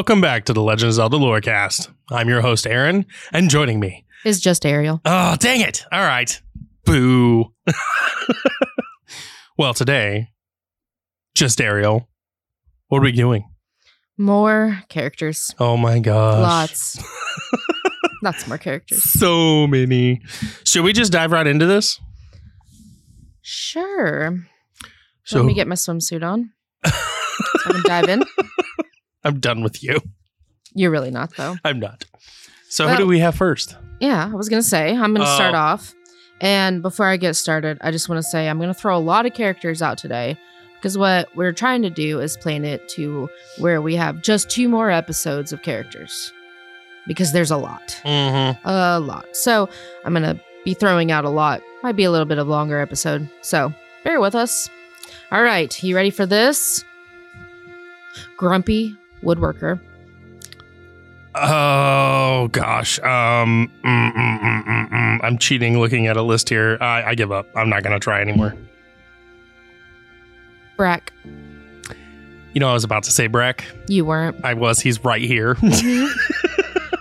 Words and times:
Welcome 0.00 0.22
back 0.22 0.46
to 0.46 0.54
the 0.54 0.62
Legend 0.62 0.88
of 0.88 0.94
Zelda 0.94 1.18
Lorecast. 1.18 1.92
I'm 2.10 2.26
your 2.26 2.40
host, 2.40 2.66
Aaron, 2.66 3.04
and 3.34 3.50
joining 3.50 3.80
me. 3.80 4.06
is 4.24 4.40
just 4.40 4.64
Ariel. 4.64 5.02
Oh, 5.04 5.36
dang 5.38 5.60
it. 5.60 5.84
All 5.92 6.00
right. 6.00 6.40
Boo. 6.86 7.52
well, 9.58 9.74
today, 9.74 10.28
just 11.34 11.60
Ariel. 11.60 12.08
What 12.88 13.00
are 13.00 13.02
we 13.02 13.12
doing? 13.12 13.44
More 14.16 14.82
characters. 14.88 15.50
Oh 15.58 15.76
my 15.76 15.98
gosh. 15.98 16.40
Lots. 16.40 17.04
Lots 18.22 18.48
more 18.48 18.56
characters. 18.56 19.02
So 19.02 19.66
many. 19.66 20.22
Should 20.64 20.84
we 20.84 20.94
just 20.94 21.12
dive 21.12 21.30
right 21.30 21.46
into 21.46 21.66
this? 21.66 22.00
Sure. 23.42 24.46
So 25.24 25.40
Let 25.40 25.44
me 25.44 25.52
get 25.52 25.68
my 25.68 25.74
swimsuit 25.74 26.26
on. 26.26 26.52
So 27.62 27.70
I 27.70 27.72
can 27.72 27.82
dive 27.82 28.08
in. 28.08 28.22
I'm 29.24 29.40
done 29.40 29.62
with 29.62 29.82
you. 29.82 30.00
You're 30.74 30.90
really 30.90 31.10
not, 31.10 31.34
though. 31.36 31.56
I'm 31.64 31.80
not. 31.80 32.04
So 32.68 32.86
Well- 32.86 32.96
who 32.96 33.02
do 33.02 33.06
we 33.08 33.18
have 33.20 33.34
first? 33.34 33.76
Yeah, 34.00 34.30
I 34.32 34.34
was 34.34 34.48
going 34.48 34.62
to 34.62 34.68
say, 34.68 34.90
I'm 34.96 35.12
going 35.14 35.26
to 35.26 35.34
start 35.34 35.54
Oh. 35.54 35.58
off. 35.58 35.94
And 36.40 36.80
before 36.80 37.04
I 37.06 37.18
get 37.18 37.34
started, 37.36 37.76
I 37.82 37.90
just 37.90 38.08
want 38.08 38.18
to 38.18 38.22
say 38.30 38.48
I'm 38.48 38.56
going 38.58 38.72
to 38.72 38.74
throw 38.80 38.96
a 38.96 38.98
lot 38.98 39.26
of 39.26 39.34
characters 39.34 39.82
out 39.82 39.98
today 39.98 40.38
because 40.76 40.96
what 40.96 41.28
we're 41.36 41.52
trying 41.52 41.82
to 41.82 41.90
do 41.90 42.18
is 42.20 42.38
plan 42.38 42.64
it 42.64 42.88
to 42.90 43.28
where 43.58 43.82
we 43.82 43.94
have 43.96 44.22
just 44.22 44.48
two 44.48 44.66
more 44.68 44.90
episodes 44.90 45.52
of 45.52 45.60
characters 45.60 46.32
because 47.06 47.32
there's 47.32 47.50
a 47.50 47.58
lot. 47.58 48.00
Mm-hmm. 48.06 48.66
A 48.66 49.00
lot. 49.00 49.26
So 49.36 49.68
I'm 50.06 50.14
going 50.14 50.34
to 50.34 50.40
be 50.64 50.72
throwing 50.72 51.12
out 51.12 51.26
a 51.26 51.30
lot. 51.30 51.60
Might 51.82 51.96
be 51.96 52.04
a 52.04 52.10
little 52.10 52.24
bit 52.26 52.38
of 52.38 52.48
longer 52.48 52.80
episode. 52.80 53.28
So 53.42 53.74
bear 54.02 54.18
with 54.18 54.34
us. 54.34 54.70
All 55.30 55.42
right. 55.42 55.82
You 55.82 55.94
ready 55.94 56.10
for 56.10 56.24
this? 56.24 56.82
Grumpy 58.38 58.96
Woodworker. 59.22 59.80
Oh 61.34 62.48
gosh. 62.52 62.98
Um, 63.00 63.70
mm, 63.84 64.12
mm, 64.12 64.40
mm, 64.40 64.64
mm, 64.64 64.90
mm. 64.90 65.20
I'm 65.22 65.38
cheating 65.38 65.78
looking 65.78 66.06
at 66.06 66.16
a 66.16 66.22
list 66.22 66.48
here. 66.48 66.76
I, 66.80 67.02
I 67.10 67.14
give 67.14 67.30
up. 67.30 67.46
I'm 67.54 67.68
not 67.68 67.82
gonna 67.82 68.00
try 68.00 68.20
anymore. 68.20 68.54
Brack. 70.76 71.12
You 72.52 72.58
know, 72.58 72.68
I 72.68 72.72
was 72.72 72.82
about 72.82 73.04
to 73.04 73.12
say 73.12 73.28
Brack. 73.28 73.64
You 73.86 74.04
weren't. 74.04 74.44
I 74.44 74.54
was. 74.54 74.80
He's 74.80 75.04
right 75.04 75.22
here. 75.22 75.56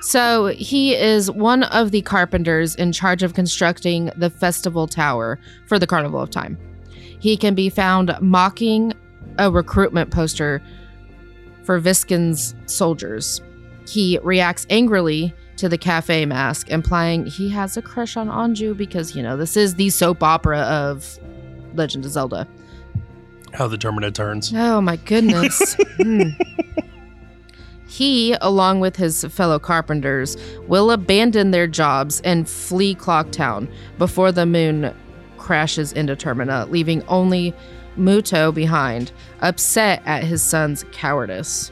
So 0.02 0.48
he 0.48 0.96
is 0.96 1.30
one 1.30 1.64
of 1.64 1.92
the 1.92 2.02
carpenters 2.02 2.74
in 2.76 2.92
charge 2.92 3.22
of 3.22 3.34
constructing 3.34 4.12
the 4.16 4.30
festival 4.30 4.88
tower 4.88 5.38
for 5.68 5.78
the 5.78 5.86
Carnival 5.86 6.22
of 6.22 6.30
Time. 6.30 6.58
He 7.20 7.36
can 7.36 7.54
be 7.54 7.70
found 7.70 8.16
mocking 8.22 8.94
a 9.38 9.52
recruitment 9.52 10.10
poster 10.10 10.62
for 11.70 11.78
Viscen's 11.78 12.56
soldiers. 12.66 13.44
He 13.88 14.18
reacts 14.24 14.66
angrily 14.72 15.36
to 15.58 15.70
the 15.70 15.78
cafe 15.78 16.26
mask, 16.26 16.72
implying 16.72 17.28
he 17.28 17.48
has 17.50 17.78
a 17.78 17.82
crush 17.84 18.18
on 18.18 18.28
Anju 18.28 18.76
because, 18.76 19.16
you 19.16 19.22
know, 19.22 19.38
this 19.38 19.56
is 19.56 19.76
the 19.76 19.92
soap 19.92 20.24
opera 20.24 20.62
of 20.62 21.20
Legend 21.76 22.06
of 22.06 22.12
Zelda. 22.12 22.48
How 23.54 23.68
the 23.68 23.78
Terminator 23.78 24.10
turns. 24.10 24.52
Oh 24.52 24.82
my 24.82 24.96
goodness. 24.96 25.78
Hmm. 26.02 26.30
He, 27.88 28.36
along 28.42 28.80
with 28.80 28.96
his 28.96 29.26
fellow 29.26 29.60
carpenters, 29.60 30.38
will 30.68 30.90
abandon 30.90 31.52
their 31.52 31.68
jobs 31.68 32.20
and 32.22 32.50
flee 32.50 32.96
Clocktown 32.96 33.72
before 34.00 34.32
the 34.32 34.48
moon 34.48 34.92
crashes 35.38 35.94
into 35.94 36.16
Termina, 36.16 36.68
leaving 36.72 37.04
only 37.08 37.54
Mutoh 37.98 38.54
behind, 38.54 39.12
upset 39.42 40.02
at 40.06 40.24
his 40.24 40.42
son's 40.42 40.86
cowardice. 40.92 41.72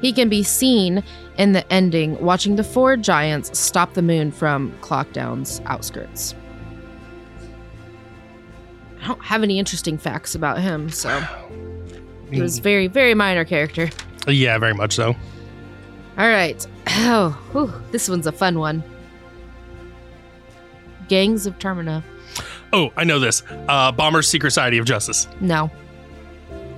He 0.00 0.12
can 0.12 0.28
be 0.28 0.42
seen 0.42 1.02
in 1.38 1.52
the 1.52 1.70
ending 1.72 2.20
watching 2.20 2.56
the 2.56 2.64
four 2.64 2.96
giants 2.96 3.58
stop 3.58 3.94
the 3.94 4.02
moon 4.02 4.30
from 4.30 4.72
Clocktown's 4.80 5.60
outskirts. 5.66 6.34
I 9.02 9.08
don't 9.08 9.24
have 9.24 9.42
any 9.42 9.58
interesting 9.58 9.98
facts 9.98 10.34
about 10.34 10.60
him, 10.60 10.90
so 10.90 11.22
he 12.30 12.40
was 12.40 12.58
very, 12.58 12.88
very 12.88 13.14
minor 13.14 13.44
character. 13.44 13.88
Yeah, 14.26 14.58
very 14.58 14.74
much 14.74 14.94
so. 14.94 15.14
All 16.18 16.28
right. 16.28 16.66
Oh, 16.88 17.30
whew, 17.52 17.72
this 17.90 18.08
one's 18.08 18.26
a 18.26 18.32
fun 18.32 18.58
one. 18.58 18.82
Gangs 21.08 21.46
of 21.46 21.58
Termina. 21.58 22.02
Oh, 22.72 22.92
I 22.96 23.04
know 23.04 23.18
this. 23.18 23.42
Uh, 23.68 23.92
Bomber's 23.92 24.28
Secret 24.28 24.50
Society 24.50 24.78
of 24.78 24.86
Justice. 24.86 25.28
No. 25.40 25.70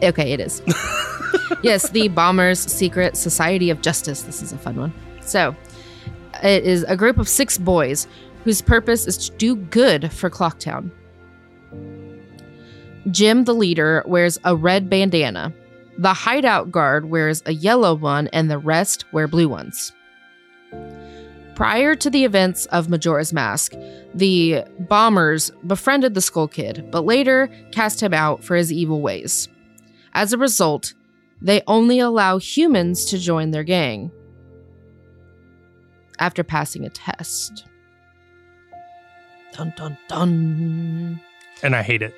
Okay, 0.02 0.32
it 0.32 0.40
is. 0.40 0.62
yes, 1.62 1.90
the 1.90 2.08
Bombers 2.08 2.60
Secret 2.60 3.16
Society 3.16 3.70
of 3.70 3.80
Justice. 3.80 4.22
This 4.22 4.42
is 4.42 4.52
a 4.52 4.58
fun 4.58 4.76
one. 4.76 4.92
So, 5.20 5.56
it 6.42 6.64
is 6.64 6.84
a 6.84 6.96
group 6.96 7.18
of 7.18 7.28
six 7.28 7.58
boys 7.58 8.06
whose 8.44 8.62
purpose 8.62 9.06
is 9.06 9.28
to 9.28 9.36
do 9.36 9.56
good 9.56 10.12
for 10.12 10.30
Clocktown. 10.30 10.90
Jim, 13.10 13.44
the 13.44 13.54
leader, 13.54 14.04
wears 14.06 14.38
a 14.44 14.54
red 14.54 14.88
bandana. 14.88 15.52
The 15.98 16.14
hideout 16.14 16.70
guard 16.70 17.06
wears 17.06 17.42
a 17.46 17.52
yellow 17.52 17.94
one, 17.94 18.28
and 18.28 18.50
the 18.50 18.58
rest 18.58 19.04
wear 19.12 19.26
blue 19.26 19.48
ones. 19.48 19.92
Prior 21.58 21.96
to 21.96 22.08
the 22.08 22.24
events 22.24 22.66
of 22.66 22.88
Majora's 22.88 23.32
Mask, 23.32 23.74
the 24.14 24.62
bombers 24.78 25.50
befriended 25.66 26.14
the 26.14 26.20
Skull 26.20 26.46
Kid, 26.46 26.88
but 26.92 27.04
later 27.04 27.50
cast 27.72 28.00
him 28.00 28.14
out 28.14 28.44
for 28.44 28.54
his 28.54 28.72
evil 28.72 29.00
ways. 29.00 29.48
As 30.14 30.32
a 30.32 30.38
result, 30.38 30.94
they 31.42 31.64
only 31.66 31.98
allow 31.98 32.38
humans 32.38 33.06
to 33.06 33.18
join 33.18 33.50
their 33.50 33.64
gang 33.64 34.12
after 36.20 36.44
passing 36.44 36.86
a 36.86 36.90
test. 36.90 37.64
Dun 39.52 39.74
dun 39.76 39.98
dun. 40.06 41.20
And 41.64 41.74
I 41.74 41.82
hate 41.82 42.02
it. 42.02 42.14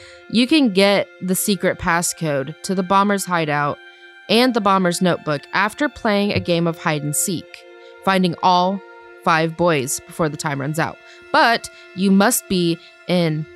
you 0.30 0.46
can 0.46 0.72
get 0.72 1.08
the 1.20 1.34
secret 1.34 1.80
passcode 1.80 2.54
to 2.62 2.76
the 2.76 2.84
bomber's 2.84 3.24
hideout 3.24 3.80
and 4.28 4.54
the 4.54 4.60
bomber's 4.60 5.02
notebook 5.02 5.42
after 5.52 5.88
playing 5.88 6.32
a 6.32 6.38
game 6.38 6.68
of 6.68 6.78
hide 6.78 7.02
and 7.02 7.16
seek, 7.16 7.64
finding 8.04 8.34
all 8.42 8.80
five 9.24 9.56
boys 9.56 10.00
before 10.00 10.28
the 10.28 10.36
time 10.36 10.60
runs 10.60 10.78
out. 10.78 10.98
But 11.32 11.70
you 11.94 12.10
must 12.10 12.48
be 12.48 12.78
in 13.08 13.46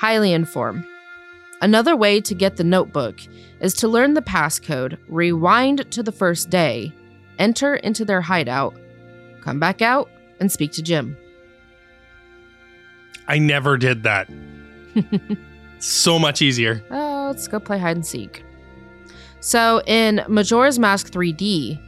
Hylian 0.00 0.46
form. 0.46 0.86
Another 1.62 1.96
way 1.96 2.20
to 2.20 2.34
get 2.34 2.56
the 2.56 2.64
notebook 2.64 3.20
is 3.60 3.74
to 3.74 3.88
learn 3.88 4.14
the 4.14 4.22
passcode, 4.22 4.98
rewind 5.08 5.90
to 5.92 6.02
the 6.02 6.12
first 6.12 6.50
day, 6.50 6.92
enter 7.38 7.76
into 7.76 8.04
their 8.04 8.20
hideout, 8.20 8.74
come 9.40 9.58
back 9.58 9.80
out, 9.80 10.10
and 10.40 10.50
speak 10.52 10.72
to 10.72 10.82
Jim. 10.82 11.16
I 13.26 13.38
never 13.38 13.78
did 13.78 14.02
that. 14.02 14.28
so 15.78 16.18
much 16.18 16.42
easier. 16.42 16.84
Oh, 16.90 17.28
let's 17.30 17.48
go 17.48 17.58
play 17.58 17.78
hide 17.78 17.96
and 17.96 18.06
seek. 18.06 18.44
So 19.40 19.82
in 19.86 20.22
Majora's 20.28 20.78
Mask 20.78 21.10
3D, 21.10 21.80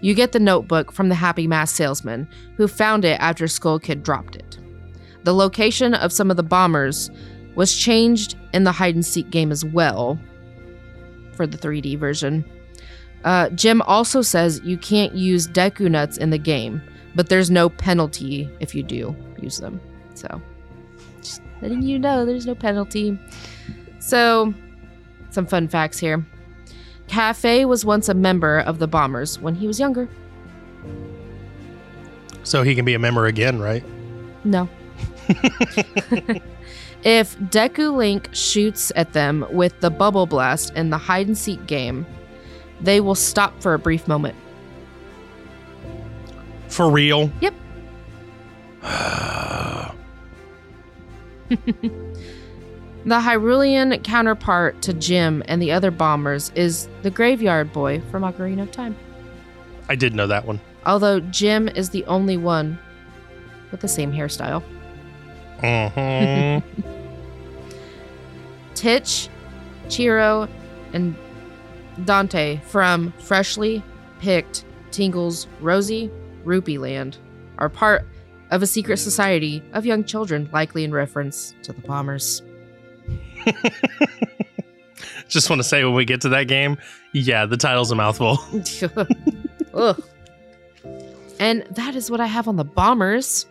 you 0.00 0.14
get 0.14 0.32
the 0.32 0.40
notebook 0.40 0.92
from 0.92 1.08
the 1.08 1.14
Happy 1.14 1.46
Mask 1.46 1.76
salesman 1.76 2.28
who 2.56 2.66
found 2.68 3.04
it 3.04 3.20
after 3.20 3.46
Skull 3.46 3.78
Kid 3.78 4.02
dropped 4.02 4.36
it. 4.36 4.58
The 5.24 5.34
location 5.34 5.94
of 5.94 6.12
some 6.12 6.30
of 6.30 6.36
the 6.36 6.42
bombers 6.42 7.10
was 7.54 7.76
changed 7.76 8.36
in 8.54 8.64
the 8.64 8.72
hide 8.72 8.94
and 8.94 9.04
seek 9.04 9.30
game 9.30 9.52
as 9.52 9.64
well 9.64 10.18
for 11.34 11.46
the 11.46 11.58
3D 11.58 11.98
version. 11.98 12.44
Uh, 13.24 13.50
Jim 13.50 13.82
also 13.82 14.22
says 14.22 14.60
you 14.64 14.78
can't 14.78 15.14
use 15.14 15.46
Deku 15.46 15.90
nuts 15.90 16.16
in 16.16 16.30
the 16.30 16.38
game, 16.38 16.80
but 17.14 17.28
there's 17.28 17.50
no 17.50 17.68
penalty 17.68 18.48
if 18.60 18.74
you 18.74 18.82
do 18.82 19.14
use 19.40 19.58
them. 19.58 19.80
So, 20.14 20.40
just 21.20 21.42
letting 21.60 21.82
you 21.82 21.98
know 21.98 22.24
there's 22.24 22.46
no 22.46 22.54
penalty. 22.54 23.18
So, 23.98 24.54
some 25.30 25.46
fun 25.46 25.68
facts 25.68 25.98
here. 25.98 26.24
Cafe 27.10 27.64
was 27.64 27.84
once 27.84 28.08
a 28.08 28.14
member 28.14 28.60
of 28.60 28.78
the 28.78 28.86
Bombers 28.86 29.40
when 29.40 29.56
he 29.56 29.66
was 29.66 29.80
younger. 29.80 30.08
So 32.44 32.62
he 32.62 32.76
can 32.76 32.84
be 32.84 32.94
a 32.94 33.00
member 33.00 33.26
again, 33.26 33.58
right? 33.58 33.82
No. 34.44 34.68
if 37.02 37.36
Deku 37.38 37.96
Link 37.96 38.28
shoots 38.32 38.92
at 38.94 39.12
them 39.12 39.44
with 39.50 39.80
the 39.80 39.90
bubble 39.90 40.26
blast 40.26 40.72
in 40.74 40.90
the 40.90 40.98
hide 40.98 41.26
and 41.26 41.36
seek 41.36 41.66
game, 41.66 42.06
they 42.80 43.00
will 43.00 43.16
stop 43.16 43.60
for 43.60 43.74
a 43.74 43.78
brief 43.78 44.06
moment. 44.06 44.36
For 46.68 46.88
real? 46.88 47.28
Yep. 47.40 47.54
The 53.04 53.20
Hyrulean 53.20 54.02
counterpart 54.04 54.82
to 54.82 54.92
Jim 54.92 55.42
and 55.46 55.62
the 55.62 55.72
other 55.72 55.90
bombers 55.90 56.52
is 56.54 56.88
the 57.02 57.10
Graveyard 57.10 57.72
Boy 57.72 58.00
from 58.10 58.24
Ocarina 58.24 58.62
of 58.62 58.72
Time. 58.72 58.94
I 59.88 59.94
did 59.94 60.14
know 60.14 60.26
that 60.26 60.46
one. 60.46 60.60
Although 60.84 61.20
Jim 61.20 61.68
is 61.68 61.90
the 61.90 62.04
only 62.04 62.36
one 62.36 62.78
with 63.70 63.80
the 63.80 63.88
same 63.88 64.12
hairstyle. 64.12 64.62
Mhm. 65.60 66.62
Titch, 68.74 69.28
Chiro, 69.88 70.48
and 70.92 71.14
Dante 72.04 72.60
from 72.66 73.12
Freshly 73.18 73.82
Picked 74.20 74.64
Tingle's 74.90 75.46
Rosy 75.60 76.10
Rupee 76.44 76.78
Land 76.78 77.18
are 77.58 77.68
part 77.68 78.06
of 78.50 78.62
a 78.62 78.66
secret 78.66 78.98
society 78.98 79.62
of 79.72 79.86
young 79.86 80.04
children, 80.04 80.48
likely 80.52 80.84
in 80.84 80.92
reference 80.92 81.54
to 81.62 81.72
the 81.72 81.80
bombers. 81.82 82.42
Just 85.28 85.48
want 85.48 85.60
to 85.60 85.64
say 85.64 85.84
when 85.84 85.94
we 85.94 86.04
get 86.04 86.20
to 86.22 86.28
that 86.30 86.48
game, 86.48 86.76
yeah, 87.12 87.46
the 87.46 87.56
title's 87.56 87.90
a 87.90 87.94
mouthful. 87.94 88.38
Ugh. 89.74 90.02
And 91.38 91.62
that 91.70 91.94
is 91.94 92.10
what 92.10 92.20
I 92.20 92.26
have 92.26 92.48
on 92.48 92.56
the 92.56 92.64
bombers. 92.64 93.46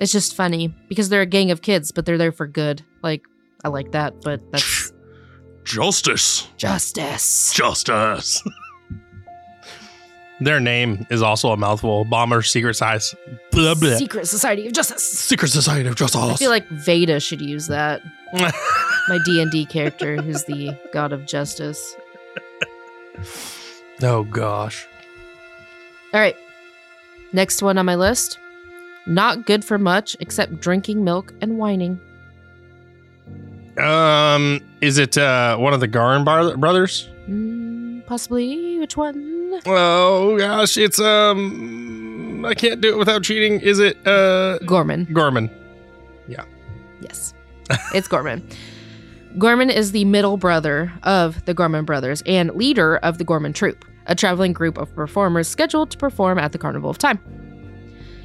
It's 0.00 0.10
just 0.10 0.34
funny 0.34 0.68
because 0.88 1.10
they're 1.10 1.20
a 1.20 1.26
gang 1.26 1.50
of 1.52 1.62
kids, 1.62 1.92
but 1.92 2.06
they're 2.06 2.18
there 2.18 2.32
for 2.32 2.46
good. 2.46 2.82
Like, 3.02 3.24
I 3.64 3.68
like 3.68 3.92
that, 3.92 4.20
but 4.22 4.40
that's 4.50 4.92
Justice. 5.64 6.48
justice. 6.56 7.52
Justice. 7.52 8.42
Their 10.44 10.60
name 10.60 11.06
is 11.10 11.22
also 11.22 11.52
a 11.52 11.56
mouthful. 11.56 12.04
Bomber 12.04 12.42
Secret 12.42 12.74
Size. 12.74 13.14
Blah, 13.50 13.74
blah. 13.74 13.96
Secret 13.96 14.26
Society 14.26 14.66
of 14.66 14.72
Justice. 14.72 15.04
Secret 15.04 15.48
Society 15.50 15.88
of 15.88 15.94
Justice. 15.94 16.20
I 16.20 16.34
feel 16.36 16.50
like 16.50 16.66
Veda 16.68 17.20
should 17.20 17.40
use 17.40 17.68
that. 17.68 18.02
My 18.32 19.18
D 19.24 19.40
and 19.42 19.50
D 19.50 19.66
character, 19.66 20.16
who's 20.22 20.44
the 20.44 20.76
god 20.92 21.12
of 21.12 21.26
justice. 21.26 21.94
oh 24.02 24.24
gosh. 24.24 24.86
All 26.14 26.20
right, 26.20 26.36
next 27.32 27.62
one 27.62 27.78
on 27.78 27.84
my 27.86 27.94
list. 27.94 28.38
Not 29.06 29.44
good 29.44 29.64
for 29.64 29.76
much 29.76 30.16
except 30.20 30.60
drinking 30.60 31.04
milk 31.04 31.34
and 31.40 31.58
whining. 31.58 32.00
Um, 33.76 34.60
is 34.80 34.98
it 34.98 35.18
uh 35.18 35.56
one 35.56 35.74
of 35.74 35.80
the 35.80 35.88
Garin 35.88 36.24
bar- 36.24 36.56
brothers? 36.56 37.08
Mm, 37.28 38.06
possibly. 38.06 38.78
Which 38.78 38.96
one? 38.96 39.41
Oh 39.66 40.36
gosh, 40.38 40.76
it's 40.76 40.98
um 40.98 42.44
I 42.44 42.54
can't 42.54 42.80
do 42.80 42.92
it 42.94 42.98
without 42.98 43.22
cheating. 43.22 43.60
Is 43.60 43.78
it 43.78 44.04
uh 44.06 44.58
Gorman. 44.60 45.06
Gorman? 45.12 45.50
Yeah. 46.28 46.44
Yes, 47.00 47.34
it's 47.94 48.08
Gorman. 48.08 48.46
Gorman 49.38 49.70
is 49.70 49.92
the 49.92 50.04
middle 50.04 50.36
brother 50.36 50.92
of 51.02 51.44
the 51.46 51.54
Gorman 51.54 51.84
brothers 51.84 52.22
and 52.26 52.54
leader 52.54 52.96
of 52.98 53.18
the 53.18 53.24
Gorman 53.24 53.52
Troupe, 53.52 53.84
a 54.06 54.14
traveling 54.14 54.52
group 54.52 54.76
of 54.76 54.94
performers 54.94 55.48
scheduled 55.48 55.90
to 55.90 55.98
perform 55.98 56.38
at 56.38 56.52
the 56.52 56.58
Carnival 56.58 56.90
of 56.90 56.98
Time. 56.98 57.18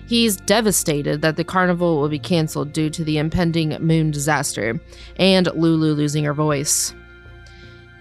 He's 0.07 0.37
devastated 0.37 1.21
that 1.21 1.35
the 1.35 1.43
carnival 1.43 1.99
will 1.99 2.07
be 2.07 2.19
canceled 2.19 2.71
due 2.71 2.89
to 2.91 3.03
the 3.03 3.17
impending 3.17 3.69
moon 3.81 4.11
disaster 4.11 4.79
and 5.17 5.47
Lulu 5.53 5.93
losing 5.93 6.23
her 6.23 6.33
voice. 6.33 6.93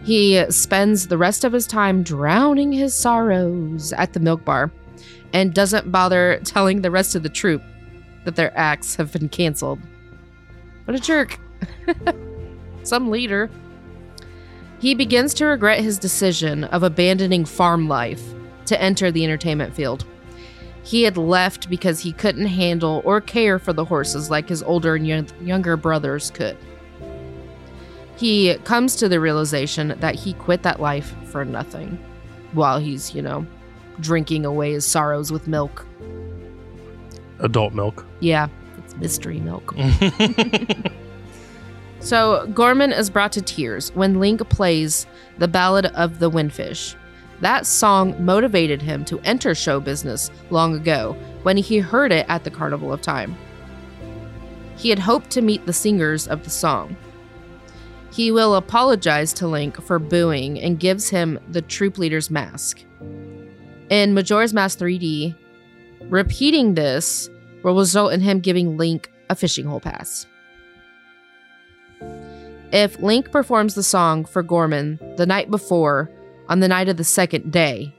He 0.07 0.49
spends 0.53 1.09
the 1.09 1.19
rest 1.19 1.43
of 1.43 1.53
his 1.53 1.67
time 1.67 2.05
drowning 2.05 2.71
his 2.71 2.95
sorrows 2.95 3.93
at 3.93 4.13
the 4.13 4.21
milk 4.21 4.45
bar 4.45 4.71
and 5.33 5.53
doesn't 5.53 5.91
bother 5.91 6.41
telling 6.45 6.81
the 6.81 6.93
rest 6.93 7.17
of 7.17 7.25
the 7.25 7.29
troupe 7.29 7.65
that 8.25 8.37
their 8.37 8.57
acts 8.57 8.95
have 8.95 9.13
been 9.13 9.29
canceled. 9.29 9.81
What 10.85 10.97
a 10.97 11.01
jerk. 11.01 11.41
Some 12.85 13.11
leader. 13.11 13.51
He 14.79 14.95
begins 14.95 15.35
to 15.35 15.47
regret 15.47 15.81
his 15.81 15.99
decision 15.99 16.63
of 16.63 16.85
abandoning 16.85 17.45
farm 17.45 17.89
life 17.89 18.23
to 18.67 18.81
enter 18.81 19.11
the 19.11 19.25
entertainment 19.25 19.75
field. 19.75 20.05
He 20.85 21.03
had 21.03 21.17
left 21.17 21.69
because 21.69 21.99
he 21.99 22.13
couldn't 22.13 22.47
handle 22.47 23.03
or 23.05 23.21
care 23.21 23.59
for 23.59 23.73
the 23.73 23.85
horses 23.85 24.31
like 24.31 24.49
his 24.49 24.63
older 24.63 24.95
and 24.95 25.05
young- 25.05 25.27
younger 25.41 25.77
brothers 25.77 26.31
could. 26.31 26.57
He 28.17 28.55
comes 28.65 28.97
to 28.97 29.09
the 29.09 29.21
realization 29.21 29.95
that 30.01 30.15
he 30.15 30.33
quit 30.35 30.63
that 30.63 30.81
life 30.81 31.15
for 31.27 31.45
nothing 31.45 31.99
while 32.53 32.79
he's, 32.79 33.15
you 33.15 33.23
know, 33.23 33.47
drinking 34.01 34.45
away 34.45 34.73
his 34.73 34.87
sorrows 34.87 35.31
with 35.31 35.47
milk. 35.47 35.87
Adult 37.41 37.75
milk. 37.75 38.07
Yeah, 38.21 38.49
it's 38.79 38.97
mystery 38.97 39.41
milk. 39.41 39.75
So 42.07 42.47
Gorman 42.55 42.93
is 42.93 43.11
brought 43.11 43.33
to 43.33 43.43
tears 43.43 43.91
when 43.97 44.21
Link 44.21 44.49
plays 44.49 45.09
the 45.39 45.49
Ballad 45.49 45.87
of 45.87 46.21
the 46.21 46.31
Windfish. 46.31 46.95
That 47.41 47.67
song 47.67 48.15
motivated 48.25 48.81
him 48.81 49.05
to 49.07 49.19
enter 49.25 49.57
show 49.57 49.81
business 49.81 50.31
long 50.51 50.77
ago 50.77 51.17
when 51.43 51.57
he 51.57 51.79
heard 51.79 52.13
it 52.13 52.25
at 52.29 52.45
the 52.45 52.51
Carnival 52.53 52.93
of 52.93 53.03
Time. 53.03 53.37
He 54.77 54.89
had 54.89 55.01
hoped 55.01 55.31
to 55.31 55.43
meet 55.43 55.67
the 55.67 55.73
singers 55.73 56.29
of 56.29 56.45
the 56.45 56.51
song. 56.51 56.97
He 58.13 58.31
will 58.31 58.55
apologize 58.55 59.33
to 59.35 59.47
Link 59.47 59.81
for 59.83 59.99
booing 59.99 60.59
and 60.61 60.81
gives 60.81 61.09
him 61.09 61.39
the 61.49 61.63
troupe 61.63 61.99
leader's 61.99 62.31
mask. 62.31 62.83
In 63.91 64.15
Majora's 64.15 64.55
Mask 64.55 64.79
3D, 64.79 65.37
repeating 66.09 66.75
this 66.75 67.29
will 67.63 67.77
result 67.77 68.13
in 68.13 68.21
him 68.21 68.41
giving 68.41 68.77
Link 68.77 69.13
a 69.29 69.35
fishing 69.35 69.67
hole 69.67 69.81
pass. 69.81 70.27
If 72.73 73.01
Link 73.01 73.31
performs 73.31 73.75
the 73.75 73.83
song 73.83 74.25
for 74.25 74.43
Gorman 74.43 74.99
the 75.17 75.27
night 75.27 75.51
before, 75.51 76.11
on 76.49 76.61
the 76.61 76.69
night 76.69 76.89
of 76.89 76.97
the 76.97 77.05
second 77.05 77.53
day, 77.53 77.95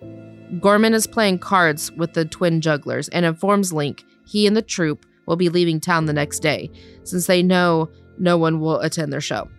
Gorman 0.62 0.94
is 0.94 1.08
playing 1.08 1.40
cards 1.40 1.92
with 1.92 2.14
the 2.14 2.26
twin 2.26 2.62
jugglers 2.62 3.10
and 3.10 3.26
informs 3.26 3.74
Link 3.74 4.04
he 4.26 4.46
and 4.46 4.56
the 4.56 4.62
troupe 4.62 5.06
will 5.26 5.36
be 5.36 5.50
leaving 5.50 5.80
town 5.80 6.06
the 6.06 6.14
next 6.14 6.40
day, 6.40 6.72
since 7.04 7.28
they 7.28 7.44
know 7.44 7.90
no 8.18 8.38
one 8.38 8.60
will 8.60 8.80
attend 8.80 9.12
their 9.12 9.22
show. 9.22 9.50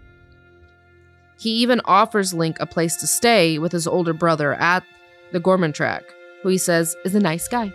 He 1.38 1.50
even 1.50 1.80
offers 1.84 2.34
Link 2.34 2.58
a 2.60 2.66
place 2.66 2.96
to 2.96 3.06
stay 3.06 3.58
with 3.58 3.72
his 3.72 3.86
older 3.86 4.12
brother 4.12 4.54
at 4.54 4.82
the 5.32 5.40
Gorman 5.40 5.72
track, 5.72 6.02
who 6.42 6.48
he 6.48 6.58
says 6.58 6.96
is 7.04 7.14
a 7.14 7.20
nice 7.20 7.46
guy. 7.48 7.72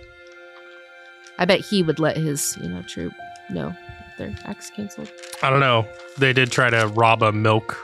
I 1.38 1.46
bet 1.46 1.62
he 1.62 1.82
would 1.82 1.98
let 1.98 2.18
his, 2.18 2.58
you 2.62 2.70
know, 2.70 2.82
troupe 2.84 3.14
know 3.50 3.74
their 4.18 4.36
act's 4.46 4.70
canceled. 4.70 5.12
I 5.42 5.50
don't 5.50 5.62
know. 5.62 5.88
They 6.18 6.34
did 6.34 6.52
try 6.52 6.70
to 6.70 6.88
rob 6.88 7.24
a 7.24 7.32
milk 7.32 7.78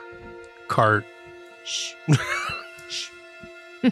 cart. 0.68 1.06
Shh. 1.64 1.94
Shh. 2.90 3.10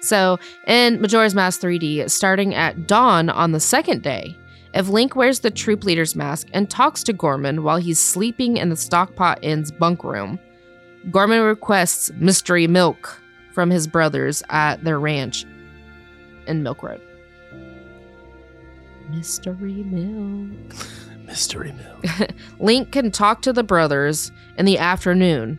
so, 0.00 0.38
in 0.66 1.00
Majora's 1.00 1.34
Mask 1.34 1.60
3D, 1.60 2.10
starting 2.10 2.54
at 2.54 2.86
dawn 2.86 3.28
on 3.28 3.52
the 3.52 3.60
second 3.60 4.02
day, 4.02 4.36
If 4.74 4.88
Link 4.88 5.14
wears 5.16 5.40
the 5.40 5.50
troupe 5.50 5.84
leader's 5.84 6.14
mask 6.16 6.48
and 6.52 6.68
talks 6.68 7.02
to 7.04 7.12
Gorman 7.12 7.62
while 7.62 7.78
he's 7.78 7.98
sleeping 8.00 8.56
in 8.56 8.68
the 8.68 8.76
Stockpot 8.76 9.38
Inn's 9.42 9.70
bunk 9.70 10.04
room, 10.04 10.38
Gorman 11.10 11.42
requests 11.42 12.10
mystery 12.16 12.66
milk 12.66 13.20
from 13.52 13.70
his 13.70 13.86
brothers 13.86 14.42
at 14.50 14.82
their 14.84 14.98
ranch 14.98 15.44
in 16.46 16.62
Milk 16.62 16.82
Road. 16.82 17.00
Mystery 19.10 19.84
milk. 19.84 20.74
Mystery 21.24 21.72
milk. 21.72 22.30
Link 22.58 22.92
can 22.92 23.10
talk 23.10 23.42
to 23.42 23.52
the 23.52 23.62
brothers 23.62 24.32
in 24.58 24.64
the 24.64 24.78
afternoon 24.78 25.58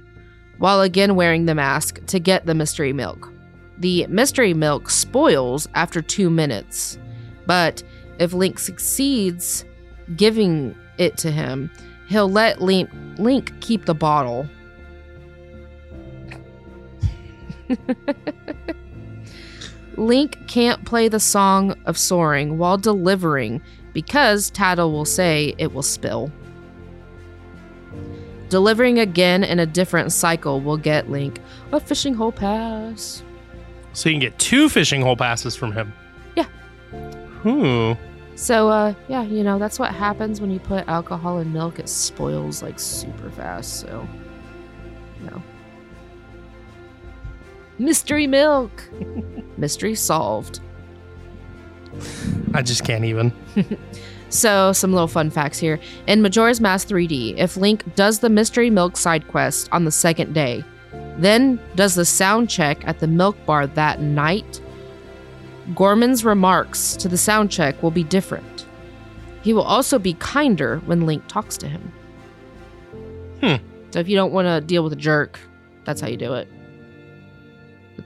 while 0.57 0.81
again 0.81 1.15
wearing 1.15 1.45
the 1.45 1.55
mask 1.55 2.05
to 2.07 2.19
get 2.19 2.45
the 2.45 2.55
mystery 2.55 2.93
milk. 2.93 3.31
The 3.77 4.07
mystery 4.07 4.53
milk 4.53 4.89
spoils 4.89 5.67
after 5.75 6.01
two 6.01 6.29
minutes, 6.29 6.97
but 7.45 7.83
if 8.19 8.33
Link 8.33 8.59
succeeds 8.59 9.65
giving 10.15 10.75
it 10.97 11.17
to 11.17 11.31
him, 11.31 11.69
he'll 12.07 12.29
let 12.29 12.61
Link, 12.61 12.89
Link 13.17 13.53
keep 13.61 13.85
the 13.85 13.93
bottle. 13.93 14.47
Link 19.97 20.37
can't 20.47 20.85
play 20.85 21.07
the 21.07 21.19
Song 21.19 21.75
of 21.85 21.97
Soaring 21.97 22.57
while 22.57 22.77
delivering 22.77 23.61
because 23.93 24.51
Tatl 24.51 24.91
will 24.91 25.05
say 25.05 25.55
it 25.57 25.73
will 25.73 25.81
spill. 25.81 26.31
Delivering 28.49 28.99
again 28.99 29.43
in 29.43 29.59
a 29.59 29.65
different 29.65 30.11
cycle 30.11 30.61
will 30.61 30.77
get 30.77 31.09
Link 31.09 31.41
a 31.71 31.79
fishing 31.79 32.13
hole 32.13 32.31
pass. 32.31 33.23
So 33.93 34.09
you 34.09 34.13
can 34.13 34.21
get 34.21 34.37
two 34.37 34.69
fishing 34.69 35.01
hole 35.01 35.17
passes 35.17 35.55
from 35.55 35.71
him. 35.71 35.91
Yeah. 36.35 36.45
Hmm. 37.41 37.93
So, 38.35 38.69
uh, 38.69 38.93
yeah, 39.07 39.23
you 39.23 39.43
know, 39.43 39.57
that's 39.57 39.79
what 39.79 39.91
happens 39.95 40.39
when 40.39 40.51
you 40.51 40.59
put 40.59 40.87
alcohol 40.87 41.39
in 41.39 41.51
milk. 41.51 41.79
It 41.79 41.89
spoils 41.89 42.61
like 42.61 42.79
super 42.79 43.31
fast. 43.31 43.79
So, 43.79 44.07
you 45.19 45.31
know. 45.31 45.41
Mystery 47.79 48.27
milk. 48.27 48.83
Mystery 49.57 49.95
solved. 49.95 50.59
I 52.53 52.61
just 52.61 52.83
can't 52.83 53.05
even. 53.05 53.31
So, 54.29 54.73
some 54.73 54.91
little 54.91 55.07
fun 55.07 55.29
facts 55.29 55.57
here. 55.57 55.79
In 56.05 56.21
Majora's 56.21 56.59
Mask 56.59 56.89
3D, 56.89 57.37
if 57.37 57.55
Link 57.55 57.95
does 57.95 58.19
the 58.19 58.29
Mystery 58.29 58.69
Milk 58.69 58.97
side 58.97 59.27
quest 59.29 59.69
on 59.71 59.85
the 59.85 59.91
second 59.91 60.33
day, 60.33 60.65
then 61.17 61.59
does 61.75 61.95
the 61.95 62.05
sound 62.05 62.49
check 62.49 62.85
at 62.85 62.99
the 62.99 63.07
milk 63.07 63.37
bar 63.45 63.67
that 63.67 64.01
night, 64.01 64.61
Gorman's 65.73 66.25
remarks 66.25 66.95
to 66.97 67.07
the 67.07 67.17
sound 67.17 67.51
check 67.51 67.81
will 67.81 67.91
be 67.91 68.03
different. 68.03 68.65
He 69.43 69.53
will 69.53 69.63
also 69.63 69.97
be 69.97 70.13
kinder 70.15 70.79
when 70.85 71.05
Link 71.05 71.23
talks 71.27 71.57
to 71.57 71.67
him. 71.67 71.93
Hmm. 73.41 73.55
So, 73.91 73.99
if 73.99 74.09
you 74.09 74.17
don't 74.17 74.33
want 74.33 74.47
to 74.47 74.59
deal 74.59 74.83
with 74.83 74.91
a 74.91 74.97
jerk, 74.97 75.39
that's 75.85 76.01
how 76.01 76.07
you 76.07 76.17
do 76.17 76.33
it. 76.33 76.49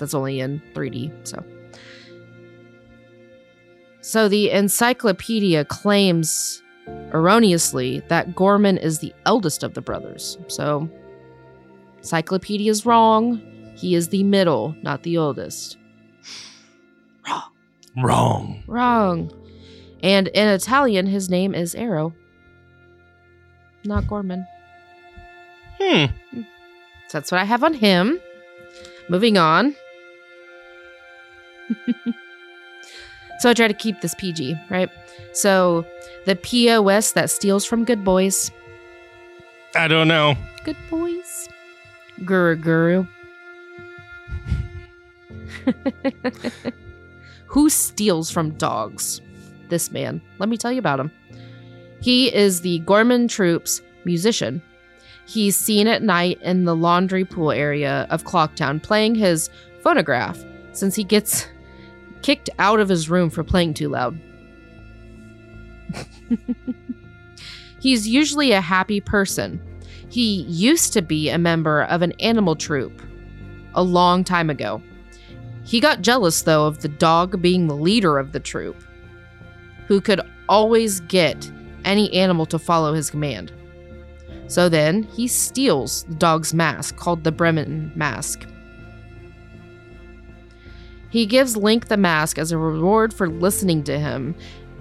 But 0.02 0.06
that's 0.06 0.16
only 0.16 0.40
in 0.40 0.60
3D, 0.74 1.12
so. 1.28 1.44
So 4.02 4.28
the 4.28 4.50
encyclopedia 4.50 5.64
claims 5.66 6.64
erroneously 7.14 8.02
that 8.08 8.34
Gorman 8.34 8.80
is 8.80 8.98
the 8.98 9.14
eldest 9.28 9.62
of 9.62 9.76
the 9.76 9.82
brothers. 9.82 10.40
So 10.48 10.90
encyclopedia 12.00 12.72
is 12.72 12.84
wrong. 12.84 13.44
He 13.76 13.94
is 13.94 14.10
the 14.10 14.24
middle, 14.24 14.76
not 14.82 15.04
the 15.04 15.20
oldest. 15.20 15.78
Wrong. 17.28 17.44
Wrong. 17.96 18.64
Wrong. 18.66 19.32
And 20.02 20.30
in 20.30 20.48
Italian, 20.48 21.06
his 21.06 21.30
name 21.30 21.54
is 21.54 21.76
Arrow, 21.76 22.12
not 23.86 24.08
Gorman. 24.08 24.48
Hmm. 25.80 26.06
So 27.08 27.20
that's 27.20 27.32
what 27.32 27.40
I 27.40 27.44
have 27.44 27.64
on 27.64 27.76
him. 27.76 28.20
Moving 29.10 29.38
on. 29.38 29.76
So 33.40 33.50
I 33.50 33.54
try 33.54 33.68
to 33.68 33.74
keep 33.74 34.02
this 34.02 34.16
PG, 34.16 34.56
right? 34.70 34.90
So 35.34 35.86
the 36.26 36.36
POS 36.36 37.14
that 37.14 37.30
steals 37.30 37.66
from 37.66 37.86
good 37.86 38.04
boys. 38.04 38.52
I 39.76 39.88
don't 39.88 40.08
know. 40.08 40.36
Good 40.64 40.78
boys. 40.90 41.50
Guru 42.26 42.56
Guru. 42.56 43.06
Who 47.48 47.70
steals 47.70 48.32
from 48.32 48.52
dogs? 48.52 49.22
This 49.70 49.92
man. 49.92 50.22
Let 50.40 50.50
me 50.50 50.58
tell 50.58 50.72
you 50.72 50.80
about 50.80 51.00
him. 51.00 51.12
He 52.02 52.34
is 52.34 52.62
the 52.62 52.80
Gorman 52.80 53.28
Troops 53.28 53.82
musician. 54.06 54.62
He's 55.26 55.56
seen 55.56 55.88
at 55.88 56.02
night 56.02 56.42
in 56.42 56.66
the 56.66 56.76
laundry 56.76 57.24
pool 57.24 57.52
area 57.52 58.08
of 58.10 58.24
Clocktown 58.24 58.82
playing 58.82 59.16
his 59.16 59.50
phonograph 59.82 60.44
since 60.74 60.96
he 60.96 61.04
gets 61.04 61.48
kicked 62.22 62.50
out 62.60 62.80
of 62.80 62.90
his 62.90 63.10
room 63.10 63.30
for 63.30 63.44
playing 63.44 63.74
too 63.74 63.90
loud. 63.90 64.20
He's 67.80 68.08
usually 68.08 68.52
a 68.52 68.62
happy 68.62 69.02
person. 69.02 69.62
He 70.10 70.42
used 70.44 70.94
to 70.94 71.02
be 71.02 71.30
a 71.30 71.38
member 71.38 71.84
of 71.84 72.02
an 72.02 72.12
animal 72.20 72.56
troop 72.56 73.02
a 73.74 73.84
long 73.84 74.24
time 74.24 74.50
ago. 74.50 74.82
He 75.64 75.80
got 75.80 76.02
jealous, 76.02 76.42
though, 76.42 76.66
of 76.66 76.82
the 76.82 76.90
dog 76.90 77.42
being 77.42 77.68
the 77.68 77.76
leader 77.76 78.18
of 78.18 78.32
the 78.32 78.40
troop, 78.40 78.84
who 79.88 80.02
could 80.02 80.22
always 80.50 81.00
get 81.02 81.50
any 81.86 82.14
animal 82.14 82.46
to 82.48 82.60
follow 82.60 82.94
his 82.94 83.10
command. 83.10 83.52
So 84.48 84.68
then 84.68 85.04
he 85.04 85.28
steals 85.28 86.04
the 86.04 86.16
dog's 86.16 86.54
mask, 86.54 86.98
called 86.98 87.24
the 87.24 87.32
Bremen 87.32 87.92
mask. 87.96 88.46
He 91.12 91.26
gives 91.26 91.56
Link 91.56 91.90
the 91.90 91.98
mask 91.98 92.40
as 92.40 92.52
a 92.52 92.58
reward 92.58 93.14
for 93.14 93.30
listening 93.30 93.84
to 93.84 94.00
him 94.00 94.34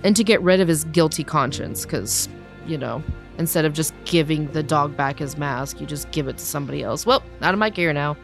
and 0.05 0.17
to 0.17 0.25
get 0.25 0.41
rid 0.41 0.61
of 0.61 0.69
his 0.69 0.85
guilty 0.85 1.25
conscience, 1.25 1.85
because, 1.85 2.29
you 2.67 2.79
know, 2.79 3.03
instead 3.37 3.65
of 3.65 3.73
just 3.73 3.93
giving 4.05 4.47
the 4.53 4.63
dog 4.63 4.97
back 4.97 5.19
his 5.19 5.37
mask, 5.37 5.81
you 5.81 5.87
just 5.87 6.11
give 6.13 6.29
it 6.29 6.39
to 6.39 6.45
somebody 6.45 6.83
else. 6.83 7.05
Well, 7.05 7.23
out 7.43 7.53
of 7.53 7.59
my 7.59 7.69
care 7.69 7.93
now. 7.93 8.17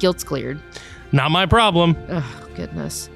Guilt's 0.00 0.24
cleared. 0.24 0.60
Not 1.12 1.30
my 1.30 1.46
problem. 1.46 1.96
Oh, 2.08 2.48
goodness. 2.56 3.08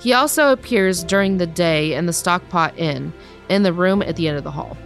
He 0.00 0.12
also 0.12 0.52
appears 0.52 1.04
during 1.04 1.38
the 1.38 1.46
day 1.46 1.94
in 1.94 2.06
the 2.06 2.12
Stockpot 2.12 2.76
Inn 2.76 3.12
in 3.48 3.62
the 3.62 3.72
room 3.72 4.02
at 4.02 4.16
the 4.16 4.26
end 4.26 4.36
of 4.36 4.44
the 4.44 4.50
hall. 4.50 4.76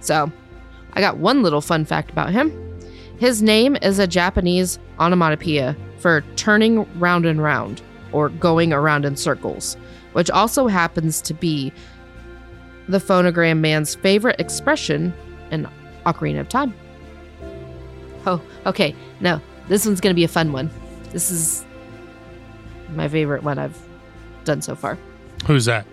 So, 0.00 0.30
I 0.92 1.00
got 1.00 1.16
one 1.16 1.42
little 1.42 1.60
fun 1.60 1.84
fact 1.84 2.10
about 2.10 2.30
him. 2.30 2.52
His 3.18 3.42
name 3.42 3.76
is 3.82 3.98
a 3.98 4.06
Japanese 4.06 4.78
onomatopoeia 4.98 5.76
for 6.02 6.22
turning 6.36 6.86
round 6.98 7.24
and 7.24 7.42
round 7.42 7.80
or 8.10 8.28
going 8.28 8.72
around 8.72 9.04
in 9.04 9.16
circles, 9.16 9.76
which 10.12 10.28
also 10.30 10.66
happens 10.66 11.22
to 11.22 11.32
be 11.32 11.72
the 12.88 12.98
phonogram 12.98 13.60
man's 13.60 13.94
favorite 13.94 14.38
expression 14.40 15.14
in 15.50 15.68
Ocarina 16.04 16.40
of 16.40 16.48
Time. 16.48 16.74
Oh, 18.26 18.42
okay. 18.66 18.94
No, 19.20 19.40
this 19.68 19.86
one's 19.86 20.00
going 20.00 20.12
to 20.12 20.18
be 20.18 20.24
a 20.24 20.28
fun 20.28 20.52
one. 20.52 20.70
This 21.10 21.30
is 21.30 21.64
my 22.90 23.08
favorite 23.08 23.42
one 23.42 23.58
I've 23.58 23.80
done 24.44 24.60
so 24.60 24.74
far. 24.74 24.98
Who's 25.46 25.64
that? 25.66 25.86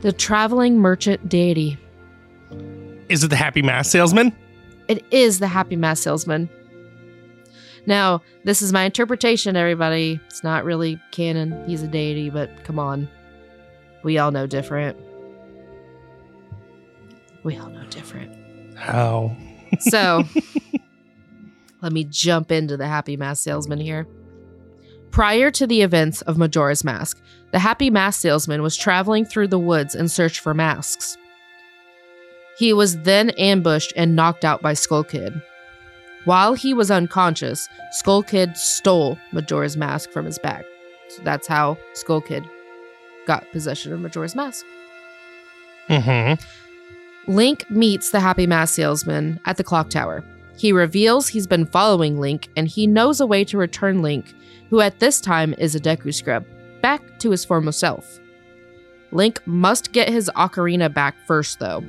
The 0.00 0.12
traveling 0.12 0.78
merchant 0.78 1.28
deity. 1.28 1.78
Is 3.08 3.22
it 3.22 3.28
the 3.28 3.36
Happy 3.36 3.62
mask 3.62 3.92
Salesman? 3.92 4.34
It 4.88 5.04
is 5.10 5.38
the 5.38 5.46
happy 5.46 5.76
mask 5.76 6.02
salesman. 6.02 6.50
Now, 7.86 8.22
this 8.44 8.62
is 8.62 8.72
my 8.72 8.84
interpretation, 8.84 9.56
everybody. 9.56 10.20
It's 10.26 10.44
not 10.44 10.64
really 10.64 11.00
canon. 11.10 11.68
He's 11.68 11.82
a 11.82 11.88
deity, 11.88 12.30
but 12.30 12.64
come 12.64 12.78
on. 12.78 13.08
We 14.02 14.18
all 14.18 14.30
know 14.30 14.46
different. 14.46 14.96
We 17.42 17.56
all 17.56 17.70
know 17.70 17.84
different. 17.86 18.76
How? 18.76 19.36
So, 19.80 20.24
let 21.82 21.92
me 21.92 22.04
jump 22.04 22.52
into 22.52 22.76
the 22.76 22.86
Happy 22.86 23.16
Mask 23.16 23.42
Salesman 23.42 23.80
here. 23.80 24.06
Prior 25.10 25.50
to 25.50 25.66
the 25.66 25.82
events 25.82 26.22
of 26.22 26.38
Majora's 26.38 26.84
Mask, 26.84 27.20
the 27.50 27.58
Happy 27.58 27.90
Mask 27.90 28.20
Salesman 28.20 28.62
was 28.62 28.76
traveling 28.76 29.24
through 29.24 29.48
the 29.48 29.58
woods 29.58 29.94
in 29.94 30.08
search 30.08 30.40
for 30.40 30.54
masks. 30.54 31.18
He 32.58 32.72
was 32.72 32.98
then 33.02 33.30
ambushed 33.30 33.92
and 33.96 34.16
knocked 34.16 34.44
out 34.44 34.62
by 34.62 34.74
Skull 34.74 35.04
Kid. 35.04 35.42
While 36.24 36.54
he 36.54 36.72
was 36.72 36.90
unconscious, 36.90 37.68
Skull 37.90 38.22
Kid 38.22 38.56
stole 38.56 39.18
Majora's 39.32 39.76
Mask 39.76 40.10
from 40.10 40.24
his 40.24 40.38
bag. 40.38 40.64
So 41.08 41.22
that's 41.22 41.46
how 41.46 41.78
Skull 41.94 42.20
Kid 42.20 42.44
got 43.26 43.50
possession 43.52 43.92
of 43.92 44.00
Majora's 44.00 44.34
Mask. 44.34 44.64
Mm-hmm. 45.88 46.42
Link 47.32 47.68
meets 47.70 48.10
the 48.10 48.20
Happy 48.20 48.46
Mask 48.46 48.74
salesman 48.74 49.40
at 49.46 49.56
the 49.56 49.64
clock 49.64 49.90
tower. 49.90 50.24
He 50.56 50.72
reveals 50.72 51.28
he's 51.28 51.46
been 51.46 51.66
following 51.66 52.20
Link 52.20 52.48
and 52.56 52.68
he 52.68 52.86
knows 52.86 53.20
a 53.20 53.26
way 53.26 53.44
to 53.44 53.58
return 53.58 54.02
Link, 54.02 54.32
who 54.70 54.80
at 54.80 55.00
this 55.00 55.20
time 55.20 55.54
is 55.58 55.74
a 55.74 55.80
Deku 55.80 56.14
Scrub, 56.14 56.44
back 56.82 57.18
to 57.18 57.30
his 57.30 57.44
former 57.44 57.72
self. 57.72 58.20
Link 59.10 59.40
must 59.46 59.92
get 59.92 60.08
his 60.08 60.30
ocarina 60.36 60.92
back 60.92 61.14
first, 61.26 61.58
though. 61.58 61.84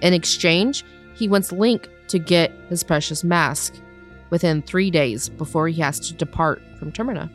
In 0.00 0.12
exchange, 0.12 0.84
he 1.14 1.28
wants 1.28 1.52
Link 1.52 1.88
to 2.08 2.18
get 2.18 2.52
his 2.68 2.82
precious 2.82 3.22
mask 3.24 3.74
within 4.30 4.62
three 4.62 4.90
days 4.90 5.28
before 5.28 5.68
he 5.68 5.80
has 5.80 6.00
to 6.00 6.14
depart 6.14 6.62
from 6.78 6.92
Termina. 6.92 7.30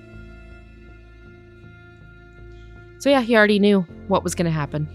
So, 2.99 3.09
yeah, 3.09 3.21
he 3.21 3.35
already 3.35 3.59
knew 3.59 3.81
what 4.07 4.23
was 4.23 4.35
going 4.35 4.45
to 4.45 4.51
happen. 4.51 4.87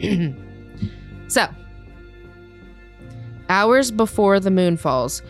so, 1.28 1.48
hours 3.48 3.90
before 3.90 4.38
the 4.38 4.50
moon 4.50 4.76
falls, 4.76 5.22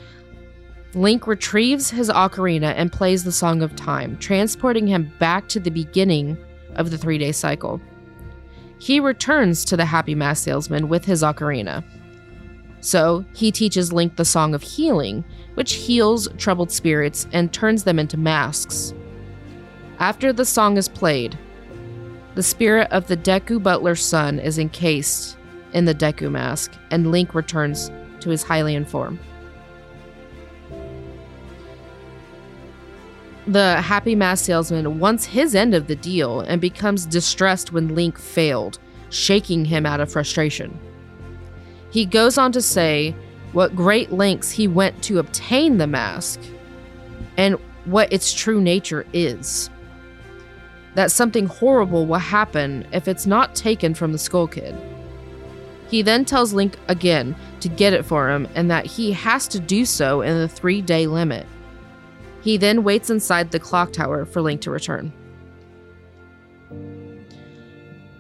Link 0.95 1.27
retrieves 1.27 1.91
his 1.91 2.09
ocarina 2.09 2.73
and 2.77 2.93
plays 2.93 3.25
the 3.25 3.33
Song 3.33 3.63
of 3.63 3.75
Time, 3.75 4.17
transporting 4.19 4.87
him 4.87 5.11
back 5.19 5.49
to 5.49 5.59
the 5.59 5.71
beginning 5.71 6.37
of 6.77 6.91
the 6.91 6.99
three 6.99 7.19
day 7.19 7.33
cycle. 7.33 7.81
He 8.79 9.01
returns 9.01 9.65
to 9.67 9.77
the 9.77 9.87
Happy 9.87 10.15
Mask 10.15 10.45
Salesman 10.45 10.89
with 10.89 11.05
his 11.05 11.23
ocarina. 11.23 11.83
So, 12.85 13.25
he 13.33 13.51
teaches 13.51 13.95
Link 13.95 14.17
the 14.17 14.27
Song 14.27 14.55
of 14.55 14.61
Healing, 14.61 15.25
which 15.55 15.73
heals 15.73 16.29
troubled 16.37 16.71
spirits 16.71 17.27
and 17.33 17.51
turns 17.51 17.85
them 17.85 17.99
into 17.99 18.19
masks. 18.19 18.93
After 19.99 20.35
the 20.35 20.45
song 20.45 20.77
is 20.77 20.87
played, 20.87 21.39
the 22.35 22.43
spirit 22.43 22.89
of 22.91 23.07
the 23.07 23.17
Deku 23.17 23.63
Butler's 23.63 24.05
son 24.05 24.39
is 24.39 24.59
encased 24.59 25.39
in 25.73 25.87
the 25.87 25.95
Deku 25.95 26.31
mask, 26.31 26.75
and 26.91 27.11
Link 27.11 27.35
returns 27.35 27.91
to 28.21 28.29
his 28.29 28.45
Hylian 28.45 28.87
form. 28.87 29.19
The 33.47 33.81
Happy 33.81 34.15
Mask 34.15 34.45
Salesman 34.45 34.99
wants 34.99 35.25
his 35.25 35.55
end 35.55 35.73
of 35.73 35.87
the 35.87 35.97
deal 35.97 36.41
and 36.41 36.61
becomes 36.61 37.07
distressed 37.07 37.73
when 37.73 37.95
Link 37.95 38.19
failed, 38.19 38.79
shaking 39.09 39.65
him 39.65 39.87
out 39.87 40.01
of 40.01 40.13
frustration. 40.13 40.79
He 41.95 42.07
goes 42.07 42.39
on 42.39 42.51
to 42.51 42.61
say 42.61 43.15
what 43.53 43.77
great 43.77 44.11
lengths 44.11 44.51
he 44.51 44.67
went 44.67 45.01
to 45.05 45.21
obtain 45.21 45.79
the 45.79 45.87
mask 45.87 46.41
and 47.37 47.55
what 47.85 48.13
its 48.13 48.35
true 48.35 48.61
nature 48.61 49.07
is. 49.13 49.71
That 50.97 51.13
something 51.13 51.47
horrible 51.47 52.05
will 52.07 52.17
happen 52.17 52.85
if 52.91 53.07
it's 53.07 53.27
not 53.27 53.55
taken 53.55 53.95
from 53.95 54.11
the 54.11 54.19
Skull 54.19 54.49
Kid. 54.49 54.75
He 55.89 56.03
then 56.03 56.25
tells 56.25 56.53
Link 56.53 56.77
again 56.89 57.37
to 57.61 57.69
get 57.69 57.93
it 57.93 58.05
for 58.05 58.29
him 58.29 58.49
and 58.57 58.69
that 58.73 58.87
he 58.87 59.13
has 59.13 59.47
to 59.47 59.61
do 59.61 59.85
so 59.85 60.21
in 60.21 60.37
the 60.37 60.49
three 60.49 60.83
day 60.83 61.07
limit. 61.07 61.47
He 62.41 62.57
then 62.57 62.83
waits 62.83 63.09
inside 63.09 63.53
the 63.53 63.61
clock 63.61 63.93
tower 63.93 64.25
for 64.25 64.43
Link 64.43 64.63
to 64.63 64.73
return. 64.73 65.13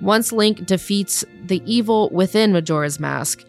Once 0.01 0.31
Link 0.31 0.65
defeats 0.65 1.25
the 1.45 1.61
evil 1.67 2.09
within 2.11 2.53
Majora's 2.53 3.01
Mask, 3.01 3.45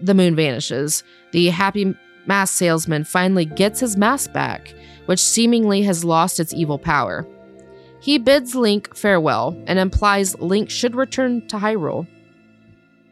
the 0.00 0.14
moon 0.14 0.36
vanishes. 0.36 1.04
The 1.32 1.48
happy 1.48 1.94
mask 2.26 2.54
salesman 2.54 3.04
finally 3.04 3.44
gets 3.44 3.80
his 3.80 3.96
mask 3.96 4.32
back, 4.32 4.74
which 5.06 5.20
seemingly 5.20 5.82
has 5.82 6.04
lost 6.04 6.40
its 6.40 6.54
evil 6.54 6.78
power. 6.78 7.26
He 8.00 8.18
bids 8.18 8.54
Link 8.54 8.94
farewell 8.94 9.60
and 9.66 9.78
implies 9.78 10.38
Link 10.38 10.68
should 10.70 10.94
return 10.94 11.46
to 11.48 11.56
Hyrule. 11.56 12.06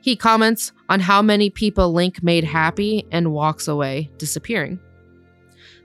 He 0.02 0.16
comments 0.16 0.72
on 0.88 1.00
how 1.00 1.22
many 1.22 1.48
people 1.48 1.92
Link 1.92 2.22
made 2.22 2.44
happy 2.44 3.06
and 3.10 3.32
walks 3.32 3.68
away, 3.68 4.10
disappearing. 4.18 4.80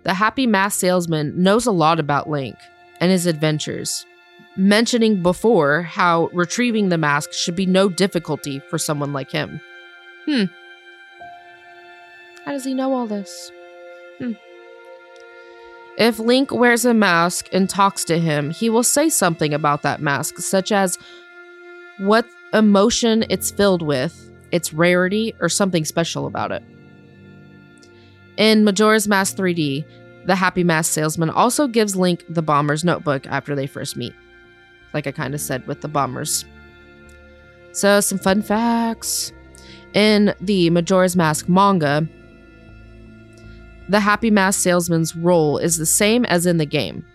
The 0.04 0.16
happy 0.16 0.48
mask 0.48 0.80
salesman 0.80 1.42
knows 1.42 1.66
a 1.66 1.72
lot 1.72 2.00
about 2.00 2.30
Link 2.30 2.56
and 3.00 3.12
his 3.12 3.26
adventures, 3.26 4.06
mentioning 4.56 5.22
before 5.22 5.84
how 5.84 6.30
retrieving 6.34 6.90
the 6.90 6.98
mask 6.98 7.32
should 7.32 7.56
be 7.56 7.66
no 7.66 7.90
difficulty 7.90 8.60
for 8.70 8.78
someone 8.78 9.14
like 9.14 9.32
him. 9.32 9.62
Hmm. 10.26 10.46
How 12.48 12.54
does 12.54 12.64
he 12.64 12.74
know 12.74 12.94
all 12.94 13.08
this? 13.08 13.52
Hmm. 14.20 14.32
If 15.98 16.18
Link 16.18 16.50
wears 16.50 16.86
a 16.86 16.94
mask 16.94 17.50
and 17.52 17.70
talks 17.70 18.06
to 18.06 18.20
him, 18.20 18.52
he 18.52 18.70
will 18.70 18.84
say 18.84 19.10
something 19.10 19.54
about 19.54 19.82
that 19.82 20.02
mask, 20.02 20.38
such 20.38 20.72
as 20.72 20.98
what 21.98 22.26
emotion 22.54 23.26
it's 23.30 23.52
filled 23.52 23.82
with, 23.82 24.32
its 24.54 24.72
rarity, 24.72 25.36
or 25.42 25.50
something 25.50 25.84
special 25.84 26.26
about 26.26 26.54
it. 26.54 26.64
In 28.38 28.64
Majora's 28.64 29.10
Mask 29.10 29.36
3D, 29.36 29.84
the 30.26 30.36
Happy 30.38 30.64
Mask 30.64 30.94
salesman 30.94 31.30
also 31.30 31.68
gives 31.68 31.98
Link 31.98 32.24
the 32.30 32.42
bomber's 32.42 32.86
notebook 32.86 33.28
after 33.28 33.56
they 33.56 33.68
first 33.68 33.98
meet. 33.98 34.14
Like 34.94 35.06
I 35.06 35.12
kind 35.12 35.34
of 35.34 35.42
said 35.42 35.68
with 35.68 35.82
the 35.82 35.90
bombers. 35.90 36.46
So, 37.74 38.00
some 38.00 38.20
fun 38.20 38.42
facts. 38.42 39.34
In 39.94 40.34
the 40.40 40.70
Majora's 40.70 41.18
Mask 41.18 41.50
manga, 41.50 42.08
the 43.90 44.00
Happy 44.00 44.30
Mask 44.30 44.60
salesman's 44.60 45.16
role 45.16 45.58
is 45.58 45.78
the 45.78 45.86
same 45.86 46.26
as 46.26 46.46
in 46.46 46.58
the 46.58 46.66
game. 46.66 47.06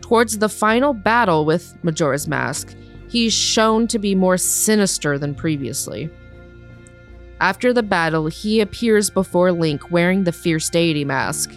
Towards 0.00 0.38
the 0.38 0.48
final 0.48 0.94
battle 0.94 1.44
with 1.44 1.76
Majora's 1.82 2.28
Mask, 2.28 2.74
he's 3.08 3.32
shown 3.32 3.86
to 3.88 3.98
be 3.98 4.14
more 4.14 4.36
sinister 4.36 5.18
than 5.18 5.34
previously. 5.34 6.10
After 7.40 7.72
the 7.72 7.82
battle, 7.82 8.26
he 8.26 8.60
appears 8.60 9.10
before 9.10 9.52
Link 9.52 9.90
wearing 9.90 10.24
the 10.24 10.32
Fierce 10.32 10.68
Deity 10.68 11.04
mask 11.04 11.52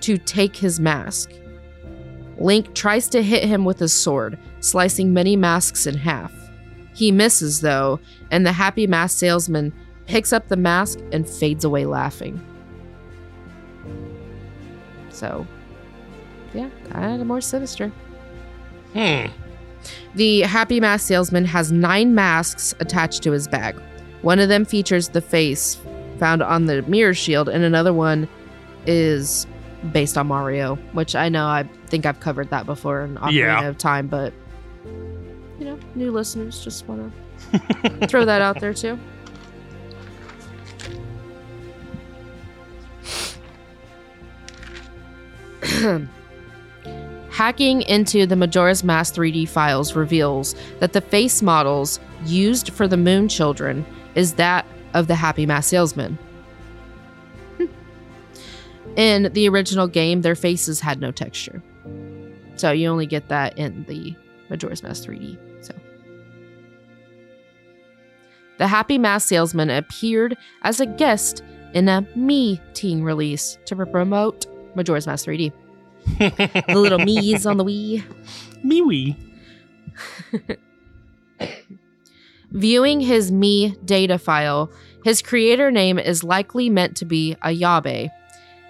to 0.00 0.16
take 0.16 0.56
his 0.56 0.78
mask. 0.78 1.30
Link 2.38 2.74
tries 2.74 3.08
to 3.08 3.22
hit 3.22 3.44
him 3.44 3.64
with 3.64 3.78
his 3.78 3.92
sword, 3.92 4.38
slicing 4.60 5.12
many 5.12 5.36
masks 5.36 5.86
in 5.86 5.96
half. 5.96 6.32
He 6.94 7.10
misses, 7.10 7.60
though, 7.60 8.00
and 8.30 8.46
the 8.46 8.52
happy 8.52 8.86
mask 8.86 9.18
salesman 9.18 9.72
picks 10.06 10.32
up 10.32 10.48
the 10.48 10.56
mask 10.56 10.98
and 11.12 11.28
fades 11.28 11.64
away 11.64 11.84
laughing. 11.86 12.40
So, 15.12 15.46
yeah, 16.54 16.68
kind 16.90 17.20
of 17.20 17.26
more 17.26 17.40
sinister. 17.40 17.92
Hmm. 18.94 19.26
The 20.14 20.40
Happy 20.42 20.80
Mask 20.80 21.06
salesman 21.06 21.44
has 21.46 21.72
nine 21.72 22.14
masks 22.14 22.74
attached 22.80 23.22
to 23.24 23.32
his 23.32 23.48
bag. 23.48 23.76
One 24.22 24.38
of 24.38 24.48
them 24.48 24.64
features 24.64 25.08
the 25.08 25.20
face 25.20 25.80
found 26.18 26.42
on 26.42 26.66
the 26.66 26.82
mirror 26.82 27.14
shield, 27.14 27.48
and 27.48 27.64
another 27.64 27.92
one 27.92 28.28
is 28.86 29.46
based 29.92 30.16
on 30.16 30.28
Mario, 30.28 30.76
which 30.92 31.16
I 31.16 31.28
know 31.28 31.46
I 31.46 31.68
think 31.88 32.06
I've 32.06 32.20
covered 32.20 32.50
that 32.50 32.66
before 32.66 33.02
in 33.02 33.16
Ocarina 33.16 33.32
Yeah. 33.32 33.62
of 33.66 33.78
Time, 33.78 34.06
but 34.06 34.32
you 34.84 35.64
know, 35.66 35.78
new 35.94 36.12
listeners 36.12 36.62
just 36.62 36.86
want 36.86 37.12
to 37.52 38.06
throw 38.08 38.24
that 38.24 38.40
out 38.42 38.60
there 38.60 38.74
too. 38.74 38.98
Hacking 47.30 47.82
into 47.82 48.26
the 48.26 48.36
Majora's 48.36 48.84
Mask 48.84 49.14
3D 49.14 49.48
files 49.48 49.94
reveals 49.96 50.54
that 50.80 50.92
the 50.92 51.00
face 51.00 51.40
models 51.40 51.98
used 52.24 52.70
for 52.70 52.86
the 52.86 52.96
Moon 52.96 53.28
Children 53.28 53.86
is 54.14 54.34
that 54.34 54.66
of 54.92 55.06
the 55.06 55.14
Happy 55.14 55.46
Mask 55.46 55.70
salesman. 55.70 56.18
In 58.96 59.32
the 59.32 59.48
original 59.48 59.86
game, 59.86 60.20
their 60.20 60.34
faces 60.34 60.80
had 60.80 61.00
no 61.00 61.10
texture. 61.10 61.62
So 62.56 62.70
you 62.70 62.88
only 62.88 63.06
get 63.06 63.28
that 63.28 63.58
in 63.58 63.84
the 63.88 64.14
Majora's 64.50 64.82
Mask 64.82 65.04
3D. 65.08 65.38
So 65.64 65.74
the 68.58 68.66
Happy 68.66 68.98
Mask 68.98 69.26
salesman 69.26 69.70
appeared 69.70 70.36
as 70.62 70.80
a 70.80 70.86
guest 70.86 71.42
in 71.72 71.88
a 71.88 72.06
Me 72.14 72.60
Teen 72.74 73.02
release 73.02 73.56
to 73.64 73.74
promote 73.74 74.46
Majora's 74.74 75.06
Mask 75.06 75.26
3D. 75.26 75.52
the 76.18 76.78
little 76.78 76.98
me's 77.04 77.46
on 77.46 77.56
the 77.56 77.64
Wii. 77.64 78.02
MeWe. 78.64 79.16
Viewing 82.52 83.00
his 83.00 83.30
Mii 83.30 83.84
data 83.86 84.18
file, 84.18 84.70
his 85.04 85.22
creator 85.22 85.70
name 85.70 85.98
is 85.98 86.22
likely 86.22 86.68
meant 86.68 86.96
to 86.98 87.04
be 87.04 87.36
Ayabe, 87.42 88.10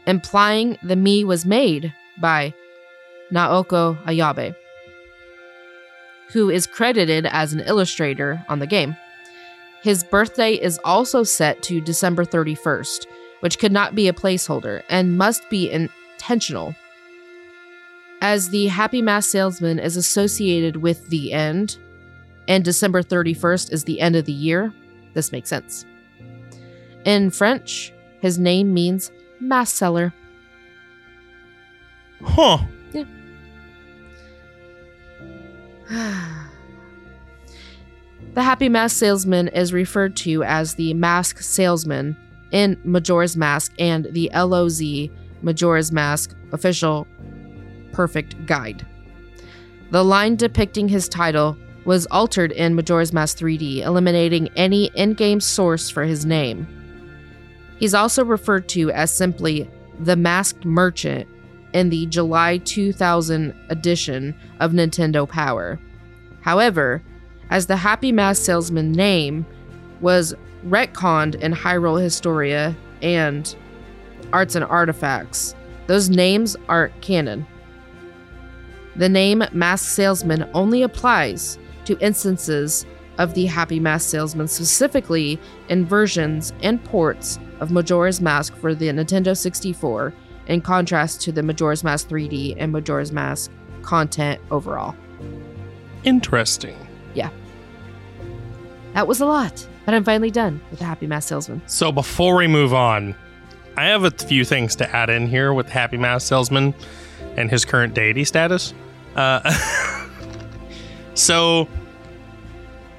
implying 0.06 0.78
the 0.82 0.94
Mii 0.94 1.24
was 1.24 1.44
made 1.44 1.92
by 2.20 2.54
Naoko 3.32 4.02
Ayabe, 4.04 4.54
who 6.32 6.48
is 6.48 6.66
credited 6.66 7.26
as 7.26 7.52
an 7.52 7.60
illustrator 7.60 8.44
on 8.48 8.60
the 8.60 8.66
game. 8.66 8.96
His 9.82 10.04
birthday 10.04 10.54
is 10.54 10.78
also 10.84 11.24
set 11.24 11.60
to 11.64 11.80
December 11.80 12.24
31st, 12.24 13.06
which 13.42 13.58
could 13.58 13.72
not 13.72 13.96
be 13.96 14.06
a 14.06 14.12
placeholder 14.12 14.84
and 14.88 15.18
must 15.18 15.50
be 15.50 15.68
intentional. 15.68 16.76
As 18.20 18.50
the 18.50 18.66
Happy 18.66 19.02
Mask 19.02 19.28
salesman 19.28 19.80
is 19.80 19.96
associated 19.96 20.76
with 20.76 21.08
the 21.08 21.32
end, 21.32 21.76
and 22.46 22.64
December 22.64 23.02
31st 23.02 23.72
is 23.72 23.82
the 23.82 24.00
end 24.00 24.14
of 24.14 24.26
the 24.26 24.32
year, 24.32 24.72
this 25.14 25.32
makes 25.32 25.48
sense. 25.48 25.84
In 27.04 27.30
French, 27.30 27.92
his 28.20 28.38
name 28.38 28.72
means 28.72 29.10
mask 29.40 29.74
seller. 29.76 30.14
Huh. 32.22 32.58
The 38.34 38.42
Happy 38.42 38.70
Mask 38.70 38.96
Salesman 38.96 39.48
is 39.48 39.74
referred 39.74 40.16
to 40.18 40.42
as 40.44 40.76
the 40.76 40.94
Mask 40.94 41.42
Salesman 41.42 42.16
in 42.52 42.80
Majora's 42.84 43.36
Mask 43.36 43.72
and 43.78 44.06
the 44.12 44.30
LOZ 44.34 44.82
Majora's 45.42 45.90
Mask 45.90 46.34
official 46.52 47.06
perfect 47.92 48.46
guide. 48.46 48.86
The 49.90 50.04
line 50.04 50.36
depicting 50.36 50.88
his 50.88 51.08
title 51.08 51.56
was 51.84 52.06
altered 52.06 52.52
in 52.52 52.74
Majora's 52.74 53.12
Mask 53.12 53.38
3D, 53.38 53.78
eliminating 53.78 54.48
any 54.56 54.86
in 54.94 55.14
game 55.14 55.40
source 55.40 55.90
for 55.90 56.04
his 56.04 56.24
name. 56.24 56.66
He's 57.78 57.94
also 57.94 58.24
referred 58.24 58.68
to 58.70 58.90
as 58.92 59.14
simply 59.14 59.68
the 59.98 60.16
Masked 60.16 60.64
Merchant 60.64 61.28
in 61.72 61.90
the 61.90 62.06
July 62.06 62.58
2000 62.58 63.54
edition 63.68 64.34
of 64.60 64.72
Nintendo 64.72 65.28
Power. 65.28 65.80
However, 66.42 67.02
as 67.50 67.66
the 67.66 67.76
Happy 67.76 68.12
Mask 68.12 68.42
Salesman 68.42 68.92
name 68.92 69.44
was 70.00 70.34
retconned 70.66 71.36
in 71.36 71.52
Hyrule 71.52 72.02
Historia 72.02 72.76
and 73.00 73.54
Arts 74.32 74.54
and 74.54 74.64
Artifacts, 74.64 75.54
those 75.86 76.08
names 76.08 76.56
aren't 76.68 76.98
canon. 77.00 77.46
The 78.96 79.08
name 79.08 79.42
Mask 79.52 79.88
Salesman 79.88 80.48
only 80.54 80.82
applies 80.82 81.58
to 81.86 81.98
instances 81.98 82.86
of 83.18 83.34
the 83.34 83.46
Happy 83.46 83.80
Mask 83.80 84.08
Salesman, 84.08 84.48
specifically 84.48 85.38
in 85.68 85.84
versions 85.84 86.52
and 86.62 86.82
ports 86.84 87.38
of 87.60 87.70
Majora's 87.70 88.20
Mask 88.20 88.56
for 88.56 88.74
the 88.74 88.88
Nintendo 88.88 89.36
64, 89.36 90.14
in 90.46 90.60
contrast 90.60 91.20
to 91.22 91.32
the 91.32 91.42
Majora's 91.42 91.84
Mask 91.84 92.08
3D 92.08 92.56
and 92.58 92.72
Majora's 92.72 93.12
Mask 93.12 93.50
content 93.82 94.40
overall. 94.50 94.94
Interesting. 96.04 96.76
Yeah. 97.14 97.30
That 98.94 99.06
was 99.06 99.20
a 99.20 99.26
lot, 99.26 99.66
but 99.84 99.94
I'm 99.94 100.04
finally 100.04 100.30
done 100.30 100.60
with 100.70 100.78
the 100.78 100.84
Happy 100.84 101.06
Mask 101.06 101.28
Salesman. 101.28 101.62
So 101.66 101.92
before 101.92 102.36
we 102.36 102.46
move 102.46 102.72
on, 102.72 103.14
I 103.76 103.86
have 103.86 104.04
a 104.04 104.10
few 104.10 104.44
things 104.44 104.76
to 104.76 104.94
add 104.94 105.10
in 105.10 105.26
here 105.26 105.52
with 105.52 105.68
Happy 105.68 105.96
Mask 105.96 106.26
Salesman 106.28 106.74
and 107.36 107.50
his 107.50 107.64
current 107.64 107.94
deity 107.94 108.24
status. 108.24 108.74
Uh, 109.16 109.50
so 111.14 111.66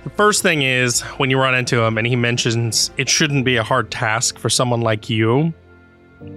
the 0.03 0.09
first 0.11 0.41
thing 0.41 0.63
is 0.63 1.01
when 1.17 1.29
you 1.29 1.39
run 1.39 1.55
into 1.55 1.81
him 1.81 1.97
and 1.97 2.07
he 2.07 2.15
mentions 2.15 2.91
it 2.97 3.07
shouldn't 3.07 3.45
be 3.45 3.57
a 3.57 3.63
hard 3.63 3.91
task 3.91 4.37
for 4.37 4.49
someone 4.49 4.81
like 4.81 5.09
you. 5.09 5.53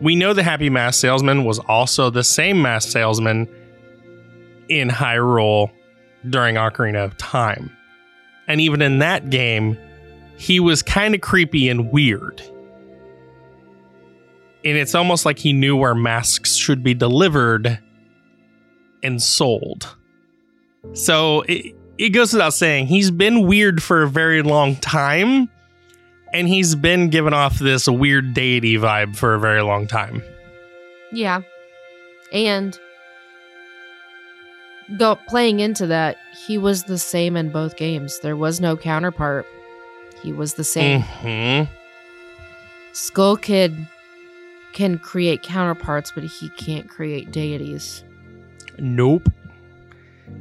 We 0.00 0.16
know 0.16 0.32
the 0.32 0.42
Happy 0.42 0.68
Mask 0.68 1.00
Salesman 1.00 1.44
was 1.44 1.58
also 1.60 2.10
the 2.10 2.24
same 2.24 2.60
mask 2.60 2.90
salesman 2.90 3.48
in 4.68 4.88
Hyrule 4.88 5.70
during 6.28 6.56
Ocarina 6.56 7.04
of 7.04 7.16
Time. 7.16 7.70
And 8.48 8.60
even 8.60 8.82
in 8.82 8.98
that 8.98 9.30
game, 9.30 9.78
he 10.36 10.60
was 10.60 10.82
kind 10.82 11.14
of 11.14 11.20
creepy 11.20 11.68
and 11.68 11.90
weird. 11.92 12.42
And 14.64 14.76
it's 14.76 14.94
almost 14.94 15.24
like 15.24 15.38
he 15.38 15.52
knew 15.52 15.76
where 15.76 15.94
masks 15.94 16.56
should 16.56 16.82
be 16.82 16.94
delivered 16.94 17.78
and 19.02 19.22
sold. 19.22 19.96
So 20.92 21.42
it, 21.42 21.74
it 21.98 22.08
goes 22.10 22.32
without 22.32 22.54
saying, 22.54 22.86
he's 22.86 23.10
been 23.10 23.46
weird 23.46 23.82
for 23.82 24.02
a 24.02 24.08
very 24.08 24.42
long 24.42 24.76
time. 24.76 25.48
And 26.32 26.48
he's 26.48 26.74
been 26.74 27.08
giving 27.08 27.32
off 27.32 27.58
this 27.58 27.86
weird 27.86 28.34
deity 28.34 28.76
vibe 28.76 29.16
for 29.16 29.34
a 29.34 29.40
very 29.40 29.62
long 29.62 29.86
time. 29.86 30.22
Yeah. 31.12 31.42
And 32.32 32.78
go 34.98 35.14
playing 35.28 35.60
into 35.60 35.86
that, 35.86 36.18
he 36.46 36.58
was 36.58 36.84
the 36.84 36.98
same 36.98 37.36
in 37.36 37.50
both 37.50 37.76
games. 37.76 38.18
There 38.20 38.36
was 38.36 38.60
no 38.60 38.76
counterpart. 38.76 39.46
He 40.26 40.32
was 40.32 40.54
the 40.54 40.64
same. 40.64 41.02
hmm 41.02 41.62
Skull 42.92 43.36
Kid 43.36 43.86
can 44.72 44.98
create 44.98 45.44
counterparts, 45.44 46.10
but 46.12 46.24
he 46.24 46.48
can't 46.48 46.88
create 46.88 47.30
deities. 47.30 48.02
Nope. 48.76 49.28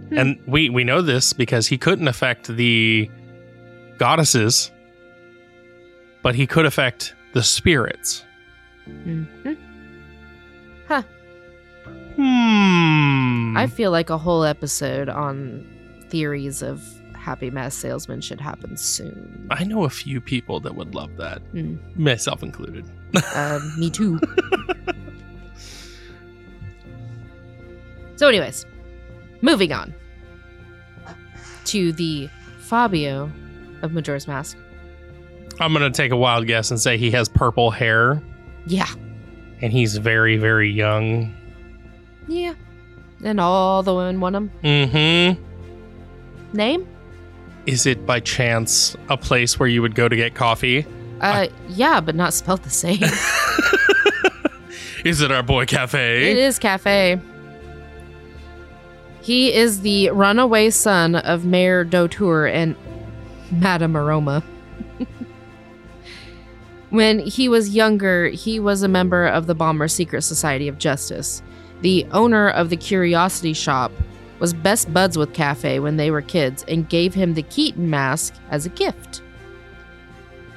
And 0.10 0.42
we 0.48 0.72
we 0.72 0.84
know 0.84 1.04
this 1.04 1.34
because 1.34 1.68
he 1.68 1.78
couldn't 1.78 2.08
affect 2.08 2.48
the 2.48 3.12
goddesses, 4.00 4.72
but 6.24 6.34
he 6.34 6.48
could 6.48 6.66
affect 6.66 7.14
the 7.34 7.44
spirits. 7.44 8.26
hmm 8.88 9.26
Hmm. 12.16 13.56
I 13.56 13.68
feel 13.68 13.92
like 13.92 14.10
a 14.10 14.18
whole 14.18 14.46
episode 14.46 15.10
on 15.10 15.64
theories 16.10 16.64
of 16.64 16.82
Happy 17.26 17.50
Mask 17.50 17.82
Salesman 17.82 18.22
should 18.22 18.40
happen 18.40 18.78
soon. 18.78 19.48
I 19.50 19.64
know 19.64 19.84
a 19.84 19.90
few 19.90 20.22
people 20.22 20.60
that 20.60 20.76
would 20.76 20.94
love 20.94 21.18
that, 21.18 21.42
Hmm. 21.54 21.78
myself 21.96 22.44
included. 22.44 22.86
Uh, 23.34 23.60
me 23.80 23.90
too. 23.90 24.20
so, 28.16 28.28
anyways, 28.28 28.66
moving 29.42 29.72
on 29.74 29.92
to 31.66 31.92
the 31.94 32.30
Fabio 32.60 33.32
of 33.82 33.92
Majora's 33.92 34.28
Mask. 34.28 34.56
I'm 35.60 35.74
gonna 35.74 35.90
take 35.90 36.12
a 36.12 36.18
wild 36.18 36.46
guess 36.48 36.70
and 36.70 36.80
say 36.80 36.98
he 36.98 37.10
has 37.12 37.28
purple 37.30 37.72
hair 37.72 38.22
Yeah, 38.68 38.88
and 39.62 39.72
he's 39.74 39.98
very 39.98 40.38
very 40.38 40.70
young. 40.72 41.34
yeah. 42.28 42.54
And 43.24 43.40
all 43.40 43.82
the 43.82 43.96
women 43.96 44.20
want 44.20 44.36
him. 44.36 44.52
Mm-hmm. 44.64 45.42
Name? 46.56 46.88
Is 47.66 47.86
it 47.86 48.06
by 48.06 48.20
chance 48.20 48.96
a 49.10 49.18
place 49.18 49.60
where 49.60 49.68
you 49.68 49.82
would 49.82 49.96
go 49.96 50.08
to 50.08 50.16
get 50.16 50.36
coffee? 50.36 50.86
Uh, 51.22 51.48
yeah, 51.70 52.02
but 52.02 52.16
not 52.16 52.34
spelled 52.34 52.64
the 52.64 52.70
same. 52.70 53.00
Is 55.06 55.22
it 55.22 55.32
our 55.32 55.44
boy 55.44 55.68
cafe? 55.68 56.32
It 56.32 56.38
is 56.38 56.58
Cafe. 56.58 57.22
He 59.22 59.54
is 59.54 59.82
the 59.82 60.10
runaway 60.10 60.72
son 60.72 61.16
of 61.16 61.46
Mayor 61.46 61.84
Dotour 61.84 62.48
and 62.48 62.76
Madame 63.52 63.96
Aroma. 63.96 64.44
when 66.90 67.20
he 67.20 67.48
was 67.48 67.76
younger, 67.76 68.30
he 68.30 68.60
was 68.60 68.82
a 68.82 68.88
member 68.88 69.28
of 69.28 69.46
the 69.46 69.54
Bomber 69.54 69.88
Secret 69.88 70.24
Society 70.24 70.68
of 70.68 70.80
Justice. 70.80 71.44
The 71.82 72.08
owner 72.12 72.50
of 72.50 72.72
the 72.72 72.78
Curiosity 72.78 73.54
Shop 73.54 73.92
was 74.40 74.54
best 74.54 74.94
buds 74.94 75.18
with 75.18 75.34
Cafe 75.34 75.80
when 75.80 75.98
they 75.98 76.12
were 76.12 76.22
kids 76.22 76.64
and 76.68 76.90
gave 76.90 77.14
him 77.14 77.34
the 77.34 77.44
Keaton 77.44 77.90
mask 77.90 78.34
as 78.50 78.66
a 78.66 78.70
gift. 78.70 79.22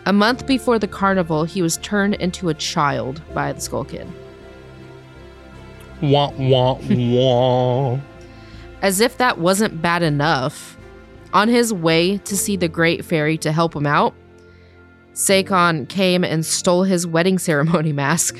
A 0.06 0.12
month 0.12 0.46
before 0.46 0.78
the 0.78 0.88
carnival, 0.88 1.44
he 1.44 1.62
was 1.62 1.76
turned 1.78 2.14
into 2.14 2.48
a 2.48 2.54
child 2.54 3.20
by 3.34 3.52
the 3.52 3.60
Skull 3.60 3.84
Kid. 3.84 4.06
Wah 6.00 6.30
wah 6.38 6.78
wah. 6.88 7.98
As 8.82 9.00
if 9.00 9.18
that 9.18 9.38
wasn't 9.38 9.82
bad 9.82 10.02
enough, 10.02 10.78
on 11.32 11.48
his 11.48 11.72
way 11.72 12.18
to 12.18 12.36
see 12.36 12.56
the 12.56 12.68
Great 12.68 13.04
Fairy 13.04 13.36
to 13.38 13.52
help 13.52 13.74
him 13.74 13.86
out, 13.86 14.14
Sakon 15.12 15.86
came 15.86 16.24
and 16.24 16.46
stole 16.46 16.84
his 16.84 17.06
wedding 17.06 17.38
ceremony 17.38 17.92
mask. 18.04 18.38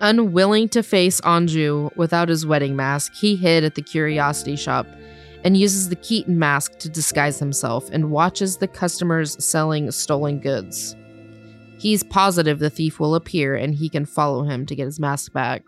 Unwilling 0.00 0.68
to 0.70 0.82
face 0.82 1.20
Anju 1.20 1.94
without 1.94 2.30
his 2.30 2.46
wedding 2.46 2.74
mask, 2.74 3.12
he 3.14 3.36
hid 3.36 3.64
at 3.64 3.74
the 3.74 3.82
curiosity 3.82 4.56
shop 4.56 4.86
and 5.44 5.56
uses 5.56 5.88
the 5.88 5.96
Keaton 5.96 6.38
mask 6.38 6.78
to 6.78 6.88
disguise 6.88 7.38
himself 7.38 7.88
and 7.90 8.10
watches 8.10 8.56
the 8.56 8.68
customers 8.68 9.42
selling 9.44 9.90
stolen 9.90 10.38
goods. 10.38 10.96
He's 11.78 12.02
positive 12.02 12.58
the 12.58 12.70
thief 12.70 12.98
will 12.98 13.14
appear 13.14 13.54
and 13.54 13.74
he 13.74 13.88
can 13.88 14.06
follow 14.06 14.42
him 14.44 14.66
to 14.66 14.74
get 14.74 14.84
his 14.86 15.00
mask 15.00 15.32
back. 15.32 15.64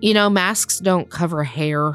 You 0.00 0.14
know, 0.14 0.28
masks 0.28 0.80
don't 0.80 1.10
cover 1.10 1.44
hair. 1.44 1.94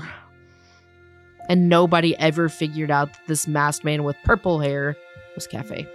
And 1.47 1.67
nobody 1.67 2.15
ever 2.17 2.47
figured 2.47 2.91
out 2.91 3.11
that 3.13 3.27
this 3.27 3.47
masked 3.47 3.83
man 3.83 4.03
with 4.03 4.15
purple 4.23 4.59
hair 4.59 4.95
was 5.35 5.47
Cafe. 5.47 5.87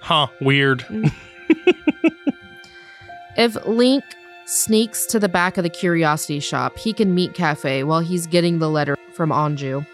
Huh, 0.00 0.26
weird. 0.40 0.80
Mm. 0.80 1.12
If 3.38 3.56
Link 3.66 4.02
sneaks 4.46 5.06
to 5.06 5.20
the 5.20 5.28
back 5.28 5.58
of 5.58 5.62
the 5.62 5.70
curiosity 5.70 6.40
shop, 6.40 6.76
he 6.76 6.92
can 6.92 7.14
meet 7.14 7.34
Cafe 7.34 7.84
while 7.84 8.00
he's 8.00 8.26
getting 8.26 8.58
the 8.58 8.68
letter 8.68 8.96
from 9.12 9.30
Anju. 9.30 9.86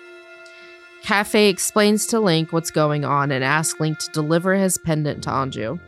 Cafe 1.02 1.50
explains 1.50 2.06
to 2.06 2.20
Link 2.20 2.54
what's 2.54 2.70
going 2.70 3.04
on 3.04 3.30
and 3.30 3.44
asks 3.44 3.78
Link 3.78 3.98
to 3.98 4.10
deliver 4.12 4.54
his 4.54 4.78
pendant 4.78 5.22
to 5.24 5.28
Anju. 5.28 5.78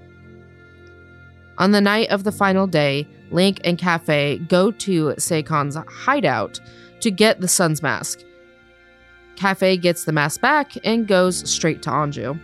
On 1.57 1.71
the 1.71 1.81
night 1.81 2.11
of 2.11 2.25
the 2.25 2.33
final 2.33 2.67
day, 2.67 3.09
Link 3.31 3.59
and 3.65 3.79
Cafe 3.79 4.37
go 4.49 4.71
to 4.73 5.15
Sakon's 5.17 5.79
hideout 5.89 6.61
to 7.01 7.11
get 7.11 7.41
the 7.41 7.49
sun's 7.49 7.83
mask. 7.83 8.21
Cafe 9.37 9.79
gets 9.79 10.05
the 10.05 10.13
mask 10.13 10.43
back 10.43 10.73
and 10.85 11.09
goes 11.09 11.49
straight 11.51 11.81
to 11.83 11.91
Anju. 11.91 12.39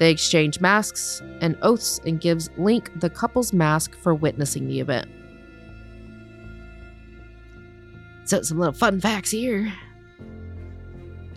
They 0.00 0.10
exchange 0.10 0.62
masks 0.62 1.20
and 1.42 1.58
oaths 1.60 2.00
and 2.06 2.18
gives 2.18 2.48
Link 2.56 2.90
the 2.98 3.10
couple's 3.10 3.52
mask 3.52 3.94
for 3.98 4.14
witnessing 4.14 4.66
the 4.66 4.80
event. 4.80 5.10
So, 8.24 8.40
some 8.40 8.58
little 8.58 8.72
fun 8.72 8.98
facts 8.98 9.30
here. 9.30 9.70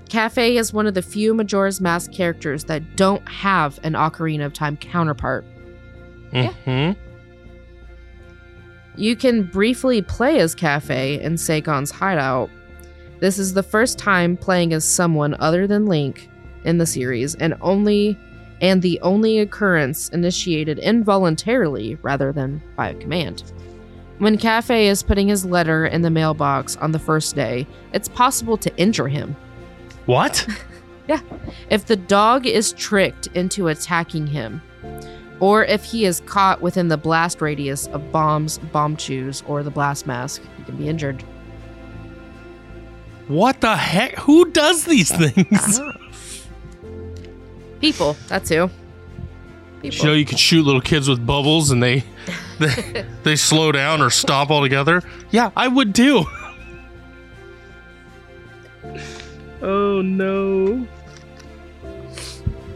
Cafe 0.08 0.56
is 0.56 0.72
one 0.72 0.88
of 0.88 0.94
the 0.94 1.02
few 1.02 1.34
Majora's 1.34 1.82
Mask 1.82 2.14
characters 2.14 2.64
that 2.66 2.96
don't 2.96 3.28
have 3.28 3.82
an 3.84 3.94
Ocarina 3.94 4.46
of 4.46 4.54
Time 4.54 4.78
counterpart. 4.78 5.44
hmm 6.32 6.92
You 8.96 9.16
can 9.18 9.44
briefly 9.44 10.02
play 10.02 10.40
as 10.40 10.56
Cafe 10.56 11.22
in 11.22 11.36
Sakon's 11.36 11.92
hideout. 11.92 12.50
This 13.20 13.38
is 13.38 13.56
the 13.56 13.64
first 13.64 14.00
time 14.00 14.38
playing 14.38 14.72
as 14.72 14.86
someone 14.86 15.36
other 15.40 15.68
than 15.68 15.86
Link 15.86 16.30
in 16.64 16.78
the 16.78 16.86
series 16.86 17.36
and 17.36 17.56
only 17.60 18.18
and 18.64 18.82
the 18.82 19.00
only 19.02 19.40
occurrence 19.40 20.08
initiated 20.10 20.80
involuntarily 20.80 21.96
rather 22.02 22.32
than 22.32 22.64
by 22.78 22.90
a 22.90 22.94
command. 22.96 23.44
When 24.20 24.38
Cafe 24.38 24.88
is 24.88 25.04
putting 25.04 25.28
his 25.28 25.44
letter 25.44 25.86
in 25.86 26.02
the 26.02 26.10
mailbox 26.10 26.78
on 26.78 26.94
the 26.94 27.00
first 27.00 27.36
day, 27.36 27.68
it's 27.92 28.08
possible 28.08 28.56
to 28.58 28.76
injure 28.78 29.10
him. 29.10 29.36
What? 30.08 30.48
Yeah. 31.06 31.20
If 31.70 31.88
the 31.88 31.98
dog 31.98 32.46
is 32.46 32.72
tricked 32.72 33.28
into 33.34 33.68
attacking 33.68 34.26
him, 34.26 34.62
or 35.42 35.66
if 35.66 35.84
he 35.84 36.06
is 36.06 36.22
caught 36.22 36.62
within 36.62 36.88
the 36.88 36.96
blast 36.96 37.42
radius 37.42 37.88
of 37.88 38.10
bombs, 38.14 38.58
bombchus, 38.74 39.44
or 39.46 39.64
the 39.64 39.70
blast 39.70 40.08
mask, 40.08 40.42
he 40.58 40.64
can 40.64 40.78
be 40.78 40.88
injured. 40.88 41.22
What 43.28 43.60
the 43.60 43.76
heck? 43.76 44.18
Who 44.20 44.50
does 44.52 44.86
these 44.86 45.12
things? 45.18 45.82
People, 47.84 48.16
that's 48.30 48.48
who. 48.48 48.70
People. 49.82 49.98
You 49.98 50.06
know, 50.06 50.14
you 50.14 50.24
can 50.24 50.38
shoot 50.38 50.64
little 50.64 50.80
kids 50.80 51.10
with 51.10 51.26
bubbles 51.26 51.70
and 51.70 51.84
they 51.84 52.06
they, 52.60 53.06
they 53.24 53.36
slow 53.36 53.74
down 53.74 54.02
or 54.02 54.10
stop 54.10 54.50
altogether. 54.50 55.02
Yeah, 55.32 55.52
I 55.58 55.68
would 55.68 55.94
too. 55.94 56.24
oh 59.62 60.02
no. 60.02 60.88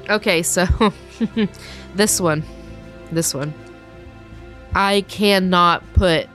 Okay, 0.10 0.44
so 0.44 0.66
this 1.96 2.20
one, 2.20 2.44
this 3.14 3.34
one, 3.34 3.54
I 4.76 5.06
cannot 5.08 5.84
put 5.94 6.28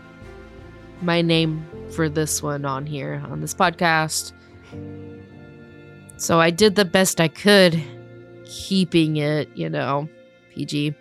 my 1.03 1.21
name 1.21 1.67
for 1.91 2.09
this 2.09 2.43
one 2.43 2.65
on 2.65 2.87
here 2.87 3.23
on 3.29 3.43
this 3.43 3.53
podcast. 3.53 4.33
So 6.17 6.41
I 6.41 6.49
did 6.49 6.75
the 6.77 6.87
best 6.87 7.21
I 7.21 7.29
could, 7.29 7.83
keeping 8.53 9.17
it, 9.17 9.49
you 9.55 9.71
know, 9.71 10.09
PG. 10.55 10.95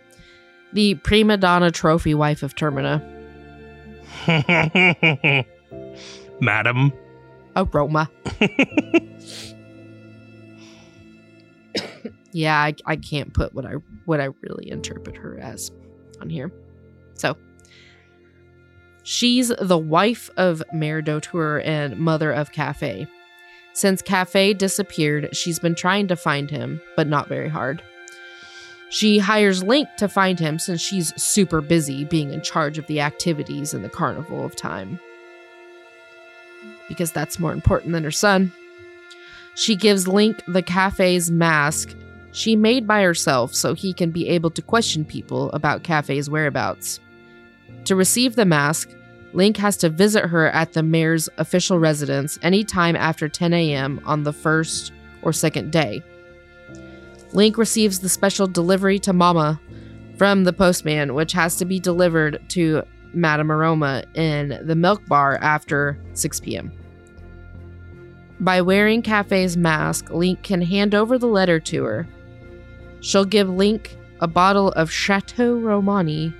The 0.73 0.95
prima 0.95 1.37
donna 1.37 1.69
trophy 1.69 2.13
wife 2.13 2.43
of 2.43 2.55
Termina, 2.55 3.03
Madam. 6.41 6.93
Aroma. 7.55 8.09
yeah, 12.31 12.57
I, 12.57 12.73
I 12.85 12.95
can't 12.95 13.33
put 13.33 13.53
what 13.53 13.65
I 13.65 13.73
what 14.05 14.21
I 14.21 14.29
really 14.41 14.71
interpret 14.71 15.17
her 15.17 15.37
as 15.37 15.71
on 16.21 16.29
here. 16.29 16.49
So 17.15 17.35
she's 19.03 19.49
the 19.59 19.77
wife 19.77 20.29
of 20.37 20.63
Mayor 20.71 21.01
Dotour 21.01 21.61
and 21.65 21.97
mother 21.97 22.31
of 22.31 22.53
Cafe. 22.53 23.07
Since 23.73 24.01
Cafe 24.01 24.53
disappeared, 24.53 25.35
she's 25.35 25.59
been 25.59 25.75
trying 25.75 26.07
to 26.07 26.15
find 26.15 26.49
him, 26.49 26.81
but 26.95 27.07
not 27.07 27.27
very 27.27 27.49
hard. 27.49 27.81
She 28.89 29.19
hires 29.19 29.63
Link 29.63 29.87
to 29.97 30.09
find 30.09 30.39
him 30.39 30.59
since 30.59 30.81
she's 30.81 31.13
super 31.21 31.61
busy 31.61 32.03
being 32.03 32.33
in 32.33 32.41
charge 32.41 32.77
of 32.77 32.87
the 32.87 32.99
activities 32.99 33.73
in 33.73 33.81
the 33.81 33.89
Carnival 33.89 34.45
of 34.45 34.55
Time. 34.55 34.99
Because 36.89 37.11
that's 37.11 37.39
more 37.39 37.53
important 37.53 37.93
than 37.93 38.03
her 38.03 38.11
son. 38.11 38.51
She 39.55 39.75
gives 39.75 40.07
Link 40.07 40.41
the 40.47 40.61
cafe's 40.61 41.29
mask 41.29 41.95
she 42.31 42.55
made 42.55 42.87
by 42.87 43.03
herself 43.03 43.53
so 43.53 43.73
he 43.73 43.93
can 43.93 44.11
be 44.11 44.29
able 44.29 44.51
to 44.51 44.61
question 44.61 45.03
people 45.03 45.51
about 45.51 45.83
Cafe's 45.83 46.29
whereabouts. 46.29 46.99
To 47.85 47.95
receive 47.95 48.35
the 48.35 48.45
mask, 48.45 48.89
Link 49.33 49.57
has 49.57 49.77
to 49.77 49.89
visit 49.89 50.25
her 50.25 50.47
at 50.51 50.73
the 50.73 50.83
mayor's 50.83 51.29
official 51.37 51.79
residence 51.79 52.37
anytime 52.41 52.95
after 52.95 53.29
10 53.29 53.53
a.m. 53.53 54.01
on 54.05 54.23
the 54.23 54.33
first 54.33 54.91
or 55.21 55.31
second 55.31 55.71
day. 55.71 56.03
Link 57.33 57.57
receives 57.57 57.99
the 57.99 58.09
special 58.09 58.47
delivery 58.47 58.99
to 58.99 59.13
Mama 59.13 59.59
from 60.17 60.43
the 60.43 60.53
postman, 60.53 61.13
which 61.13 61.31
has 61.31 61.55
to 61.57 61.65
be 61.65 61.79
delivered 61.79 62.41
to 62.49 62.83
Madame 63.13 63.51
Aroma 63.51 64.03
in 64.15 64.59
the 64.63 64.75
milk 64.75 65.05
bar 65.07 65.37
after 65.41 65.97
6 66.13 66.39
p.m. 66.41 66.71
By 68.39 68.61
wearing 68.61 69.01
Cafe's 69.01 69.55
mask, 69.55 70.09
Link 70.11 70.43
can 70.43 70.61
hand 70.61 70.95
over 70.95 71.17
the 71.17 71.27
letter 71.27 71.59
to 71.59 71.83
her. 71.83 72.07
She'll 72.99 73.25
give 73.25 73.49
Link 73.49 73.97
a 74.19 74.27
bottle 74.27 74.71
of 74.73 74.91
Chateau 74.91 75.55
Romani 75.55 76.33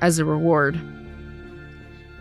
as 0.00 0.18
a 0.18 0.24
reward. 0.24 0.80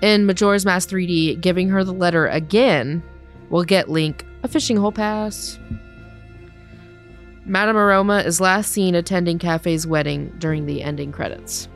In 0.02 0.26
Majora's 0.26 0.66
Mask 0.66 0.90
3D, 0.90 1.40
giving 1.40 1.70
her 1.70 1.84
the 1.84 1.94
letter 1.94 2.28
again 2.28 3.04
will 3.50 3.64
get 3.64 3.90
Link 3.90 4.26
a 4.44 4.48
fishing 4.48 4.78
hole 4.78 4.92
pass. 4.92 5.60
Madame 7.46 7.78
Aroma 7.78 8.20
is 8.20 8.42
last 8.42 8.72
seen 8.72 8.96
attending 8.96 9.38
Cafe's 9.38 9.86
wedding 9.86 10.34
during 10.40 10.66
the 10.66 10.82
ending 10.82 11.12
credits. 11.12 11.68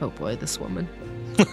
Oh 0.00 0.10
boy, 0.10 0.36
this 0.36 0.60
woman. 0.60 0.88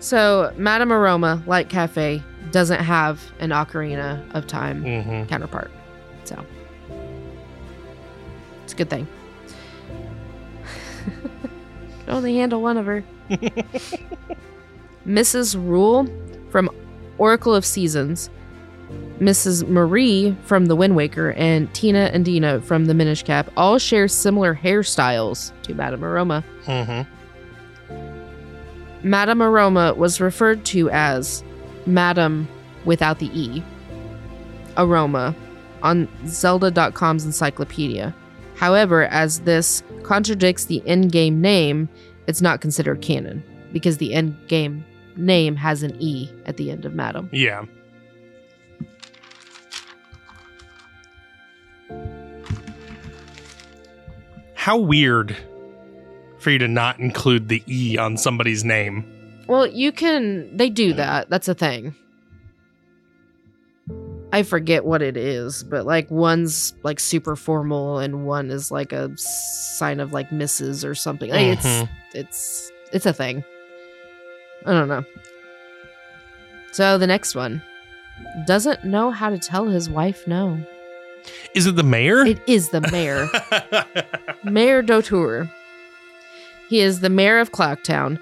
so, 0.00 0.52
Madame 0.56 0.92
Aroma, 0.92 1.42
like 1.46 1.68
Cafe, 1.68 2.22
doesn't 2.50 2.80
have 2.80 3.20
an 3.38 3.50
Ocarina 3.50 4.30
of 4.34 4.46
Time 4.46 4.82
hmm 4.82 5.24
counterpart. 5.24 5.70
So, 6.24 6.44
it's 8.64 8.74
a 8.74 8.76
good 8.76 8.90
thing. 8.90 9.08
Could 11.02 12.08
only 12.08 12.36
handle 12.36 12.62
one 12.62 12.76
of 12.76 12.86
her. 12.86 13.04
Mrs. 15.06 15.56
Ruul 15.56 16.08
from 16.50 16.70
Oracle 17.18 17.54
of 17.54 17.64
Seasons, 17.64 18.30
Mrs. 19.18 19.68
Marie 19.68 20.36
from 20.44 20.66
The 20.66 20.76
Wind 20.76 20.96
Waker, 20.96 21.32
and 21.32 21.72
Tina 21.74 22.10
and 22.12 22.24
Dina 22.24 22.60
from 22.60 22.86
The 22.86 22.94
Minish 22.94 23.22
Cap 23.22 23.50
all 23.56 23.78
share 23.78 24.08
similar 24.08 24.54
hairstyles 24.54 25.52
to 25.62 25.74
Madame 25.74 26.04
Aroma. 26.04 26.44
Mm-hmm. 26.66 27.08
Madame 29.08 29.42
Aroma 29.42 29.94
was 29.94 30.20
referred 30.20 30.64
to 30.66 30.88
as 30.90 31.42
Madame 31.86 32.48
without 32.84 33.18
the 33.18 33.30
E, 33.38 33.62
Aroma, 34.76 35.34
on 35.82 36.08
Zelda.com's 36.26 37.24
encyclopedia. 37.24 38.14
However, 38.54 39.04
as 39.06 39.40
this 39.40 39.82
contradicts 40.04 40.66
the 40.66 40.82
in 40.86 41.08
game 41.08 41.40
name, 41.40 41.88
it's 42.26 42.40
not 42.40 42.60
considered 42.60 43.02
canon 43.02 43.42
because 43.72 43.98
the 43.98 44.14
end 44.14 44.36
game 44.48 44.84
name 45.16 45.56
has 45.56 45.82
an 45.82 45.96
E 46.00 46.30
at 46.46 46.56
the 46.56 46.70
end 46.70 46.84
of 46.84 46.94
Madam. 46.94 47.28
Yeah. 47.32 47.64
How 54.54 54.78
weird 54.78 55.36
for 56.38 56.50
you 56.50 56.58
to 56.58 56.68
not 56.68 56.98
include 56.98 57.48
the 57.48 57.62
E 57.66 57.98
on 57.98 58.16
somebody's 58.16 58.64
name. 58.64 59.04
Well, 59.46 59.66
you 59.66 59.92
can, 59.92 60.56
they 60.56 60.70
do 60.70 60.92
that. 60.94 61.30
That's 61.30 61.48
a 61.48 61.54
thing. 61.54 61.94
I 64.32 64.42
forget 64.42 64.84
what 64.86 65.02
it 65.02 65.16
is, 65.16 65.62
but 65.62 65.84
like 65.84 66.10
one's 66.10 66.74
like 66.82 66.98
super 66.98 67.36
formal 67.36 67.98
and 67.98 68.24
one 68.26 68.50
is 68.50 68.70
like 68.70 68.92
a 68.92 69.10
sign 69.16 70.00
of 70.00 70.12
like 70.12 70.30
Mrs. 70.30 70.88
or 70.88 70.94
something. 70.94 71.30
Like 71.30 71.58
Mhm. 71.58 71.88
it's 72.12 72.14
it's 72.14 72.72
it's 72.92 73.06
a 73.06 73.12
thing. 73.12 73.44
I 74.64 74.72
don't 74.72 74.88
know. 74.88 75.04
So 76.72 76.96
the 76.98 77.06
next 77.06 77.34
one 77.34 77.62
doesn't 78.46 78.84
know 78.84 79.10
how 79.10 79.28
to 79.30 79.38
tell 79.38 79.66
his 79.66 79.90
wife 79.90 80.26
no. 80.26 80.58
Is 81.54 81.66
it 81.66 81.76
the 81.76 81.82
mayor? 81.82 82.24
It 82.24 82.40
is 82.46 82.70
the 82.70 82.80
mayor. 82.90 83.28
Mayor 84.44 84.82
Dotour. 84.82 85.48
He 86.68 86.80
is 86.80 87.00
the 87.00 87.08
mayor 87.10 87.38
of 87.38 87.52
Clocktown. 87.52 88.18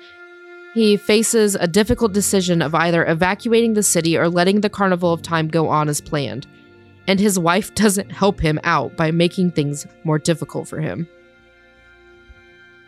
He 0.75 0.97
faces 0.97 1.57
a 1.57 1.67
difficult 1.67 2.13
decision 2.13 2.63
of 2.63 2.75
either 2.75 3.05
evacuating 3.05 3.75
the 3.75 3.83
city 3.83 4.17
or 4.17 4.29
letting 4.29 4.61
the 4.61 4.71
Carnival 4.71 5.13
of 5.13 5.23
Time 5.23 5.49
go 5.49 5.69
on 5.69 5.89
as 5.89 6.01
planned. 6.01 6.47
And 7.07 7.19
his 7.19 7.39
wife 7.39 7.75
doesn't 7.75 8.11
help 8.13 8.41
him 8.41 8.61
out 8.63 8.97
by 8.97 9.11
making 9.11 9.53
things 9.53 9.87
more 10.05 10.19
difficult 10.19 10.69
for 10.69 10.81
him. 10.81 11.09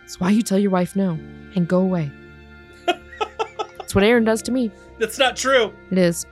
That's 0.01 0.21
why 0.21 0.31
you 0.31 0.43
tell 0.43 0.59
your 0.59 0.71
wife 0.71 0.95
no 0.95 1.19
and 1.55 1.67
go 1.67 1.81
away. 1.81 2.11
That's 2.87 3.95
what 3.95 4.05
Aaron 4.05 4.25
does 4.25 4.43
to 4.43 4.53
me. 4.53 4.71
That's 4.99 5.19
not 5.19 5.37
true. 5.37 5.73
It 5.91 5.99
is. 5.99 6.27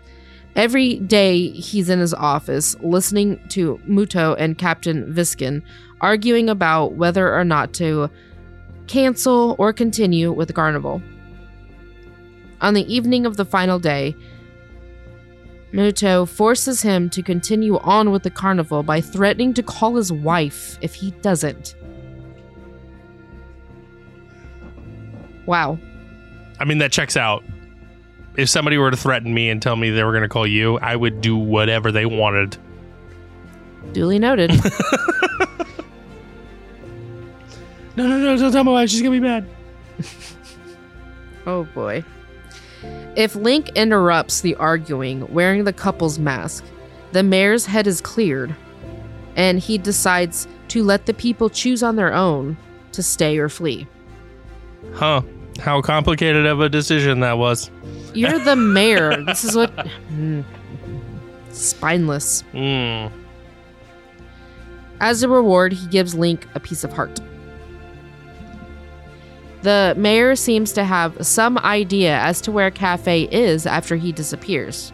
Every 0.56 0.96
day 0.96 1.48
he's 1.50 1.88
in 1.88 2.00
his 2.00 2.12
office 2.12 2.76
listening 2.80 3.40
to 3.48 3.80
Mutoh 3.88 4.36
and 4.38 4.58
Captain 4.58 5.12
Viscen 5.12 5.62
arguing 6.00 6.48
about 6.48 6.92
whether 6.94 7.34
or 7.34 7.44
not 7.44 7.72
to 7.74 8.10
cancel 8.86 9.54
or 9.58 9.72
continue 9.72 10.32
with 10.32 10.48
the 10.48 10.54
carnival. 10.54 11.00
On 12.61 12.75
the 12.75 12.92
evening 12.92 13.27
of 13.27 13.37
the 13.37 13.44
final 13.44 13.79
day, 13.79 14.14
Mutoh 15.73 16.29
forces 16.29 16.83
him 16.83 17.09
to 17.11 17.23
continue 17.23 17.79
on 17.79 18.11
with 18.11 18.23
the 18.23 18.31
carnival 18.31 18.83
by 18.83 19.01
threatening 19.01 19.55
to 19.55 19.62
call 19.62 19.96
his 19.96 20.12
wife 20.12 20.79
if 20.81 20.94
he 20.94 21.12
doesn't. 21.23 21.75
Wow. 25.46 25.79
I 26.59 26.64
mean, 26.64 26.79
that 26.79 26.92
checks 26.92 27.16
out. 27.16 27.44
If 28.37 28.49
somebody 28.49 28.79
were 28.79 28.90
to 28.90 28.96
threaten 28.96 29.33
me 29.33 29.51
and 29.51 29.61
tell 29.61 29.77
me 29.77 29.90
they 29.90 30.05
were 30.05 30.12
going 30.12 30.23
to 30.23 30.29
call 30.29 30.46
you, 30.46 30.79
I 30.79 30.96
would 30.96 31.20
do 31.20 31.37
whatever 31.37 31.90
they 31.90 32.07
wanted. 32.07 32.57
Duly 33.92 34.18
noted. 34.18 34.53
No, 37.96 38.07
no, 38.07 38.18
no, 38.18 38.37
don't 38.37 38.53
tell 38.53 38.64
my 38.64 38.73
wife. 38.73 38.88
She's 38.88 39.03
going 39.03 39.12
to 39.12 39.20
be 39.20 39.27
mad. 39.27 39.46
oh 41.46 41.64
boy. 41.75 42.03
If 43.20 43.37
Link 43.37 43.68
interrupts 43.76 44.40
the 44.40 44.54
arguing 44.54 45.30
wearing 45.30 45.64
the 45.64 45.74
couple's 45.74 46.18
mask, 46.18 46.64
the 47.12 47.22
mayor's 47.22 47.66
head 47.66 47.87
is 47.87 48.00
cleared, 48.00 48.56
and 49.37 49.59
he 49.59 49.76
decides 49.76 50.48
to 50.68 50.83
let 50.83 51.04
the 51.04 51.12
people 51.12 51.50
choose 51.50 51.83
on 51.83 51.96
their 51.96 52.14
own 52.14 52.56
to 52.92 53.02
stay 53.02 53.37
or 53.37 53.50
flee. 53.50 53.87
Huh. 54.94 55.20
How 55.59 55.83
complicated 55.83 56.46
of 56.46 56.61
a 56.61 56.70
decision 56.70 57.20
that 57.20 57.37
was. 57.37 57.70
You're 58.14 58.38
the 58.38 58.56
mayor. 58.76 59.22
This 59.26 59.44
is 59.44 59.54
what. 59.54 59.70
Mm. 60.11 60.42
Spineless. 61.50 62.42
Mm. 62.54 63.12
As 65.02 65.22
a 65.22 65.28
reward, 65.28 65.74
he 65.74 65.87
gives 65.88 66.14
Link 66.14 66.46
a 66.54 66.61
piece 66.61 66.85
of 66.85 66.92
heart. 66.94 67.20
The 69.62 69.94
mayor 69.96 70.37
seems 70.37 70.73
to 70.73 70.85
have 70.85 71.27
some 71.27 71.59
idea 71.59 72.18
as 72.18 72.40
to 72.42 72.53
where 72.53 72.70
Kafei 72.70 73.29
is 73.31 73.66
after 73.66 73.96
he 73.96 74.11
disappears. 74.11 74.92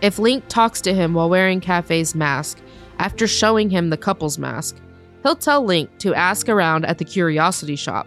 If 0.00 0.18
Link 0.18 0.44
talks 0.48 0.80
to 0.82 0.94
him 0.94 1.14
while 1.14 1.28
wearing 1.28 1.60
Kafei's 1.60 2.14
mask, 2.14 2.58
after 2.98 3.26
showing 3.26 3.68
him 3.70 3.90
the 3.90 3.96
couple's 3.96 4.38
mask, 4.38 4.76
he'll 5.22 5.34
tell 5.34 5.64
Link 5.64 5.90
to 5.98 6.14
ask 6.14 6.48
around 6.48 6.84
at 6.84 6.98
the 6.98 7.04
curiosity 7.04 7.76
shop. 7.76 8.06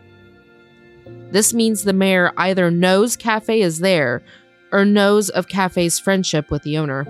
This 1.32 1.54
means 1.54 1.84
the 1.84 1.94
mayor 1.94 2.32
either 2.38 2.72
knows 2.72 3.18
Cafe 3.18 3.62
is 3.62 3.80
there 3.80 4.24
or 4.72 4.86
knows 4.86 5.30
of 5.30 5.48
Kafei's 5.48 6.00
friendship 6.00 6.50
with 6.50 6.64
the 6.64 6.78
owner. 6.78 7.06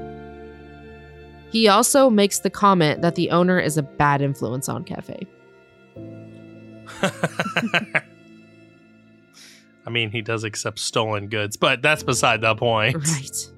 He 1.52 1.68
also 1.68 2.10
makes 2.10 2.40
the 2.40 2.50
comment 2.50 3.04
that 3.04 3.14
the 3.16 3.30
owner 3.30 3.60
is 3.60 3.78
a 3.78 3.84
bad 3.84 4.22
influence 4.22 4.68
on 4.68 4.84
Kafei. 4.84 5.28
I 9.86 9.90
mean, 9.90 10.12
he 10.12 10.22
does 10.22 10.44
accept 10.44 10.80
stolen 10.80 11.28
goods, 11.28 11.58
but 11.58 11.82
that's 11.82 12.04
beside 12.04 12.42
the 12.42 12.56
point. 12.56 12.96
Right. 12.96 13.52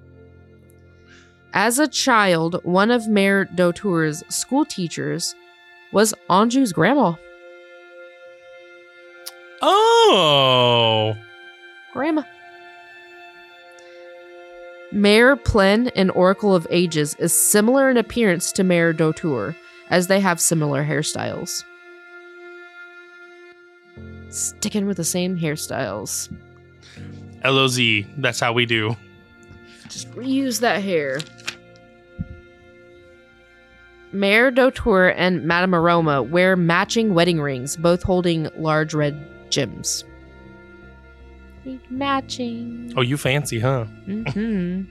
As 1.53 1.79
a 1.79 1.88
child, 1.88 2.59
one 2.63 2.91
of 2.91 3.07
Mayor 3.07 3.45
Dotour's 3.45 4.23
school 4.29 4.65
teachers 4.65 5.35
was 5.91 6.13
Anju's 6.29 6.73
grandma. 6.73 7.13
Oh. 9.61 11.15
Grandma. 11.93 12.23
Mayor 14.91 15.35
Plen 15.35 15.88
in 15.89 16.09
Oracle 16.09 16.55
of 16.55 16.67
Ages 16.69 17.15
is 17.19 17.39
similar 17.39 17.89
in 17.89 17.97
appearance 17.97 18.51
to 18.53 18.63
Mayor 18.63 18.93
Dotour, 18.93 19.55
as 19.89 20.07
they 20.07 20.19
have 20.19 20.39
similar 20.39 20.83
hairstyles. 20.83 21.63
Sticking 24.36 24.86
with 24.86 24.98
the 24.98 25.06
same 25.06 25.38
hairstyles. 25.38 26.30
LOZ. 27.45 27.80
That's 28.17 28.39
how 28.39 28.52
we 28.52 28.65
do. 28.65 28.98
Just 29.88 30.12
reuse 30.12 30.60
that 30.60 30.84
hair. 30.84 31.19
Mayor 34.12 34.52
Dotour 34.52 35.13
and 35.15 35.45
Madame 35.45 35.74
Aroma 35.74 36.21
wear 36.21 36.58
matching 36.58 37.13
wedding 37.13 37.39
rings, 37.39 37.78
both 37.78 38.04
holding 38.04 38.50
large 38.58 38.93
red 38.93 39.26
gems. 39.50 40.04
Matching. 41.89 42.93
Oh, 42.98 43.02
you 43.02 43.15
fancy, 43.15 43.60
huh? 43.60 43.86
hmm 43.86 44.84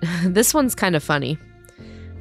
this 0.24 0.52
one's 0.52 0.74
kind 0.74 0.96
of 0.96 1.04
funny. 1.04 1.38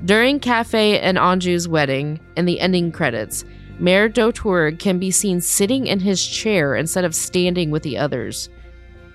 During 0.05 0.39
Kafei 0.39 0.99
and 1.01 1.17
Anju's 1.17 1.67
wedding, 1.67 2.19
in 2.35 2.45
the 2.45 2.59
ending 2.59 2.91
credits, 2.91 3.43
Mayor 3.79 4.09
Dotour 4.09 4.71
can 4.71 4.97
be 4.97 5.11
seen 5.11 5.39
sitting 5.39 5.85
in 5.87 5.99
his 5.99 6.25
chair 6.25 6.75
instead 6.75 7.05
of 7.05 7.13
standing 7.13 7.69
with 7.69 7.83
the 7.83 7.97
others, 7.97 8.49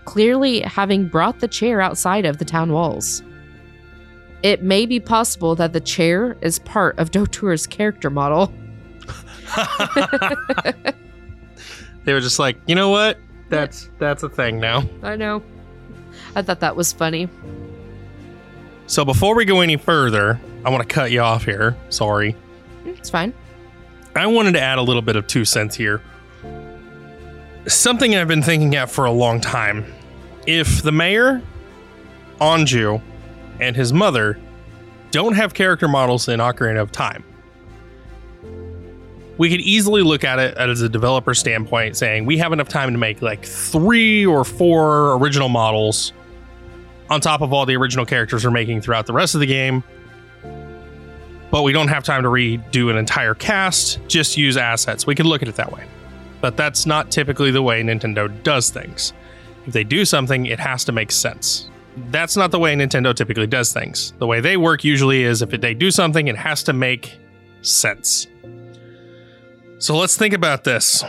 clearly 0.04 0.60
having 0.60 1.08
brought 1.08 1.40
the 1.40 1.48
chair 1.48 1.80
outside 1.80 2.24
of 2.24 2.38
the 2.38 2.44
town 2.44 2.72
walls. 2.72 3.22
It 4.42 4.62
may 4.62 4.86
be 4.86 5.00
possible 5.00 5.54
that 5.56 5.72
the 5.72 5.80
chair 5.80 6.36
is 6.40 6.58
part 6.60 6.98
of 6.98 7.10
Dotour's 7.10 7.66
character 7.66 8.10
model. 8.10 8.52
they 12.04 12.12
were 12.12 12.20
just 12.20 12.38
like, 12.38 12.56
you 12.66 12.74
know 12.74 12.88
what? 12.88 13.18
That's 13.48 13.90
that's 13.98 14.22
a 14.22 14.28
thing 14.28 14.58
now. 14.58 14.84
I 15.02 15.16
know. 15.16 15.42
I 16.34 16.42
thought 16.42 16.60
that 16.60 16.74
was 16.74 16.92
funny. 16.92 17.28
So 18.86 19.04
before 19.04 19.34
we 19.34 19.44
go 19.44 19.60
any 19.60 19.76
further, 19.76 20.40
I 20.64 20.70
want 20.70 20.88
to 20.88 20.92
cut 20.92 21.10
you 21.10 21.20
off 21.20 21.44
here. 21.44 21.76
Sorry. 21.88 22.34
Mm, 22.84 22.98
it's 22.98 23.10
fine. 23.10 23.34
I 24.14 24.26
wanted 24.26 24.52
to 24.52 24.60
add 24.60 24.78
a 24.78 24.82
little 24.82 25.02
bit 25.02 25.16
of 25.16 25.26
two 25.26 25.44
cents 25.44 25.74
here. 25.74 26.02
Something 27.66 28.14
I've 28.14 28.28
been 28.28 28.42
thinking 28.42 28.74
at 28.74 28.90
for 28.90 29.04
a 29.04 29.12
long 29.12 29.40
time. 29.40 29.86
If 30.46 30.82
the 30.82 30.92
mayor, 30.92 31.40
Anju, 32.40 33.00
and 33.60 33.76
his 33.76 33.92
mother 33.92 34.38
don't 35.12 35.34
have 35.34 35.54
character 35.54 35.88
models 35.88 36.28
in 36.28 36.40
Ocarina 36.40 36.82
of 36.82 36.90
Time, 36.92 37.24
we 39.38 39.48
could 39.48 39.60
easily 39.60 40.02
look 40.02 40.24
at 40.24 40.38
it 40.38 40.56
as 40.58 40.82
a 40.82 40.88
developer 40.88 41.32
standpoint, 41.34 41.96
saying 41.96 42.26
we 42.26 42.36
have 42.38 42.52
enough 42.52 42.68
time 42.68 42.92
to 42.92 42.98
make 42.98 43.22
like 43.22 43.44
three 43.44 44.26
or 44.26 44.44
four 44.44 45.14
original 45.14 45.48
models 45.48 46.12
on 47.08 47.20
top 47.20 47.40
of 47.40 47.52
all 47.52 47.64
the 47.64 47.76
original 47.76 48.04
characters 48.04 48.44
we're 48.44 48.50
making 48.50 48.80
throughout 48.80 49.06
the 49.06 49.12
rest 49.12 49.34
of 49.34 49.40
the 49.40 49.46
game. 49.46 49.82
But 51.52 51.64
we 51.64 51.72
don't 51.74 51.88
have 51.88 52.02
time 52.02 52.22
to 52.22 52.30
redo 52.30 52.90
an 52.90 52.96
entire 52.96 53.34
cast, 53.34 54.00
just 54.08 54.38
use 54.38 54.56
assets. 54.56 55.06
We 55.06 55.14
could 55.14 55.26
look 55.26 55.42
at 55.42 55.48
it 55.48 55.56
that 55.56 55.70
way. 55.70 55.84
But 56.40 56.56
that's 56.56 56.86
not 56.86 57.12
typically 57.12 57.50
the 57.50 57.60
way 57.62 57.82
Nintendo 57.82 58.42
does 58.42 58.70
things. 58.70 59.12
If 59.66 59.74
they 59.74 59.84
do 59.84 60.06
something, 60.06 60.46
it 60.46 60.58
has 60.58 60.82
to 60.86 60.92
make 60.92 61.12
sense. 61.12 61.68
That's 62.10 62.38
not 62.38 62.52
the 62.52 62.58
way 62.58 62.74
Nintendo 62.74 63.14
typically 63.14 63.46
does 63.46 63.70
things. 63.70 64.14
The 64.18 64.26
way 64.26 64.40
they 64.40 64.56
work 64.56 64.82
usually 64.82 65.24
is 65.24 65.42
if 65.42 65.50
they 65.50 65.74
do 65.74 65.90
something, 65.90 66.26
it 66.26 66.36
has 66.36 66.62
to 66.64 66.72
make 66.72 67.18
sense. 67.60 68.26
So 69.76 69.94
let's 69.98 70.16
think 70.16 70.32
about 70.32 70.64
this. 70.64 71.04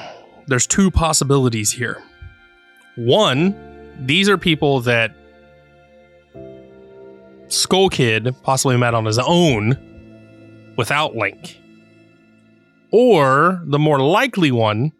There's 0.47 0.67
two 0.67 0.91
possibilities 0.91 1.71
here. 1.71 2.03
One, 2.97 3.55
these 3.97 4.27
are 4.27 4.37
people 4.37 4.81
that 4.81 5.15
Skull 7.47 7.87
Kid 7.87 8.35
possibly 8.43 8.75
met 8.75 8.93
on 8.93 9.05
his 9.05 9.19
own 9.19 9.92
without 10.75 11.15
Link. 11.15 11.59
Or 12.91 13.61
the 13.65 13.79
more 13.79 13.99
likely 13.99 14.51
one 14.51 14.91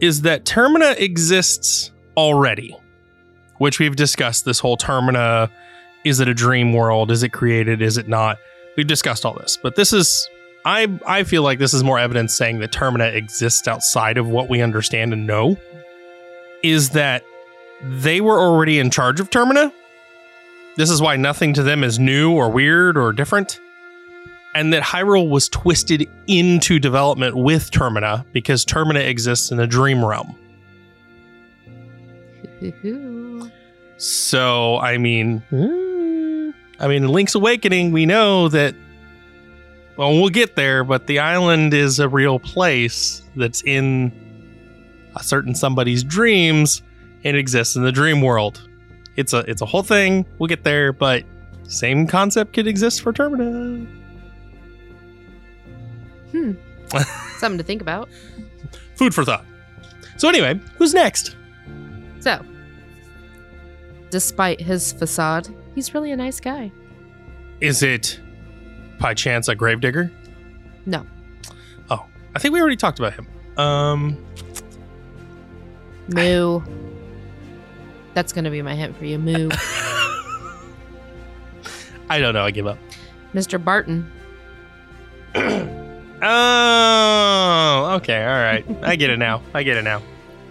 is 0.00 0.22
that 0.22 0.44
Termina 0.44 0.98
exists 0.98 1.90
already, 2.16 2.76
which 3.58 3.78
we've 3.78 3.96
discussed 3.96 4.44
this 4.44 4.58
whole 4.58 4.76
Termina. 4.76 5.50
Is 6.04 6.20
it 6.20 6.28
a 6.28 6.34
dream 6.34 6.72
world? 6.72 7.10
Is 7.10 7.22
it 7.22 7.30
created? 7.30 7.82
Is 7.82 7.96
it 7.96 8.08
not? 8.08 8.38
We've 8.76 8.86
discussed 8.86 9.26
all 9.26 9.34
this, 9.34 9.58
but 9.60 9.76
this 9.76 9.92
is 9.92 10.28
I 10.64 10.98
I 11.06 11.24
feel 11.24 11.42
like 11.42 11.58
this 11.58 11.74
is 11.74 11.82
more 11.82 11.98
evidence 11.98 12.36
saying 12.36 12.60
that 12.60 12.72
Termina 12.72 13.14
exists 13.14 13.66
outside 13.68 14.18
of 14.18 14.28
what 14.28 14.48
we 14.48 14.62
understand 14.62 15.12
and 15.12 15.26
know. 15.26 15.56
Is 16.62 16.90
that 16.90 17.24
they 17.82 18.20
were 18.20 18.40
already 18.40 18.78
in 18.78 18.90
charge 18.90 19.20
of 19.20 19.30
Termina? 19.30 19.72
This 20.76 20.90
is 20.90 21.02
why 21.02 21.16
nothing 21.16 21.54
to 21.54 21.62
them 21.62 21.82
is 21.82 21.98
new 21.98 22.32
or 22.32 22.50
weird 22.50 22.96
or 22.96 23.12
different. 23.12 23.60
And 24.58 24.72
that 24.72 24.82
Hyrule 24.82 25.30
was 25.30 25.48
twisted 25.48 26.10
into 26.26 26.80
development 26.80 27.36
with 27.36 27.70
Termina 27.70 28.24
because 28.32 28.64
Termina 28.64 29.06
exists 29.06 29.52
in 29.52 29.60
a 29.60 29.68
dream 29.68 30.04
realm. 30.04 30.36
So, 33.98 34.78
I 34.78 34.98
mean, 34.98 35.44
I 36.80 36.88
mean, 36.88 37.06
Link's 37.06 37.36
Awakening, 37.36 37.92
we 37.92 38.04
know 38.04 38.48
that 38.48 38.74
well, 39.96 40.12
we'll 40.12 40.28
get 40.28 40.56
there, 40.56 40.82
but 40.82 41.06
the 41.06 41.20
island 41.20 41.72
is 41.72 42.00
a 42.00 42.08
real 42.08 42.40
place 42.40 43.22
that's 43.36 43.62
in 43.62 44.12
a 45.14 45.22
certain 45.22 45.54
somebody's 45.54 46.02
dreams 46.02 46.82
and 47.22 47.36
exists 47.36 47.76
in 47.76 47.84
the 47.84 47.92
dream 47.92 48.22
world. 48.22 48.68
It's 49.14 49.32
a 49.32 49.38
it's 49.48 49.62
a 49.62 49.66
whole 49.66 49.84
thing. 49.84 50.26
We'll 50.40 50.48
get 50.48 50.64
there, 50.64 50.92
but 50.92 51.22
same 51.68 52.08
concept 52.08 52.54
could 52.54 52.66
exist 52.66 53.02
for 53.02 53.12
Termina. 53.12 53.97
Hmm. 56.32 56.52
Something 57.38 57.58
to 57.58 57.64
think 57.64 57.82
about. 57.82 58.08
Food 58.94 59.14
for 59.14 59.24
thought. 59.24 59.44
So 60.16 60.28
anyway, 60.28 60.60
who's 60.76 60.94
next? 60.94 61.36
So, 62.20 62.44
despite 64.10 64.60
his 64.60 64.92
facade, 64.92 65.48
he's 65.74 65.94
really 65.94 66.10
a 66.10 66.16
nice 66.16 66.40
guy. 66.40 66.72
Is 67.60 67.82
it 67.82 68.18
by 68.98 69.14
chance 69.14 69.48
a 69.48 69.54
gravedigger? 69.54 70.10
No. 70.86 71.06
Oh, 71.90 72.04
I 72.34 72.38
think 72.38 72.54
we 72.54 72.60
already 72.60 72.76
talked 72.76 72.98
about 72.98 73.14
him. 73.14 73.28
Um, 73.56 74.24
Moo. 76.08 76.60
That's 78.14 78.32
gonna 78.32 78.50
be 78.50 78.62
my 78.62 78.74
hint 78.74 78.96
for 78.96 79.04
you. 79.04 79.18
Moo. 79.18 79.50
I 82.10 82.18
don't 82.18 82.34
know. 82.34 82.42
I 82.42 82.50
give 82.50 82.66
up. 82.66 82.78
Mr. 83.34 83.62
Barten. 83.62 84.06
Oh, 86.22 87.94
okay. 87.96 88.22
All 88.22 88.28
right. 88.28 88.64
I 88.82 88.96
get 88.96 89.10
it 89.10 89.18
now. 89.18 89.42
I 89.54 89.62
get 89.62 89.76
it 89.76 89.84
now. 89.84 90.02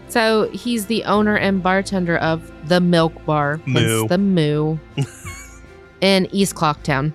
So 0.10 0.50
he's 0.50 0.86
the 0.86 1.04
owner 1.04 1.36
and 1.36 1.62
bartender 1.62 2.18
of 2.18 2.52
the 2.70 2.80
Milk 2.80 3.26
Bar. 3.26 3.60
Moo. 3.66 4.08
The 4.08 4.18
Moo. 4.18 4.78
in 6.02 6.28
East 6.32 6.56
Clocktown. 6.56 7.14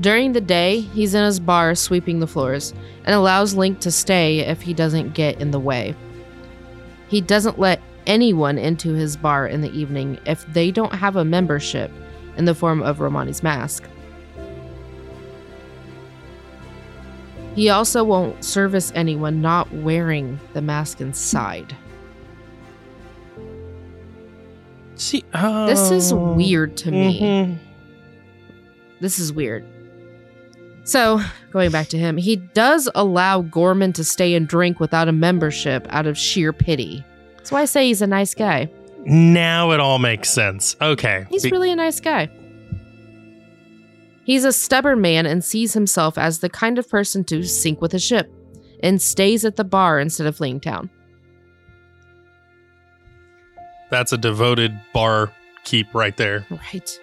During 0.00 0.32
the 0.32 0.40
day, 0.40 0.80
he's 0.80 1.14
in 1.14 1.24
his 1.24 1.40
bar 1.40 1.74
sweeping 1.74 2.20
the 2.20 2.26
floors 2.26 2.72
and 3.04 3.14
allows 3.14 3.54
Link 3.54 3.80
to 3.80 3.90
stay 3.90 4.40
if 4.40 4.62
he 4.62 4.74
doesn't 4.74 5.14
get 5.14 5.40
in 5.40 5.50
the 5.50 5.58
way. 5.58 5.94
He 7.08 7.20
doesn't 7.20 7.58
let 7.58 7.80
anyone 8.06 8.58
into 8.58 8.92
his 8.92 9.16
bar 9.16 9.46
in 9.46 9.60
the 9.60 9.72
evening 9.72 10.18
if 10.24 10.46
they 10.52 10.70
don't 10.70 10.94
have 10.94 11.16
a 11.16 11.24
membership 11.24 11.90
in 12.36 12.44
the 12.44 12.54
form 12.54 12.82
of 12.82 13.00
Romani's 13.00 13.42
mask. 13.42 13.84
He 17.58 17.70
also 17.70 18.04
won't 18.04 18.44
service 18.44 18.92
anyone 18.94 19.42
not 19.42 19.72
wearing 19.72 20.38
the 20.52 20.62
mask 20.62 21.00
inside. 21.00 21.74
See, 24.94 25.24
oh. 25.34 25.66
This 25.66 25.90
is 25.90 26.14
weird 26.14 26.76
to 26.76 26.92
me. 26.92 27.20
Mhm. 27.20 27.58
This 29.00 29.18
is 29.18 29.32
weird. 29.32 29.64
So, 30.84 31.20
going 31.50 31.72
back 31.72 31.88
to 31.88 31.98
him, 31.98 32.16
he 32.16 32.36
does 32.36 32.88
allow 32.94 33.40
Gorman 33.40 33.92
to 33.94 34.04
stay 34.04 34.34
and 34.34 34.46
drink 34.46 34.78
without 34.78 35.08
a 35.08 35.12
membership 35.12 35.84
out 35.90 36.06
of 36.06 36.16
sheer 36.16 36.52
pity. 36.52 37.04
That's 37.38 37.50
why 37.50 37.62
I 37.62 37.64
say 37.64 37.88
he's 37.88 38.02
a 38.02 38.06
nice 38.06 38.34
guy. 38.34 38.70
Now 39.04 39.72
it 39.72 39.80
all 39.80 39.98
makes 39.98 40.30
sense. 40.30 40.76
Okay. 40.80 41.26
He's 41.28 41.42
Be- 41.42 41.50
really 41.50 41.72
a 41.72 41.76
nice 41.76 41.98
guy. 41.98 42.30
He's 44.28 44.44
a 44.44 44.52
stubborn 44.52 45.00
man 45.00 45.24
and 45.24 45.42
sees 45.42 45.72
himself 45.72 46.18
as 46.18 46.40
the 46.40 46.50
kind 46.50 46.78
of 46.78 46.86
person 46.86 47.24
to 47.24 47.42
sink 47.44 47.80
with 47.80 47.94
a 47.94 47.98
ship 47.98 48.30
and 48.82 49.00
stays 49.00 49.42
at 49.42 49.56
the 49.56 49.64
bar 49.64 49.98
instead 49.98 50.26
of 50.26 50.36
fleeing 50.36 50.60
town. 50.60 50.90
That's 53.88 54.12
a 54.12 54.18
devoted 54.18 54.78
bar 54.92 55.32
keep 55.64 55.94
right 55.94 56.14
there. 56.18 56.46
Right. 56.50 57.00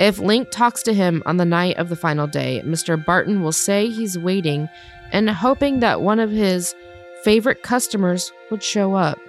If 0.00 0.18
Link 0.18 0.50
talks 0.50 0.82
to 0.82 0.92
him 0.92 1.22
on 1.24 1.36
the 1.36 1.44
night 1.44 1.76
of 1.76 1.88
the 1.88 1.94
final 1.94 2.26
day, 2.26 2.62
Mr. 2.64 3.00
Barten 3.02 3.40
will 3.40 3.52
say 3.52 3.88
he's 3.88 4.18
waiting 4.18 4.68
and 5.12 5.30
hoping 5.30 5.78
that 5.78 6.00
one 6.00 6.18
of 6.18 6.32
his 6.32 6.74
favorite 7.22 7.62
customers 7.62 8.32
would 8.50 8.64
show 8.64 8.96
up. 8.96 9.20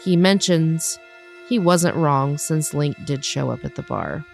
He 0.00 0.16
mentions 0.16 0.98
he 1.46 1.58
wasn't 1.58 1.96
wrong 1.96 2.38
since 2.38 2.72
Link 2.72 2.96
did 3.04 3.22
show 3.22 3.50
up 3.50 3.66
at 3.66 3.74
the 3.74 3.82
bar. 3.82 4.24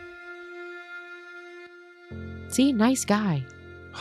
See, 2.53 2.73
nice 2.73 3.05
guy. 3.05 3.45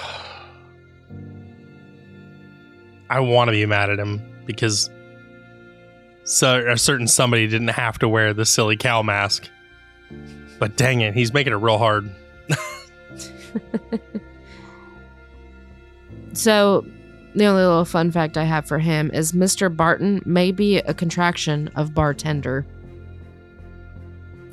I 3.10 3.20
want 3.20 3.48
to 3.48 3.52
be 3.52 3.66
mad 3.66 3.90
at 3.90 4.00
him 4.00 4.22
because 4.46 4.90
so 6.24 6.66
a 6.66 6.78
certain 6.78 7.08
somebody 7.08 7.48
didn't 7.48 7.70
have 7.70 8.00
to 8.00 8.08
wear 8.08 8.34
the 8.34 8.46
silly 8.46 8.78
cow 8.78 9.02
mask. 9.02 9.50
But 10.60 10.78
dang 10.78 11.02
it, 11.02 11.14
he's 11.14 11.34
making 11.34 11.52
it 11.54 11.58
real 11.58 11.80
hard. 11.80 12.10
So, 16.34 16.86
the 17.36 17.46
only 17.46 17.62
little 17.62 17.86
fun 17.86 18.12
fact 18.12 18.38
I 18.38 18.44
have 18.44 18.66
for 18.66 18.80
him 18.80 19.12
is 19.12 19.34
Mr. 19.34 19.74
Barten 19.74 20.26
may 20.26 20.52
be 20.52 20.78
a 20.78 20.94
contraction 20.94 21.70
of 21.76 21.94
bartender. 21.94 22.66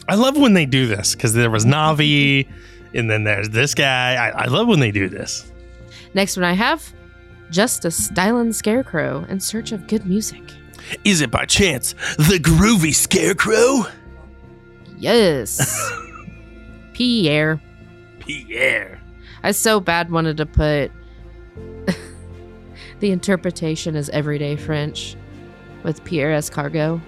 I 0.09 0.14
love 0.14 0.36
when 0.36 0.55
they 0.55 0.66
do 0.66 0.86
this 0.86 1.14
because 1.14 1.34
there 1.34 1.51
was 1.51 1.64
Navi, 1.64 2.49
and 2.95 3.11
then 3.11 3.24
there's 3.24 3.51
this 3.51 3.74
guy. 3.74 4.14
I, 4.14 4.45
I 4.45 4.45
love 4.47 4.68
when 4.68 4.80
they 4.80 4.91
do 4.91 5.09
this. 5.09 5.51
Next 6.14 6.36
one 6.36 6.45
I 6.45 6.53
have 6.53 6.93
just 7.51 7.84
a 7.84 7.91
styling 7.91 8.53
scarecrow 8.53 9.24
in 9.28 9.41
search 9.41 9.72
of 9.72 9.86
good 9.86 10.07
music. 10.07 10.43
Is 11.05 11.20
it 11.20 11.30
by 11.30 11.45
chance 11.45 11.93
the 12.16 12.39
groovy 12.41 12.95
scarecrow? 12.95 13.86
Yes. 14.99 15.93
Pierre. 16.93 17.61
Pierre. 18.20 19.01
I 19.43 19.53
so 19.53 19.80
bad 19.80 20.11
wanted 20.11 20.36
to 20.39 20.47
put 20.47 20.91
the 23.01 23.11
interpretation 23.11 23.97
as 23.97 24.09
everyday 24.11 24.57
French 24.57 25.16
with 25.82 26.03
Pierre 26.05 26.30
Escargot. 26.30 27.01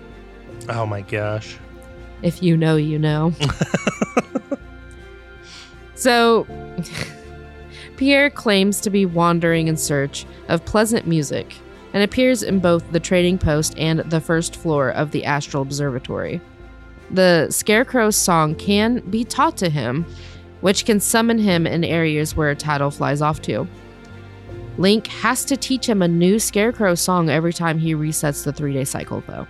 Oh 0.69 0.87
my 0.87 1.01
gosh. 1.01 1.59
If 2.23 2.43
you 2.43 2.57
know, 2.57 2.77
you 2.77 2.99
know. 2.99 3.33
so, 6.01 6.47
Pierre 7.99 8.31
claims 8.31 8.81
to 8.81 8.89
be 8.89 9.05
wandering 9.05 9.69
in 9.69 9.77
search 9.77 10.25
of 10.49 10.65
pleasant 10.65 11.07
music 11.07 11.55
and 11.93 12.03
appears 12.03 12.43
in 12.43 12.59
both 12.59 12.91
the 12.93 13.01
trading 13.01 13.37
post 13.37 13.77
and 13.77 14.01
the 14.01 14.21
first 14.21 14.57
floor 14.57 14.89
of 14.91 15.11
the 15.11 15.27
Astral 15.27 15.63
Observatory. 15.63 16.41
The 17.11 17.49
Scarecrow's 17.51 18.17
song 18.17 18.55
can 18.55 19.01
be 19.11 19.25
taught 19.25 19.59
to 19.59 19.69
him, 19.69 20.07
which 20.63 20.87
can 20.87 21.01
summon 21.01 21.39
him 21.39 21.67
in 21.67 21.85
areas 21.85 22.35
where 22.35 22.49
a 22.49 22.57
Tatl 22.57 22.97
flies 22.97 23.21
off 23.21 23.43
to. 23.43 23.69
Link 24.79 25.07
has 25.09 25.45
to 25.45 25.57
teach 25.59 25.87
him 25.87 26.01
a 26.01 26.09
new 26.09 26.39
Scarecrow 26.39 26.95
song 26.95 27.29
every 27.29 27.53
time 27.53 27.79
he 27.79 27.95
resets 27.95 28.45
the 28.45 28.55
three 28.55 28.73
day 28.73 28.85
cycle, 28.85 29.23
though. 29.27 29.47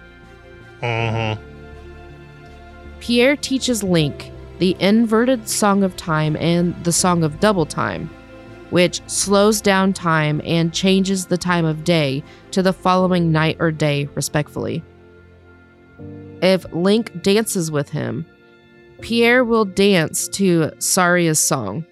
Mm-hmm. 0.82 1.40
Pierre 2.98 3.36
teaches 3.36 3.84
Link 3.84 4.32
the 4.61 4.77
inverted 4.79 5.49
Song 5.49 5.83
of 5.83 5.97
Time 5.97 6.37
and 6.37 6.75
the 6.85 6.93
Song 6.93 7.25
of 7.25 7.41
Double 7.41 7.65
Time, 7.65 8.11
which 8.69 9.01
slows 9.07 9.63
down 9.63 9.95
time 9.95 10.43
and 10.45 10.73
changes 10.73 11.27
the 11.27 11.39
time 11.39 11.65
of 11.65 11.83
day 11.83 12.23
to 12.51 12.63
the 12.63 12.75
following 12.75 13.33
night 13.33 13.57
or 13.59 13.73
day, 13.73 14.07
respectfully. 14.15 14.85
If 16.43 16.71
Link 16.75 17.23
dances 17.23 17.71
with 17.71 17.89
him, 17.89 18.27
Pierre 19.01 19.45
will 19.45 19.65
dance 19.65 20.29
to 20.29 20.71
Saria's 20.79 21.41
song. 21.41 21.87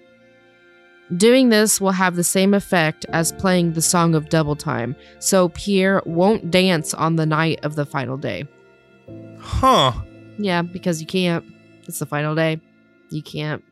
Doing 1.17 1.49
this 1.49 1.81
will 1.81 1.91
have 1.91 2.15
the 2.15 2.23
same 2.23 2.53
effect 2.53 3.03
as 3.09 3.31
playing 3.31 3.73
the 3.73 3.81
Song 3.81 4.13
of 4.13 4.29
Double 4.29 4.55
Time, 4.55 4.95
so 5.17 5.49
Pierre 5.49 6.03
won't 6.05 6.51
dance 6.51 6.93
on 6.93 7.15
the 7.15 7.25
night 7.25 7.61
of 7.63 7.73
the 7.73 7.85
final 7.87 8.15
day. 8.15 8.47
Huh. 9.39 9.91
Yeah, 10.37 10.61
because 10.61 11.01
you 11.01 11.07
can't. 11.07 11.43
It's 11.89 11.97
the 11.99 12.05
final 12.05 12.35
day. 12.35 12.61
You 13.09 13.21
can't 13.23 13.63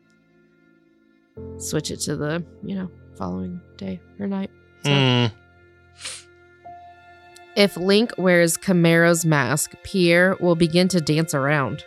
switch 1.56 1.92
it 1.92 1.98
to 2.00 2.16
the, 2.16 2.44
you 2.64 2.74
know, 2.74 2.90
following 3.16 3.60
day 3.76 4.00
or 4.18 4.26
night. 4.26 4.50
So 4.82 4.90
Mm. 4.90 5.32
if 7.54 7.76
Link 7.76 8.12
wears 8.18 8.56
Kamaro's 8.56 9.24
mask, 9.24 9.74
Pierre 9.84 10.36
will 10.40 10.56
begin 10.56 10.88
to 10.88 11.00
dance 11.00 11.32
around. 11.32 11.84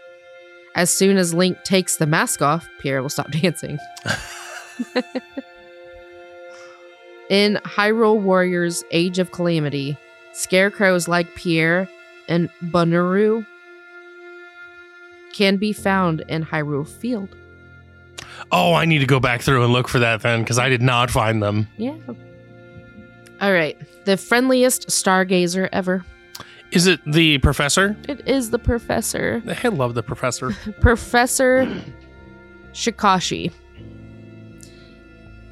As 0.74 0.90
soon 0.90 1.18
as 1.18 1.34
Link 1.34 1.62
takes 1.66 1.98
the 1.98 2.08
mask 2.08 2.42
off, 2.42 2.66
Pierre 2.80 3.02
will 3.02 3.10
stop 3.10 3.30
dancing. 3.42 3.78
In 7.30 7.60
Hyrule 7.66 8.22
Warriors 8.22 8.84
Age 8.92 9.20
of 9.20 9.32
Calamity, 9.32 9.98
scarecrows 10.34 11.08
like 11.10 11.36
Pierre 11.36 11.90
and 12.30 12.50
Bonooru 12.64 13.46
can 15.34 15.58
be 15.58 15.74
found 15.74 16.22
in 16.28 16.46
Hyrule 16.46 16.88
Field. 16.88 17.36
Oh, 18.52 18.74
I 18.74 18.86
need 18.86 19.00
to 19.00 19.06
go 19.06 19.20
back 19.20 19.42
through 19.42 19.64
and 19.64 19.74
look 19.74 19.88
for 19.88 20.00
that 20.00 20.22
then 20.22 20.42
because 20.42 20.60
I 20.60 20.70
did 20.70 20.82
not 20.82 21.10
find 21.10 21.42
them. 21.42 21.68
Yeah. 21.78 21.96
All 23.40 23.54
right. 23.54 23.78
The 24.06 24.18
friendliest 24.18 24.88
stargazer 24.88 25.70
ever. 25.72 26.06
Is 26.72 26.88
it 26.88 27.00
the 27.06 27.38
professor? 27.40 27.98
It 28.08 28.28
is 28.28 28.50
the 28.50 28.60
professor. 28.60 29.44
I 29.64 29.68
love 29.68 29.94
the 29.94 30.04
professor. 30.04 30.52
Professor 30.80 31.68
Shikashi. 32.72 33.52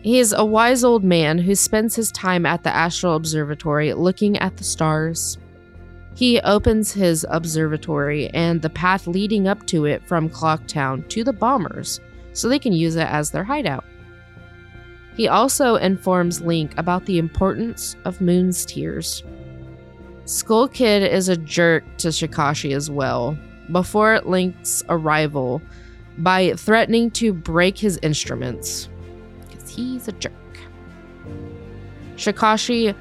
He 0.01 0.19
is 0.19 0.31
a 0.31 0.45
wise 0.45 0.85
old 0.85 1.03
man 1.03 1.37
who 1.37 1.55
spends 1.55 1.95
his 1.95 2.09
time 2.13 2.45
at 2.45 2.63
the 2.63 2.73
Astral 2.73 3.15
Observatory 3.15 3.93
looking 3.93 4.37
at 4.37 4.55
the 4.55 4.63
stars. 4.63 5.37
He 6.15 6.41
opens 6.41 6.91
his 6.91 7.25
observatory 7.29 8.29
and 8.29 8.61
the 8.61 8.69
path 8.69 9.07
leading 9.07 9.47
up 9.47 9.65
to 9.67 9.85
it 9.85 10.05
from 10.05 10.29
Clocktown 10.29 11.07
to 11.09 11.23
the 11.23 11.33
bombers 11.33 11.99
so 12.33 12.49
they 12.49 12.59
can 12.59 12.73
use 12.73 12.95
it 12.95 13.07
as 13.07 13.31
their 13.31 13.43
hideout. 13.43 13.85
He 15.15 15.27
also 15.27 15.75
informs 15.75 16.41
Link 16.41 16.73
about 16.77 17.05
the 17.05 17.19
importance 17.19 17.95
of 18.05 18.21
Moon's 18.21 18.65
tears. 18.65 19.23
Skull 20.25 20.67
Kid 20.67 21.03
is 21.03 21.27
a 21.27 21.37
jerk 21.37 21.83
to 21.97 22.09
Shikashi 22.09 22.75
as 22.75 22.89
well. 22.89 23.37
Before 23.71 24.21
Link's 24.21 24.83
arrival, 24.87 25.61
by 26.19 26.53
threatening 26.53 27.11
to 27.11 27.33
break 27.33 27.77
his 27.77 27.99
instruments 28.01 28.89
because 29.49 29.69
he's 29.69 30.07
a 30.07 30.11
jerk. 30.13 30.33
Shikashi 32.15 32.95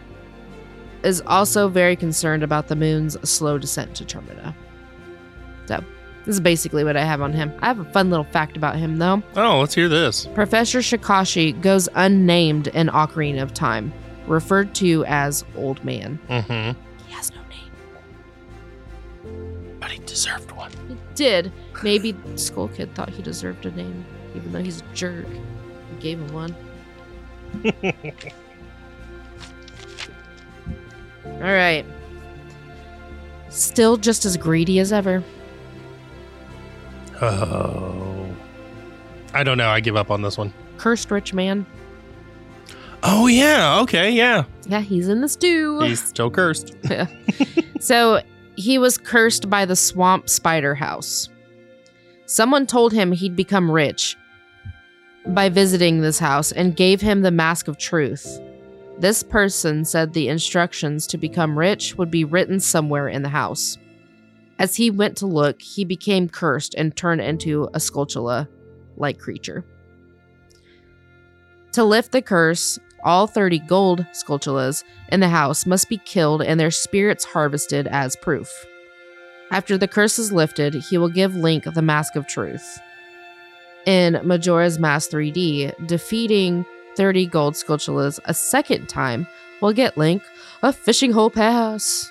is 1.02 1.22
also 1.26 1.68
very 1.68 1.96
concerned 1.96 2.42
about 2.42 2.68
the 2.68 2.76
moon's 2.76 3.16
slow 3.28 3.58
descent 3.58 3.94
to 3.96 4.04
Termina. 4.04 4.54
So, 5.66 5.82
this 6.24 6.34
is 6.34 6.40
basically 6.40 6.84
what 6.84 6.96
I 6.96 7.04
have 7.04 7.22
on 7.22 7.32
him. 7.32 7.52
I 7.60 7.66
have 7.66 7.78
a 7.78 7.84
fun 7.86 8.10
little 8.10 8.24
fact 8.24 8.56
about 8.56 8.76
him, 8.76 8.98
though. 8.98 9.22
Oh, 9.36 9.60
let's 9.60 9.74
hear 9.74 9.88
this. 9.88 10.26
Professor 10.34 10.80
Shikashi 10.80 11.58
goes 11.60 11.88
unnamed 11.94 12.68
in 12.68 12.88
Ocarina 12.88 13.42
of 13.42 13.54
Time, 13.54 13.92
referred 14.26 14.74
to 14.76 15.04
as 15.06 15.44
Old 15.56 15.82
Man. 15.84 16.18
Mm-hmm. 16.28 16.78
He 17.06 17.12
has 17.12 17.32
no 17.32 17.40
name. 17.48 19.78
But 19.80 19.90
he 19.90 19.98
deserved 20.00 20.50
one. 20.52 20.72
He 20.88 20.96
did. 21.14 21.52
Maybe 21.82 22.14
Skull 22.34 22.68
Kid 22.68 22.94
thought 22.94 23.10
he 23.10 23.22
deserved 23.22 23.64
a 23.66 23.70
name, 23.70 24.04
even 24.34 24.52
though 24.52 24.62
he's 24.62 24.80
a 24.80 24.94
jerk. 24.94 25.26
He 25.28 26.00
gave 26.00 26.18
him 26.18 26.32
one. 26.32 26.56
All 31.34 31.52
right. 31.52 31.84
Still 33.48 33.96
just 33.96 34.24
as 34.24 34.36
greedy 34.36 34.78
as 34.78 34.92
ever. 34.92 35.22
Oh. 37.20 38.26
I 39.34 39.42
don't 39.42 39.58
know. 39.58 39.68
I 39.68 39.80
give 39.80 39.96
up 39.96 40.10
on 40.10 40.22
this 40.22 40.36
one. 40.38 40.52
Cursed 40.76 41.10
rich 41.10 41.32
man. 41.34 41.66
Oh 43.02 43.26
yeah. 43.26 43.80
Okay. 43.80 44.10
Yeah. 44.10 44.44
Yeah, 44.66 44.80
he's 44.80 45.08
in 45.08 45.20
the 45.20 45.28
stew. 45.28 45.80
He's 45.80 46.02
still 46.02 46.30
cursed. 46.30 46.74
So 47.80 48.20
he 48.56 48.78
was 48.78 48.98
cursed 48.98 49.48
by 49.48 49.64
the 49.64 49.76
swamp 49.76 50.28
spider 50.28 50.74
house. 50.74 51.28
Someone 52.26 52.66
told 52.66 52.92
him 52.92 53.12
he'd 53.12 53.36
become 53.36 53.70
rich 53.70 54.16
by 55.28 55.48
visiting 55.48 56.00
this 56.00 56.18
house 56.18 56.52
and 56.52 56.76
gave 56.76 57.00
him 57.00 57.22
the 57.22 57.30
mask 57.30 57.68
of 57.68 57.78
truth. 57.78 58.40
This 58.98 59.22
person 59.22 59.84
said 59.84 60.12
the 60.12 60.28
instructions 60.28 61.06
to 61.08 61.18
become 61.18 61.56
rich 61.56 61.96
would 61.96 62.10
be 62.10 62.24
written 62.24 62.58
somewhere 62.58 63.08
in 63.08 63.22
the 63.22 63.28
house. 63.28 63.78
As 64.58 64.74
he 64.74 64.90
went 64.90 65.16
to 65.18 65.26
look, 65.26 65.62
he 65.62 65.84
became 65.84 66.28
cursed 66.28 66.74
and 66.74 66.96
turned 66.96 67.20
into 67.20 67.64
a 67.74 67.78
Skulltula 67.78 68.48
like 68.96 69.20
creature. 69.20 69.64
To 71.72 71.84
lift 71.84 72.10
the 72.10 72.22
curse, 72.22 72.80
all 73.04 73.28
30 73.28 73.60
gold 73.60 74.04
Skulltulas 74.12 74.82
in 75.12 75.20
the 75.20 75.28
house 75.28 75.64
must 75.64 75.88
be 75.88 75.98
killed 75.98 76.42
and 76.42 76.58
their 76.58 76.72
spirits 76.72 77.24
harvested 77.24 77.86
as 77.86 78.16
proof. 78.16 78.66
After 79.52 79.78
the 79.78 79.86
curse 79.86 80.18
is 80.18 80.32
lifted, 80.32 80.74
he 80.74 80.98
will 80.98 81.08
give 81.08 81.36
Link 81.36 81.64
the 81.72 81.82
Mask 81.82 82.16
of 82.16 82.26
Truth. 82.26 82.80
In 83.86 84.20
Majora's 84.24 84.80
Mask 84.80 85.10
3D, 85.10 85.86
defeating 85.86 86.66
30 86.98 87.26
gold 87.26 87.54
Skulltulas 87.54 88.18
a 88.24 88.34
second 88.34 88.88
time 88.88 89.26
will 89.62 89.72
get 89.72 89.96
Link 89.96 90.20
a 90.64 90.72
fishing 90.72 91.12
hole 91.12 91.30
pass. 91.30 92.10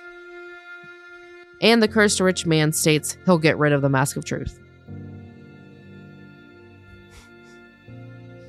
And 1.59 1.83
the 1.83 1.89
cursed 1.89 2.21
rich 2.21 2.45
man 2.45 2.71
states 2.71 3.17
he'll 3.25 3.37
get 3.37 3.57
rid 3.57 3.73
of 3.73 3.81
the 3.81 3.89
Mask 3.89 4.15
of 4.15 4.23
Truth. 4.23 4.61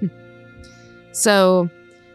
so, 1.12 1.68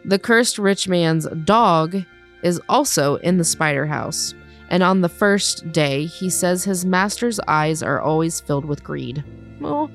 the 0.06 0.18
cursed 0.18 0.56
rich 0.56 0.88
man's 0.88 1.26
dog 1.44 2.02
is 2.42 2.62
also 2.66 3.16
in 3.16 3.36
the 3.36 3.44
spider 3.44 3.84
house. 3.84 4.32
And 4.70 4.82
on 4.82 5.02
the 5.02 5.10
first 5.10 5.70
day, 5.70 6.06
he 6.06 6.30
says 6.30 6.64
his 6.64 6.86
master's 6.86 7.38
eyes 7.46 7.82
are 7.82 8.00
always 8.00 8.40
filled 8.40 8.64
with 8.64 8.82
greed. 8.82 9.22
Oh, 9.62 9.90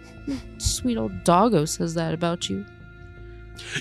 sweet 0.56 0.96
old 0.96 1.22
doggo 1.22 1.66
says 1.66 1.92
that 1.92 2.14
about 2.14 2.48
you. 2.48 2.64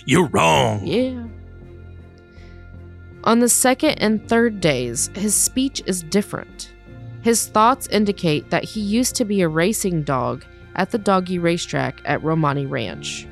You're 0.06 0.28
wrong. 0.28 0.86
Yeah. 0.86 1.26
On 3.24 3.40
the 3.40 3.50
second 3.50 3.96
and 4.00 4.28
third 4.30 4.62
days, 4.62 5.10
his 5.16 5.36
speech 5.36 5.82
is 5.86 6.02
different. 6.04 6.72
His 7.22 7.48
thoughts 7.48 7.88
indicate 7.88 8.52
that 8.52 8.64
he 8.64 8.80
used 8.80 9.16
to 9.16 9.26
be 9.26 9.42
a 9.42 9.50
racing 9.50 10.04
dog 10.04 10.46
at 10.76 10.92
the 10.92 10.98
doggy 10.98 11.40
racetrack 11.40 12.02
at 12.06 12.24
Romani 12.24 12.66
Ranch. 12.66 13.28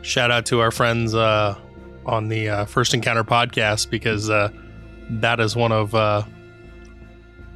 Shout 0.00 0.32
out 0.32 0.46
to 0.46 0.60
our 0.60 0.72
friends 0.72 1.14
uh, 1.14 1.56
on 2.04 2.28
the 2.28 2.48
uh, 2.48 2.64
First 2.64 2.94
Encounter 2.94 3.22
podcast 3.22 3.90
because 3.90 4.28
uh, 4.28 4.48
that 5.10 5.38
is 5.38 5.54
one 5.54 5.70
of 5.70 5.94
uh, 5.94 6.22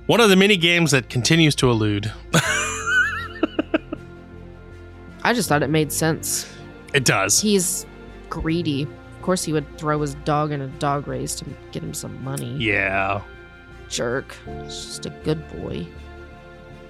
one 0.07 0.21
of 0.21 0.29
the 0.29 0.37
mini 0.37 0.57
games 0.57 0.93
that 0.93 1.09
continues 1.09 1.57
to 1.57 1.69
elude. 1.69 2.13
I 5.25 5.33
just 5.35 5.49
thought 5.49 5.65
it 5.65 5.71
made 5.71 5.91
sense. 5.93 6.47
It 6.97 7.05
does. 7.05 7.39
He's 7.39 7.85
greedy. 8.31 8.85
Of 8.85 9.23
course, 9.23 9.45
he 9.45 9.53
would 9.53 9.67
throw 9.77 10.01
his 10.01 10.15
dog 10.25 10.51
in 10.51 10.63
a 10.63 10.67
dog 10.67 11.07
race 11.07 11.35
to 11.35 11.45
get 11.71 11.83
him 11.83 11.93
some 11.93 12.25
money. 12.25 12.57
Yeah. 12.57 13.21
Jerk. 13.91 14.35
He's 14.63 14.73
just 14.73 15.05
a 15.05 15.11
good 15.11 15.47
boy. 15.51 15.87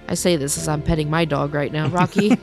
I 0.06 0.14
say 0.14 0.36
this 0.36 0.56
as 0.56 0.68
I'm 0.68 0.80
petting 0.80 1.10
my 1.10 1.24
dog 1.24 1.54
right 1.54 1.72
now, 1.72 1.88
Rocky. 1.88 2.38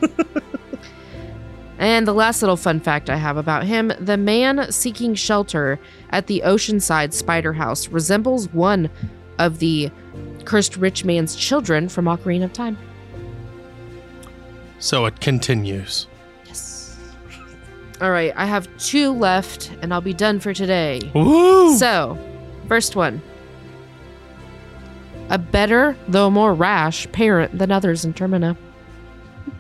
and 1.80 2.06
the 2.06 2.14
last 2.14 2.42
little 2.42 2.58
fun 2.58 2.82
fact 2.82 3.10
I 3.10 3.16
have 3.16 3.38
about 3.38 3.64
him 3.64 3.94
the 3.98 4.18
man 4.18 4.70
seeking 4.70 5.16
shelter 5.16 5.80
at 6.10 6.28
the 6.28 6.42
Oceanside 6.46 7.14
Spider 7.14 7.54
House 7.54 7.88
resembles 7.88 8.50
one 8.50 8.90
of 9.40 9.60
the 9.60 9.90
cursed 10.44 10.76
rich 10.76 11.06
man's 11.06 11.34
children 11.34 11.88
from 11.88 12.06
Ocarina 12.08 12.44
of 12.44 12.52
Time. 12.52 12.78
So 14.80 15.06
it 15.06 15.22
continues. 15.22 16.08
All 18.04 18.12
right, 18.12 18.34
I 18.36 18.46
have 18.46 18.68
two 18.78 19.14
left, 19.14 19.72
and 19.82 19.94
I'll 19.94 20.02
be 20.02 20.14
done 20.14 20.42
for 20.42 20.54
today. 20.54 21.00
Woo! 21.16 21.74
So, 21.78 22.18
first 22.68 22.98
one. 22.98 23.22
A 25.30 25.38
better, 25.38 25.96
though 26.10 26.30
more 26.30 26.54
rash, 26.54 27.10
parent 27.14 27.58
than 27.58 27.72
others 27.72 28.04
in 28.04 28.14
Termina. 28.14 28.58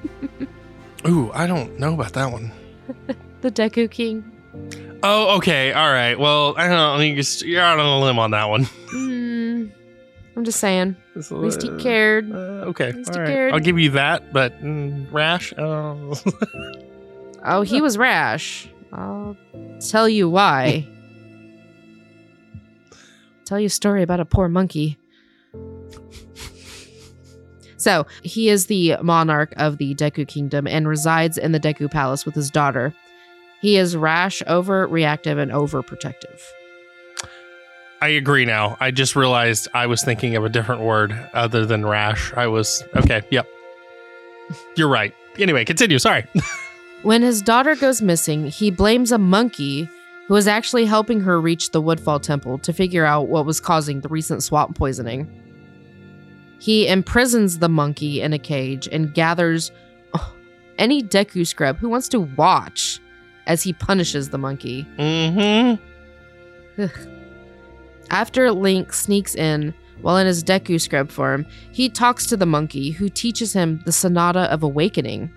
Ooh, 1.08 1.32
I 1.34 1.48
don't 1.48 1.80
know 1.80 1.94
about 1.94 2.12
that 2.14 2.34
one. 2.34 2.52
The 3.42 3.52
Deku 3.52 3.92
King. 3.92 4.30
Oh, 5.04 5.36
okay. 5.38 5.74
All 5.74 5.92
right. 5.92 6.18
Well, 6.18 6.54
I 6.58 6.70
don't 6.70 7.00
know. 7.00 7.22
You're 7.46 7.62
out 7.62 7.78
on 7.78 7.86
a 7.86 8.00
limb 8.00 8.20
on 8.20 8.32
that 8.32 8.50
one. 8.50 8.68
Mm, 8.94 9.72
I'm 10.38 10.44
just 10.44 10.60
saying. 10.60 10.96
At 11.16 11.32
least 11.32 11.64
he 11.64 11.70
cared. 11.78 12.32
Uh, 12.32 12.70
okay. 12.70 12.92
Least 12.92 13.16
he 13.16 13.20
right. 13.20 13.28
cared. 13.28 13.54
I'll 13.54 13.60
give 13.60 13.80
you 13.80 13.90
that, 13.92 14.32
but 14.32 14.62
mm, 14.62 15.12
rash. 15.12 15.54
Oh. 15.58 16.14
Oh, 17.44 17.62
he 17.62 17.82
was 17.82 17.98
rash. 17.98 18.70
I'll 18.92 19.38
tell 19.80 20.08
you 20.08 20.30
why. 20.30 20.88
tell 23.46 23.60
you 23.60 23.68
a 23.68 23.70
story 23.70 24.02
about 24.02 24.20
a 24.20 24.26
poor 24.26 24.48
monkey. 24.48 24.98
So, 27.78 28.08
he 28.22 28.48
is 28.48 28.68
the 28.68 28.96
monarch 29.02 29.54
of 29.58 29.78
the 29.78 29.94
Deku 29.94 30.26
Kingdom 30.26 30.68
and 30.68 30.88
resides 30.88 31.38
in 31.38 31.52
the 31.52 31.60
Deku 31.60 31.92
Palace 31.92 32.26
with 32.26 32.34
his 32.34 32.50
daughter. 32.50 32.94
He 33.62 33.76
is 33.76 33.98
rash, 33.98 34.42
overreactive, 34.48 35.38
and 35.38 35.52
overprotective. 35.52 36.42
I 38.02 38.10
agree 38.10 38.46
now. 38.46 38.78
I 38.80 38.92
just 38.92 39.18
realized 39.18 39.68
I 39.74 39.88
was 39.88 40.02
thinking 40.02 40.38
of 40.38 40.46
a 40.46 40.50
different 40.50 40.82
word 40.82 41.12
other 41.34 41.66
than 41.66 41.86
rash. 41.86 42.34
I 42.34 42.48
was 42.48 42.84
okay. 42.96 43.22
Yep. 43.32 43.48
You're 44.78 44.90
right. 44.90 45.14
Anyway, 45.38 45.66
continue. 45.66 46.00
Sorry. 46.00 46.26
When 47.04 47.22
his 47.22 47.42
daughter 47.42 47.76
goes 47.76 48.02
missing, 48.02 48.48
he 48.48 48.72
blames 48.72 49.12
a 49.12 49.18
monkey 49.18 49.90
who 50.28 50.34
was 50.34 50.48
actually 50.48 50.86
helping 50.86 51.20
her 51.20 51.40
reach 51.40 51.72
the 51.72 51.82
Woodfall 51.82 52.22
Temple 52.22 52.58
to 52.60 52.72
figure 52.72 53.06
out 53.06 53.28
what 53.28 53.46
was 53.46 53.60
causing 53.60 54.00
the 54.00 54.08
recent 54.08 54.42
swamp 54.42 54.78
poisoning. 54.78 55.30
He 56.60 56.88
imprisons 56.88 57.60
the 57.60 57.68
monkey 57.68 58.22
in 58.22 58.32
a 58.32 58.40
cage 58.40 58.88
and 58.90 59.14
gathers 59.14 59.72
oh, 60.14 60.34
any 60.78 61.04
Deku 61.04 61.46
scrub 61.46 61.78
who 61.78 61.90
wants 61.90 62.08
to 62.10 62.22
watch 62.22 63.02
as 63.48 63.62
he 63.62 63.74
punishes 63.74 64.30
the 64.30 64.38
monkey. 64.38 64.88
mm-hmm. 64.98 66.82
After 68.10 68.50
Link 68.52 68.94
sneaks 68.94 69.36
in 69.36 69.74
while 70.02 70.18
in 70.18 70.26
his 70.26 70.42
Deku 70.42 70.80
scrub 70.80 71.12
form, 71.12 71.46
he 71.74 71.90
talks 71.90 72.26
to 72.28 72.38
the 72.38 72.46
monkey 72.46 72.92
who 72.92 73.10
teaches 73.10 73.52
him 73.52 73.82
the 73.86 73.92
Sonata 73.92 74.52
of 74.52 74.64
Awakening. 74.64 75.34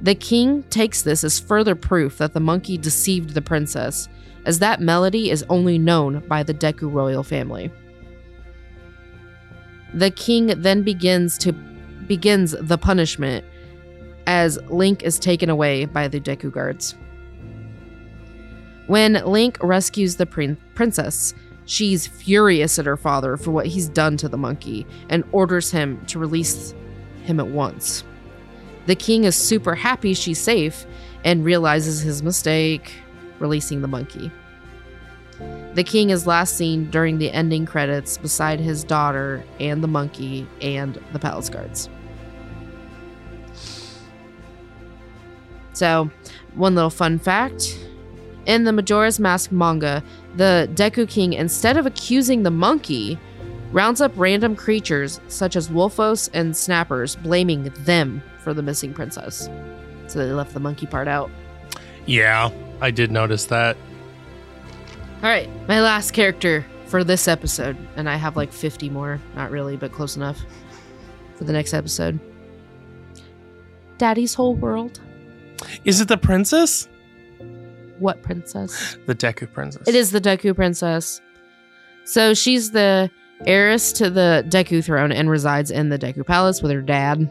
The 0.00 0.14
king 0.14 0.62
takes 0.64 1.02
this 1.02 1.24
as 1.24 1.40
further 1.40 1.74
proof 1.74 2.18
that 2.18 2.34
the 2.34 2.40
monkey 2.40 2.76
deceived 2.76 3.30
the 3.30 3.42
princess, 3.42 4.08
as 4.44 4.58
that 4.58 4.80
melody 4.80 5.30
is 5.30 5.44
only 5.48 5.78
known 5.78 6.20
by 6.28 6.42
the 6.42 6.54
Deku 6.54 6.92
royal 6.92 7.22
family. 7.22 7.70
The 9.94 10.10
king 10.10 10.48
then 10.58 10.82
begins 10.82 11.38
to 11.38 11.52
begins 11.52 12.54
the 12.60 12.78
punishment 12.78 13.44
as 14.26 14.58
Link 14.68 15.02
is 15.02 15.18
taken 15.18 15.50
away 15.50 15.86
by 15.86 16.08
the 16.08 16.20
Deku 16.20 16.52
guards. 16.52 16.94
When 18.86 19.14
Link 19.14 19.58
rescues 19.62 20.16
the 20.16 20.26
prin- 20.26 20.58
princess, 20.74 21.34
she's 21.64 22.06
furious 22.06 22.78
at 22.78 22.86
her 22.86 22.96
father 22.96 23.36
for 23.36 23.50
what 23.50 23.66
he's 23.66 23.88
done 23.88 24.16
to 24.18 24.28
the 24.28 24.36
monkey 24.36 24.86
and 25.08 25.24
orders 25.32 25.70
him 25.70 26.04
to 26.06 26.18
release 26.18 26.74
him 27.24 27.40
at 27.40 27.48
once. 27.48 28.04
The 28.86 28.94
king 28.94 29.24
is 29.24 29.34
super 29.34 29.74
happy 29.74 30.14
she's 30.14 30.40
safe 30.40 30.86
and 31.24 31.44
realizes 31.44 32.00
his 32.00 32.22
mistake, 32.22 32.92
releasing 33.40 33.82
the 33.82 33.88
monkey. 33.88 34.30
The 35.74 35.84
king 35.84 36.10
is 36.10 36.26
last 36.26 36.56
seen 36.56 36.90
during 36.90 37.18
the 37.18 37.30
ending 37.30 37.66
credits 37.66 38.16
beside 38.16 38.60
his 38.60 38.84
daughter 38.84 39.44
and 39.60 39.82
the 39.82 39.88
monkey 39.88 40.46
and 40.62 40.98
the 41.12 41.18
palace 41.18 41.50
guards. 41.50 41.90
So, 45.74 46.10
one 46.54 46.74
little 46.74 46.88
fun 46.88 47.18
fact 47.18 47.78
in 48.46 48.64
the 48.64 48.72
Majora's 48.72 49.20
Mask 49.20 49.52
manga, 49.52 50.02
the 50.36 50.70
Deku 50.72 51.06
King, 51.06 51.34
instead 51.34 51.76
of 51.76 51.84
accusing 51.84 52.44
the 52.44 52.50
monkey, 52.50 53.18
rounds 53.72 54.00
up 54.00 54.12
random 54.16 54.56
creatures 54.56 55.20
such 55.28 55.56
as 55.56 55.68
Wolfos 55.68 56.30
and 56.32 56.56
Snappers, 56.56 57.16
blaming 57.16 57.64
them 57.80 58.22
for 58.46 58.54
the 58.54 58.62
missing 58.62 58.94
princess. 58.94 59.50
So 60.06 60.20
they 60.20 60.32
left 60.32 60.54
the 60.54 60.60
monkey 60.60 60.86
part 60.86 61.08
out. 61.08 61.32
Yeah, 62.06 62.52
I 62.80 62.92
did 62.92 63.10
notice 63.10 63.46
that. 63.46 63.76
All 65.16 65.28
right, 65.28 65.50
my 65.66 65.80
last 65.80 66.12
character 66.12 66.64
for 66.86 67.02
this 67.02 67.26
episode, 67.26 67.76
and 67.96 68.08
I 68.08 68.14
have 68.14 68.36
like 68.36 68.52
50 68.52 68.88
more. 68.88 69.20
Not 69.34 69.50
really, 69.50 69.76
but 69.76 69.90
close 69.90 70.14
enough 70.14 70.40
for 71.34 71.42
the 71.42 71.52
next 71.52 71.74
episode. 71.74 72.20
Daddy's 73.98 74.32
whole 74.32 74.54
world. 74.54 75.00
Is 75.84 76.00
it 76.00 76.06
the 76.06 76.16
princess? 76.16 76.88
What 77.98 78.22
princess? 78.22 78.96
The 79.06 79.14
Deku 79.16 79.52
princess. 79.52 79.88
It 79.88 79.96
is 79.96 80.12
the 80.12 80.20
Deku 80.20 80.54
princess. 80.54 81.20
So 82.04 82.32
she's 82.32 82.70
the 82.70 83.10
heiress 83.44 83.90
to 83.94 84.08
the 84.08 84.44
Deku 84.46 84.84
throne 84.84 85.10
and 85.10 85.28
resides 85.28 85.72
in 85.72 85.88
the 85.88 85.98
Deku 85.98 86.24
palace 86.24 86.62
with 86.62 86.70
her 86.70 86.80
dad. 86.80 87.28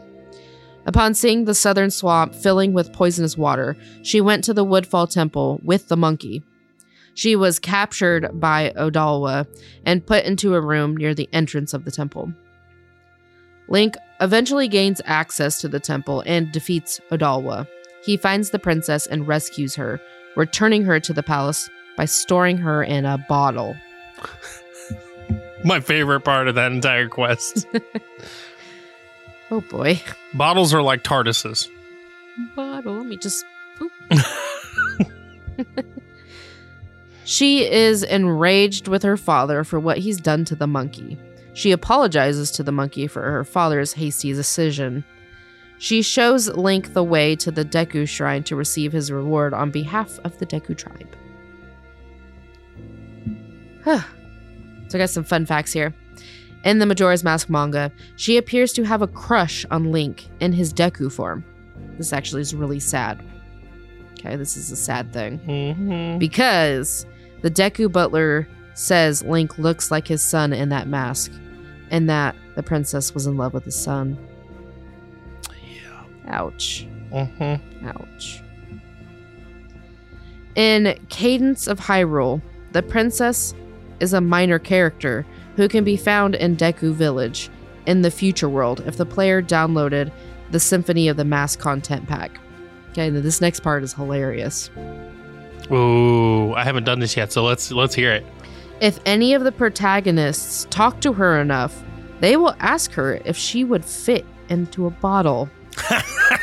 Upon 0.86 1.14
seeing 1.14 1.44
the 1.44 1.54
southern 1.54 1.90
swamp 1.90 2.34
filling 2.34 2.72
with 2.72 2.92
poisonous 2.92 3.36
water, 3.36 3.76
she 4.02 4.20
went 4.20 4.44
to 4.44 4.54
the 4.54 4.64
Woodfall 4.64 5.08
Temple 5.08 5.60
with 5.64 5.88
the 5.88 5.96
monkey. 5.96 6.44
She 7.14 7.34
was 7.34 7.58
captured 7.58 8.38
by 8.38 8.72
Odolwa 8.76 9.46
and 9.84 10.06
put 10.06 10.24
into 10.24 10.54
a 10.54 10.60
room 10.60 10.96
near 10.96 11.12
the 11.12 11.28
entrance 11.32 11.74
of 11.74 11.84
the 11.84 11.90
temple. 11.90 12.32
Link 13.68 13.96
eventually 14.20 14.68
gains 14.68 15.00
access 15.06 15.60
to 15.60 15.68
the 15.68 15.80
temple 15.80 16.22
and 16.24 16.52
defeats 16.52 17.00
Odolwa. 17.10 17.66
He 18.04 18.16
finds 18.16 18.50
the 18.50 18.58
princess 18.58 19.06
and 19.06 19.26
rescues 19.26 19.74
her, 19.74 20.00
returning 20.36 20.84
her 20.84 21.00
to 21.00 21.12
the 21.12 21.22
palace 21.22 21.68
by 21.96 22.04
storing 22.04 22.58
her 22.58 22.84
in 22.84 23.04
a 23.04 23.24
bottle. 23.28 23.74
My 25.64 25.80
favorite 25.80 26.20
part 26.20 26.46
of 26.46 26.54
that 26.54 26.70
entire 26.70 27.08
quest. 27.08 27.66
Oh 29.50 29.60
boy. 29.60 30.00
Bottles 30.34 30.74
are 30.74 30.82
like 30.82 31.02
TARDISes. 31.04 31.68
Bottle. 32.54 32.94
Let 32.94 33.06
me 33.06 33.16
just. 33.16 33.44
Poop. 33.78 33.92
she 37.24 37.70
is 37.70 38.02
enraged 38.02 38.88
with 38.88 39.02
her 39.02 39.16
father 39.16 39.64
for 39.64 39.78
what 39.78 39.98
he's 39.98 40.20
done 40.20 40.44
to 40.46 40.56
the 40.56 40.66
monkey. 40.66 41.18
She 41.54 41.72
apologizes 41.72 42.50
to 42.52 42.62
the 42.62 42.72
monkey 42.72 43.06
for 43.06 43.22
her 43.22 43.44
father's 43.44 43.94
hasty 43.94 44.32
decision. 44.32 45.04
She 45.78 46.02
shows 46.02 46.48
Link 46.48 46.92
the 46.92 47.04
way 47.04 47.36
to 47.36 47.50
the 47.50 47.64
Deku 47.64 48.08
Shrine 48.08 48.42
to 48.44 48.56
receive 48.56 48.92
his 48.92 49.10
reward 49.12 49.54
on 49.54 49.70
behalf 49.70 50.18
of 50.24 50.38
the 50.38 50.46
Deku 50.46 50.76
tribe. 50.76 51.16
Huh. 53.84 54.00
so 54.88 54.98
I 54.98 55.00
got 55.00 55.10
some 55.10 55.24
fun 55.24 55.46
facts 55.46 55.72
here. 55.72 55.94
In 56.66 56.80
the 56.80 56.86
Majora's 56.86 57.22
Mask 57.22 57.48
manga, 57.48 57.92
she 58.16 58.36
appears 58.36 58.72
to 58.72 58.82
have 58.82 59.00
a 59.00 59.06
crush 59.06 59.64
on 59.70 59.92
Link 59.92 60.28
in 60.40 60.52
his 60.52 60.74
Deku 60.74 61.12
form. 61.12 61.44
This 61.96 62.12
actually 62.12 62.42
is 62.42 62.56
really 62.56 62.80
sad. 62.80 63.24
Okay, 64.18 64.34
this 64.34 64.56
is 64.56 64.72
a 64.72 64.76
sad 64.76 65.12
thing. 65.12 65.38
Mm-hmm. 65.38 66.18
Because 66.18 67.06
the 67.42 67.52
Deku 67.52 67.90
butler 67.90 68.48
says 68.74 69.22
Link 69.22 69.58
looks 69.58 69.92
like 69.92 70.08
his 70.08 70.24
son 70.24 70.52
in 70.52 70.70
that 70.70 70.88
mask, 70.88 71.30
and 71.92 72.10
that 72.10 72.34
the 72.56 72.64
princess 72.64 73.14
was 73.14 73.28
in 73.28 73.36
love 73.36 73.54
with 73.54 73.64
his 73.64 73.80
son. 73.80 74.18
Yeah. 75.64 76.02
Ouch. 76.26 76.84
Mm-hmm. 77.12 77.86
Ouch. 77.86 78.42
In 80.56 80.98
Cadence 81.10 81.68
of 81.68 81.78
Hyrule, 81.78 82.42
the 82.72 82.82
princess 82.82 83.54
is 84.00 84.12
a 84.12 84.20
minor 84.20 84.58
character 84.58 85.24
who 85.56 85.68
can 85.68 85.84
be 85.84 85.96
found 85.96 86.34
in 86.34 86.56
Deku 86.56 86.92
Village 86.92 87.50
in 87.86 88.02
the 88.02 88.10
future 88.10 88.48
world 88.48 88.82
if 88.86 88.96
the 88.96 89.06
player 89.06 89.42
downloaded 89.42 90.12
the 90.50 90.60
Symphony 90.60 91.08
of 91.08 91.16
the 91.16 91.24
Mask 91.24 91.58
content 91.58 92.06
pack. 92.06 92.38
Okay, 92.90 93.10
now 93.10 93.20
this 93.20 93.40
next 93.40 93.60
part 93.60 93.82
is 93.82 93.92
hilarious. 93.92 94.70
Ooh, 95.70 96.54
I 96.54 96.64
haven't 96.64 96.84
done 96.84 97.00
this 97.00 97.16
yet, 97.16 97.32
so 97.32 97.42
let's 97.42 97.72
let's 97.72 97.94
hear 97.94 98.12
it. 98.12 98.26
If 98.80 99.00
any 99.06 99.34
of 99.34 99.42
the 99.42 99.52
protagonists 99.52 100.66
talk 100.70 101.00
to 101.00 101.12
her 101.14 101.40
enough, 101.40 101.82
they 102.20 102.36
will 102.36 102.54
ask 102.60 102.92
her 102.92 103.20
if 103.24 103.36
she 103.36 103.64
would 103.64 103.84
fit 103.84 104.24
into 104.48 104.86
a 104.86 104.90
bottle, 104.90 105.48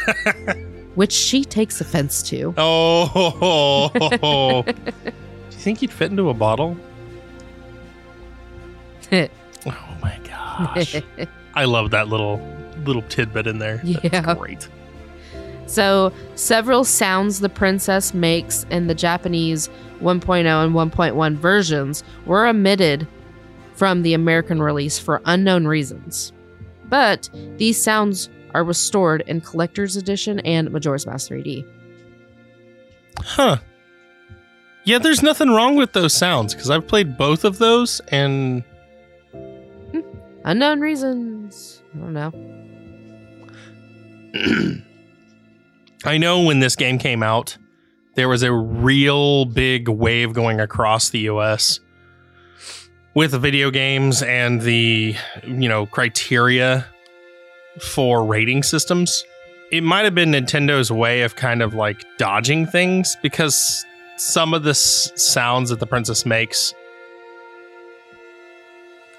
which 0.95 1.11
she 1.11 1.45
takes 1.45 1.79
offense 1.79 2.21
to. 2.23 2.53
Oh, 2.57 4.63
do 4.65 4.73
you 5.03 5.51
think 5.51 5.81
you'd 5.81 5.91
fit 5.91 6.11
into 6.11 6.29
a 6.29 6.33
bottle? 6.33 6.75
Oh 9.13 9.97
my 10.01 10.19
gosh, 10.27 11.01
I 11.55 11.65
love 11.65 11.91
that 11.91 12.07
little 12.07 12.41
little 12.85 13.01
tidbit 13.03 13.47
in 13.47 13.59
there. 13.59 13.77
That's 13.83 14.03
Yeah. 14.13 14.33
great. 14.35 14.67
So, 15.65 16.11
several 16.35 16.83
sounds 16.83 17.39
the 17.39 17.47
princess 17.49 18.13
makes 18.13 18.65
in 18.69 18.87
the 18.87 18.93
Japanese 18.95 19.69
1.0 20.01 20.45
and 20.45 20.73
1.1 20.75 21.35
versions 21.35 22.03
were 22.25 22.45
omitted 22.45 23.07
from 23.73 24.01
the 24.03 24.13
American 24.13 24.61
release 24.61 24.99
for 24.99 25.21
unknown 25.25 25.65
reasons. 25.65 26.33
But 26.89 27.29
these 27.57 27.81
sounds 27.81 28.29
are 28.53 28.63
restored 28.63 29.23
in 29.25 29.39
Collector's 29.41 29.95
Edition 29.95 30.39
and 30.41 30.69
Majora's 30.71 31.07
Mask 31.07 31.31
3D. 31.31 31.65
Huh. 33.19 33.57
Yeah, 34.83 34.97
there's 34.99 35.23
nothing 35.23 35.49
wrong 35.49 35.75
with 35.75 35.93
those 35.93 36.13
sounds 36.13 36.53
because 36.53 36.69
I've 36.69 36.87
played 36.87 37.17
both 37.17 37.45
of 37.45 37.57
those 37.57 38.01
and 38.09 38.63
Unknown 40.45 40.81
reasons. 40.81 41.81
I 41.95 41.97
don't 41.99 42.13
know. 42.13 42.31
I 46.05 46.17
know 46.17 46.43
when 46.43 46.59
this 46.59 46.75
game 46.75 46.97
came 46.97 47.23
out, 47.23 47.57
there 48.15 48.27
was 48.27 48.43
a 48.43 48.51
real 48.51 49.45
big 49.45 49.87
wave 49.87 50.33
going 50.33 50.59
across 50.59 51.09
the 51.09 51.19
US 51.19 51.79
with 53.15 53.31
video 53.31 53.71
games 53.71 54.21
and 54.21 54.61
the, 54.61 55.15
you 55.45 55.69
know, 55.69 55.85
criteria 55.85 56.85
for 57.79 58.25
rating 58.25 58.63
systems. 58.63 59.23
It 59.71 59.81
might 59.81 60.03
have 60.03 60.13
been 60.13 60.31
Nintendo's 60.31 60.91
way 60.91 61.21
of 61.21 61.35
kind 61.35 61.61
of 61.61 61.73
like 61.73 62.03
dodging 62.17 62.67
things 62.67 63.15
because 63.21 63.85
some 64.17 64.53
of 64.53 64.63
the 64.63 64.73
sounds 64.73 65.69
that 65.69 65.79
the 65.79 65.87
princess 65.87 66.25
makes 66.25 66.73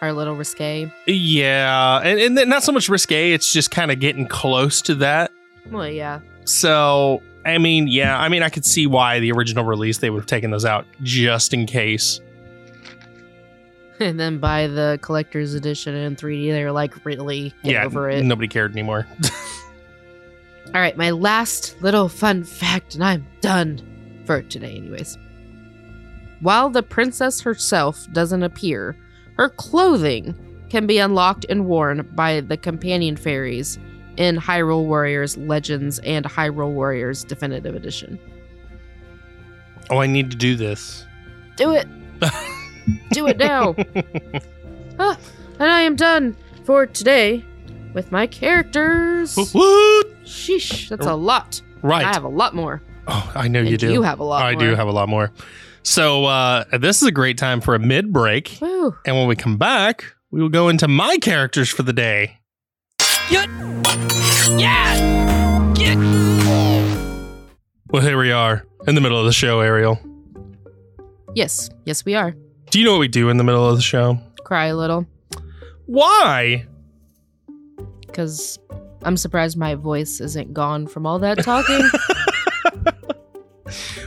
Are 0.04 0.08
a 0.08 0.12
little 0.12 0.36
risque. 0.36 0.92
yeah, 1.06 2.00
and, 2.00 2.38
and 2.38 2.50
not 2.50 2.62
so 2.62 2.72
much 2.72 2.90
risque, 2.90 3.32
it's 3.32 3.50
just 3.50 3.70
kind 3.70 3.90
of 3.90 4.00
getting 4.00 4.28
close 4.28 4.82
to 4.82 4.94
that. 4.96 5.32
Well, 5.70 5.88
yeah. 5.88 6.20
So, 6.44 7.22
I 7.46 7.56
mean, 7.56 7.88
yeah, 7.88 8.18
I 8.18 8.28
mean, 8.28 8.42
I 8.42 8.50
could 8.50 8.66
see 8.66 8.86
why 8.86 9.20
the 9.20 9.32
original 9.32 9.64
release 9.64 9.98
they 9.98 10.10
would 10.10 10.18
have 10.18 10.26
taken 10.26 10.50
those 10.50 10.66
out 10.66 10.84
just 11.02 11.54
in 11.54 11.64
case. 11.64 12.20
And 14.00 14.18
then 14.20 14.38
by 14.40 14.66
the 14.66 14.98
Collector's 15.00 15.54
Edition 15.54 15.94
in 15.94 16.16
3D, 16.16 16.50
they 16.50 16.64
were 16.64 16.72
like, 16.72 17.04
really? 17.06 17.54
Get 17.62 17.72
yeah, 17.72 17.84
over 17.84 18.10
it. 18.10 18.24
nobody 18.24 18.48
cared 18.48 18.72
anymore. 18.72 19.06
All 20.66 20.80
right, 20.80 20.96
my 20.96 21.12
last 21.12 21.80
little 21.80 22.08
fun 22.08 22.42
fact, 22.42 22.96
and 22.96 23.04
I'm 23.04 23.24
done 23.40 23.80
for 24.26 24.42
today, 24.42 24.76
anyways. 24.76 25.16
While 26.40 26.70
the 26.70 26.82
princess 26.82 27.40
herself 27.40 28.06
doesn't 28.12 28.42
appear, 28.42 28.96
her 29.36 29.48
clothing 29.50 30.34
can 30.70 30.86
be 30.86 30.98
unlocked 30.98 31.44
and 31.48 31.66
worn 31.66 32.08
by 32.14 32.40
the 32.40 32.56
companion 32.56 33.16
fairies 33.16 33.78
in 34.16 34.36
Hyrule 34.36 34.84
Warriors 34.84 35.36
Legends 35.36 35.98
and 36.00 36.24
Hyrule 36.24 36.72
Warriors 36.72 37.24
Definitive 37.24 37.74
Edition. 37.74 38.18
oh, 39.90 39.98
I 39.98 40.06
need 40.06 40.30
to 40.30 40.36
do 40.36 40.54
this. 40.56 41.04
Do 41.56 41.72
it! 41.72 41.86
Do 43.12 43.26
it 43.26 43.38
now! 43.38 43.74
Ah, 44.96 45.18
and 45.58 45.68
I 45.72 45.80
am 45.80 45.96
done 45.96 46.36
for 46.62 46.86
today 46.86 47.44
with 47.94 48.12
my 48.12 48.28
characters. 48.28 49.36
Woot 49.36 49.52
woot! 49.52 50.24
Sheesh, 50.24 50.88
that's 50.88 51.04
a 51.06 51.14
lot. 51.16 51.60
Right. 51.82 52.04
I 52.04 52.12
have 52.12 52.22
a 52.22 52.28
lot 52.28 52.54
more. 52.54 52.80
oh, 53.08 53.32
I 53.34 53.48
know 53.48 53.60
you 53.60 53.76
do. 53.76 53.92
You 53.92 54.02
have 54.02 54.20
a 54.20 54.24
lot 54.24 54.44
I 54.44 54.52
more. 54.52 54.60
do 54.60 54.74
have 54.76 54.86
a 54.86 54.92
lot 54.92 55.08
more. 55.08 55.32
So, 55.84 56.24
uh, 56.24 56.64
this 56.78 57.02
is 57.02 57.08
a 57.08 57.12
great 57.12 57.36
time 57.36 57.60
for 57.60 57.74
a 57.74 57.78
mid 57.78 58.12
break. 58.12 58.56
Woo. 58.60 58.96
And 59.06 59.16
when 59.16 59.28
we 59.28 59.36
come 59.36 59.58
back, 59.58 60.14
we 60.30 60.40
will 60.40 60.48
go 60.48 60.68
into 60.68 60.88
my 60.88 61.18
characters 61.18 61.68
for 61.68 61.82
the 61.82 61.92
day. 61.92 62.38
Get. 63.28 63.48
Yeah. 64.58 65.72
Get. 65.74 65.98
Well, 67.88 68.02
here 68.02 68.18
we 68.18 68.32
are 68.32 68.64
in 68.86 68.94
the 68.94 69.00
middle 69.00 69.18
of 69.18 69.26
the 69.26 69.32
show, 69.32 69.60
Ariel. 69.60 70.00
Yes, 71.34 71.68
yes, 71.84 72.04
we 72.04 72.14
are. 72.14 72.34
Do 72.70 72.78
you 72.78 72.84
know 72.86 72.92
what 72.92 73.00
we 73.00 73.08
do 73.08 73.28
in 73.28 73.36
the 73.36 73.44
middle 73.44 73.68
of 73.68 73.76
the 73.76 73.82
show? 73.82 74.18
Cry 74.44 74.66
a 74.66 74.76
little 74.76 75.06
Why? 75.86 76.66
because 78.06 78.58
I'm 79.02 79.16
surprised 79.16 79.56
my 79.58 79.74
voice 79.74 80.20
isn't 80.20 80.54
gone 80.54 80.86
from 80.86 81.04
all 81.06 81.18
that 81.18 81.42
talking. 81.42 81.80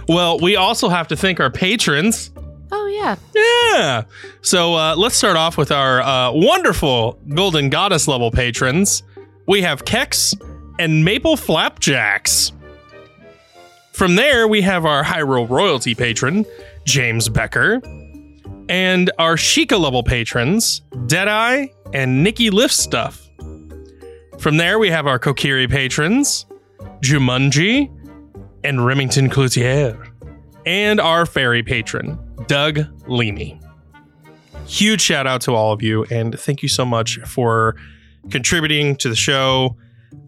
Well, 0.08 0.40
we 0.40 0.56
also 0.56 0.90
have 0.90 1.08
to 1.10 1.16
thank 1.16 1.40
our 1.40 1.50
patrons. 1.52 2.32
oh, 2.72 2.88
yeah. 2.88 3.16
Yeah. 3.36 4.04
So 4.42 4.76
uh, 4.76 4.96
let's 4.96 5.16
start 5.16 5.36
off 5.38 5.58
with 5.58 5.72
our 5.72 6.02
uh, 6.02 6.32
wonderful 6.32 7.20
Golden 7.30 7.70
Goddess 7.70 8.08
level 8.08 8.32
patrons. 8.32 9.04
We 9.48 9.62
have 9.62 9.86
Kex 9.86 10.34
and 10.80 11.04
Maple 11.04 11.36
Flapjacks. 11.36 12.52
From 13.94 14.16
there, 14.16 14.48
we 14.48 14.62
have 14.62 14.86
our 14.86 15.04
Hyrule 15.04 15.50
Royalty 15.50 15.96
patron, 15.96 16.46
James 16.86 17.30
Becker, 17.30 17.82
and 18.70 19.10
our 19.18 19.36
Sheikah 19.36 19.80
level 19.80 20.04
patrons, 20.04 20.82
Deadeye 21.08 21.68
and 21.94 22.24
Nikki 22.24 22.50
Lift 22.50 22.74
Stuff. 22.76 23.28
From 24.38 24.58
there, 24.58 24.78
we 24.78 24.90
have 24.92 25.08
our 25.08 25.18
Kokiri 25.18 25.70
patrons, 25.70 26.46
Jumanji 27.02 27.90
and 28.68 28.86
Remington 28.86 29.30
Cloutier, 29.30 30.12
and 30.66 31.00
our 31.00 31.26
fairy 31.26 31.64
patron, 31.64 32.20
Doug 32.48 32.80
Leamy. 33.08 33.62
Huge 34.66 35.00
shout 35.00 35.26
out 35.26 35.40
to 35.42 35.56
all 35.56 35.72
of 35.72 35.82
you, 35.82 36.04
and 36.12 36.38
thank 36.38 36.62
you 36.62 36.68
so 36.68 36.84
much 36.84 37.18
for 37.20 37.78
contributing 38.30 38.98
to 38.98 39.08
the 39.08 39.16
show. 39.16 39.78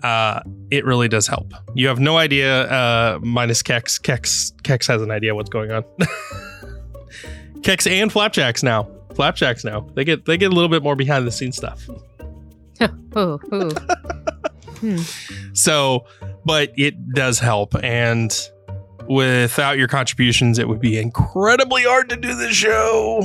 Uh, 0.03 0.39
it 0.71 0.85
really 0.85 1.09
does 1.09 1.27
help. 1.27 1.53
You 1.75 1.89
have 1.89 1.99
no 1.99 2.15
idea, 2.15 2.63
uh, 2.71 3.19
minus 3.21 3.61
Kex. 3.61 3.99
Kex 3.99 4.53
Kex 4.63 4.87
has 4.87 5.01
an 5.01 5.11
idea 5.11 5.35
what's 5.35 5.49
going 5.49 5.71
on. 5.71 5.83
Kex 7.61 7.87
and 7.87 8.09
Flapjacks 8.09 8.63
now. 8.63 8.87
Flapjacks 9.15 9.65
now. 9.65 9.81
They 9.95 10.05
get 10.05 10.23
they 10.23 10.37
get 10.37 10.53
a 10.53 10.55
little 10.55 10.69
bit 10.69 10.81
more 10.81 10.95
behind 10.95 11.27
the 11.27 11.31
scenes 11.31 11.57
stuff. 11.57 11.89
oh, 13.17 13.37
oh. 13.51 13.71
So, 15.53 16.05
but 16.49 16.73
it 16.75 17.13
does 17.13 17.37
help. 17.37 17.75
And 17.83 18.35
without 19.07 19.77
your 19.77 19.87
contributions, 19.87 20.57
it 20.57 20.67
would 20.67 20.79
be 20.79 20.97
incredibly 20.97 21.83
hard 21.83 22.09
to 22.09 22.15
do 22.15 22.33
the 22.33 22.49
show. 22.49 23.21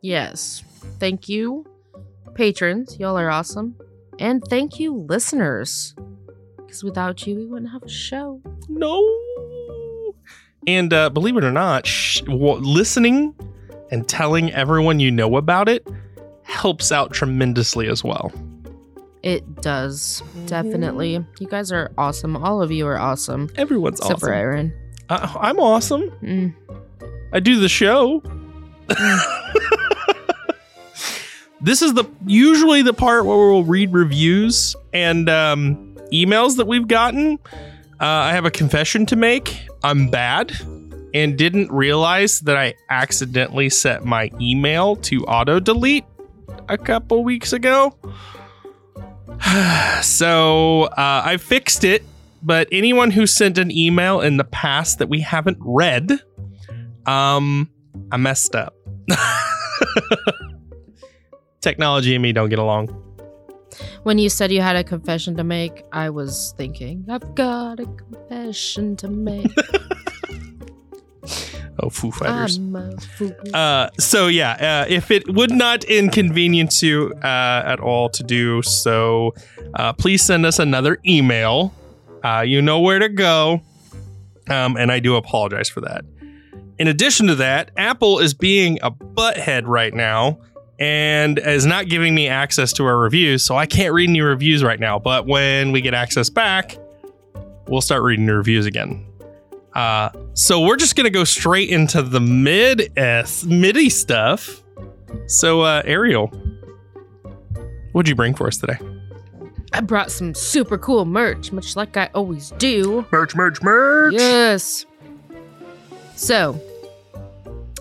Yes. 0.00 0.64
Thank 0.98 1.28
you, 1.28 1.66
patrons. 2.34 2.98
Y'all 2.98 3.18
are 3.18 3.28
awesome. 3.28 3.76
And 4.18 4.42
thank 4.48 4.80
you, 4.80 4.94
listeners. 4.94 5.94
Because 6.56 6.82
without 6.82 7.26
you, 7.26 7.36
we 7.36 7.44
wouldn't 7.44 7.70
have 7.70 7.82
a 7.82 7.88
show. 7.90 8.40
No. 8.70 9.06
And 10.66 10.94
uh, 10.94 11.10
believe 11.10 11.36
it 11.36 11.44
or 11.44 11.52
not, 11.52 11.86
sh- 11.86 12.22
w- 12.22 12.54
listening 12.54 13.34
and 13.90 14.08
telling 14.08 14.50
everyone 14.52 15.00
you 15.00 15.10
know 15.10 15.36
about 15.36 15.68
it 15.68 15.86
helps 16.44 16.90
out 16.90 17.12
tremendously 17.12 17.88
as 17.88 18.02
well. 18.02 18.32
It 19.22 19.62
does. 19.62 20.22
Definitely. 20.46 21.24
You 21.38 21.46
guys 21.48 21.72
are 21.72 21.90
awesome. 21.98 22.36
All 22.36 22.62
of 22.62 22.70
you 22.70 22.86
are 22.86 22.98
awesome. 22.98 23.50
Everyone's 23.56 23.98
Except 24.00 24.20
for 24.20 24.26
awesome. 24.26 24.38
Aaron. 24.38 24.72
I- 25.10 25.36
I'm 25.40 25.58
awesome. 25.58 26.10
Mm. 26.22 26.54
I 27.32 27.40
do 27.40 27.58
the 27.60 27.68
show. 27.68 28.22
this 31.60 31.82
is 31.82 31.94
the 31.94 32.04
usually 32.26 32.82
the 32.82 32.92
part 32.92 33.24
where 33.26 33.36
we'll 33.36 33.64
read 33.64 33.92
reviews 33.92 34.76
and 34.92 35.28
um, 35.28 35.96
emails 36.12 36.56
that 36.56 36.66
we've 36.66 36.88
gotten. 36.88 37.38
Uh, 38.00 38.04
I 38.06 38.32
have 38.32 38.44
a 38.44 38.50
confession 38.50 39.06
to 39.06 39.16
make. 39.16 39.66
I'm 39.82 40.08
bad 40.08 40.52
and 41.14 41.36
didn't 41.36 41.70
realize 41.72 42.40
that 42.40 42.56
I 42.56 42.74
accidentally 42.90 43.70
set 43.70 44.04
my 44.04 44.30
email 44.40 44.96
to 44.96 45.24
auto 45.24 45.58
delete 45.58 46.04
a 46.68 46.78
couple 46.78 47.24
weeks 47.24 47.52
ago. 47.52 47.94
so 50.02 50.84
uh, 50.84 51.22
I 51.24 51.36
fixed 51.36 51.84
it, 51.84 52.04
but 52.42 52.68
anyone 52.72 53.10
who 53.10 53.26
sent 53.26 53.58
an 53.58 53.70
email 53.70 54.20
in 54.20 54.36
the 54.36 54.44
past 54.44 54.98
that 54.98 55.08
we 55.08 55.20
haven't 55.20 55.58
read, 55.60 56.20
um, 57.06 57.70
I 58.10 58.16
messed 58.16 58.54
up. 58.54 58.74
Technology 61.60 62.14
and 62.14 62.22
me 62.22 62.32
don't 62.32 62.48
get 62.48 62.58
along. 62.58 62.88
When 64.02 64.18
you 64.18 64.28
said 64.28 64.50
you 64.52 64.60
had 64.62 64.76
a 64.76 64.84
confession 64.84 65.36
to 65.36 65.44
make, 65.44 65.84
I 65.92 66.10
was 66.10 66.54
thinking, 66.56 67.06
I've 67.08 67.34
got 67.34 67.80
a 67.80 67.86
confession 67.86 68.96
to 68.96 69.08
make. 69.08 69.46
Oh, 71.80 71.90
Foo 71.90 72.10
Fighters. 72.10 72.56
I'm 72.56 72.74
a 72.74 72.96
fool. 73.00 73.32
Uh, 73.54 73.88
so 73.98 74.26
yeah, 74.26 74.84
uh, 74.84 74.86
if 74.88 75.10
it 75.10 75.32
would 75.32 75.52
not 75.52 75.84
inconvenience 75.84 76.82
you 76.82 77.12
uh, 77.22 77.62
at 77.64 77.78
all 77.78 78.08
to 78.10 78.22
do 78.22 78.62
so, 78.62 79.34
uh, 79.74 79.92
please 79.92 80.22
send 80.22 80.44
us 80.44 80.58
another 80.58 80.98
email. 81.06 81.72
Uh, 82.24 82.40
you 82.40 82.60
know 82.60 82.80
where 82.80 82.98
to 82.98 83.08
go, 83.08 83.62
um, 84.50 84.76
and 84.76 84.90
I 84.90 84.98
do 84.98 85.14
apologize 85.14 85.68
for 85.68 85.80
that. 85.82 86.04
In 86.78 86.88
addition 86.88 87.28
to 87.28 87.36
that, 87.36 87.70
Apple 87.76 88.18
is 88.18 88.34
being 88.34 88.78
a 88.82 88.90
butthead 88.90 89.62
right 89.66 89.94
now 89.94 90.38
and 90.80 91.38
is 91.38 91.66
not 91.66 91.88
giving 91.88 92.14
me 92.14 92.28
access 92.28 92.72
to 92.74 92.84
our 92.86 92.98
reviews, 92.98 93.44
so 93.44 93.56
I 93.56 93.66
can't 93.66 93.92
read 93.92 94.08
any 94.08 94.20
reviews 94.20 94.64
right 94.64 94.80
now. 94.80 94.98
But 94.98 95.26
when 95.26 95.70
we 95.70 95.80
get 95.80 95.94
access 95.94 96.28
back, 96.28 96.76
we'll 97.68 97.80
start 97.80 98.02
reading 98.02 98.26
the 98.26 98.34
reviews 98.34 98.66
again. 98.66 99.07
Uh, 99.78 100.10
so 100.34 100.60
we're 100.60 100.74
just 100.74 100.96
gonna 100.96 101.08
go 101.08 101.22
straight 101.22 101.68
into 101.70 102.02
the 102.02 102.18
mid 102.18 102.92
s 102.98 103.44
MIDI 103.44 103.88
stuff. 103.88 104.64
So 105.28 105.60
uh, 105.60 105.82
Ariel, 105.84 106.26
what'd 107.92 108.08
you 108.08 108.16
bring 108.16 108.34
for 108.34 108.48
us 108.48 108.56
today? 108.56 108.76
I 109.72 109.80
brought 109.82 110.10
some 110.10 110.34
super 110.34 110.78
cool 110.78 111.04
merch, 111.04 111.52
much 111.52 111.76
like 111.76 111.96
I 111.96 112.10
always 112.12 112.50
do. 112.58 113.06
Merch, 113.12 113.36
merch, 113.36 113.62
merch. 113.62 114.14
Yes. 114.14 114.84
So, 116.16 116.60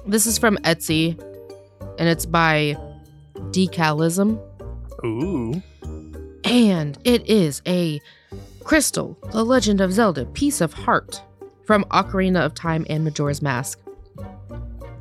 this 0.05 0.27
is 0.27 0.37
from 0.37 0.57
Etsy, 0.57 1.19
and 1.97 2.07
it's 2.07 2.27
by 2.27 2.77
Decalism, 3.49 4.39
Ooh. 5.03 5.63
and 6.43 6.99
it 7.05 7.27
is 7.27 7.63
a 7.65 7.99
Crystal, 8.63 9.17
The 9.31 9.43
Legend 9.43 9.81
of 9.81 9.91
Zelda 9.93 10.25
piece 10.25 10.61
of 10.61 10.73
heart 10.73 11.23
from 11.67 11.83
Ocarina 11.91 12.43
of 12.43 12.55
Time 12.55 12.85
and 12.89 13.03
Majora's 13.03 13.41
Mask. 13.41 13.79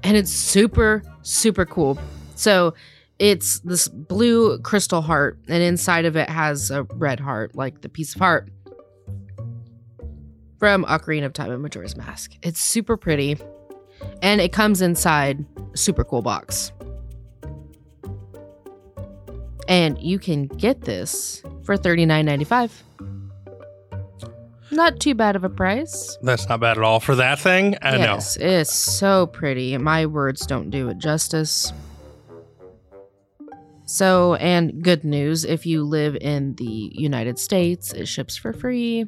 And 0.03 0.17
it's 0.17 0.31
super, 0.31 1.03
super 1.23 1.65
cool. 1.65 1.99
So, 2.35 2.75
it's 3.19 3.61
this 3.61 3.89
blue 3.89 4.59
crystal 4.59 5.01
heart, 5.01 5.39
and 5.49 5.63
inside 5.63 6.05
of 6.05 6.17
it 6.17 6.29
has 6.29 6.71
a 6.71 6.83
red 6.83 7.19
heart, 7.19 7.55
like 7.57 7.81
the 7.81 7.89
piece 7.89 8.15
of 8.15 8.21
heart 8.21 8.51
from 10.59 10.85
Ocarina 10.85 11.25
of 11.25 11.33
Time 11.33 11.51
and 11.51 11.63
Majora's 11.63 11.97
Mask. 11.97 12.33
It's 12.43 12.61
super 12.61 12.99
pretty, 12.99 13.39
and 14.21 14.41
it 14.43 14.53
comes 14.53 14.83
inside 14.83 15.47
super 15.75 16.05
cool 16.05 16.21
box. 16.21 16.73
And 19.69 19.99
you 19.99 20.19
can 20.19 20.47
get 20.47 20.83
this 20.83 21.43
for 21.65 21.77
$39.95. 21.77 22.86
Not 24.71 25.01
too 25.01 25.15
bad 25.15 25.37
of 25.37 25.45
a 25.45 25.49
price. 25.49 26.19
That's 26.23 26.49
not 26.49 26.61
bad 26.61 26.77
at 26.77 26.83
all 26.83 27.01
for 27.01 27.15
that 27.17 27.39
thing. 27.39 27.77
Uh, 27.77 27.79
I 27.83 27.97
yes, 27.99 28.37
it's 28.37 28.73
so 28.73 29.27
pretty. 29.27 29.77
My 29.79 30.07
words 30.07 30.47
don't 30.47 30.71
do 30.71 30.89
it 30.89 30.99
justice. 30.99 31.73
So, 33.85 34.35
and 34.35 34.83
good 34.83 35.05
news 35.05 35.45
if 35.45 35.65
you 35.65 35.85
live 35.85 36.17
in 36.21 36.57
the 36.57 36.91
United 36.93 37.39
States, 37.39 37.93
it 37.93 38.07
ships 38.07 38.37
for 38.37 38.53
free. 38.53 39.07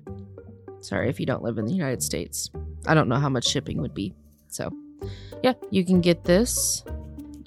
Sorry 0.81 1.09
if 1.09 1.19
you 1.19 1.27
don't 1.27 1.43
live 1.43 1.59
in 1.59 1.67
the 1.67 1.75
United 1.75 2.03
States. 2.03 2.49
I 2.87 2.95
don't 2.95 3.09
know 3.09 3.17
how 3.17 3.29
much 3.29 3.49
shipping 3.49 3.81
would 3.81 3.95
be. 3.95 4.15
So, 4.47 4.71
yeah, 5.43 5.55
you 5.71 5.85
can 5.85 6.01
get 6.01 6.23
this 6.23 6.85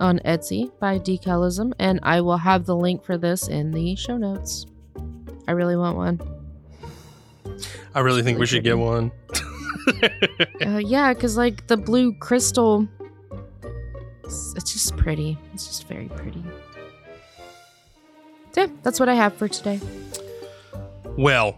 on 0.01 0.19
Etsy 0.25 0.77
by 0.79 0.97
Decalism, 0.97 1.73
and 1.79 2.01
I 2.03 2.19
will 2.19 2.37
have 2.37 2.65
the 2.65 2.75
link 2.75 3.05
for 3.05 3.17
this 3.17 3.47
in 3.47 3.71
the 3.71 3.95
show 3.95 4.17
notes. 4.17 4.65
I 5.47 5.53
really 5.53 5.77
want 5.77 5.95
one. 5.95 6.40
I 7.93 7.99
really 7.99 8.23
think 8.23 8.39
we 8.39 8.45
should 8.45 8.63
get 8.63 8.77
one. 8.77 9.11
Uh, 10.63 10.77
yeah, 10.77 11.11
because 11.11 11.37
like 11.37 11.65
the 11.65 11.75
blue 11.75 12.13
crystal, 12.13 12.87
it's, 14.23 14.53
it's 14.55 14.73
just 14.73 14.95
pretty. 14.95 15.37
It's 15.53 15.65
just 15.65 15.87
very 15.87 16.07
pretty. 16.09 16.43
So, 18.51 18.61
yeah, 18.61 18.67
that's 18.83 18.99
what 18.99 19.09
I 19.09 19.15
have 19.15 19.33
for 19.33 19.47
today. 19.47 19.79
Well, 21.17 21.57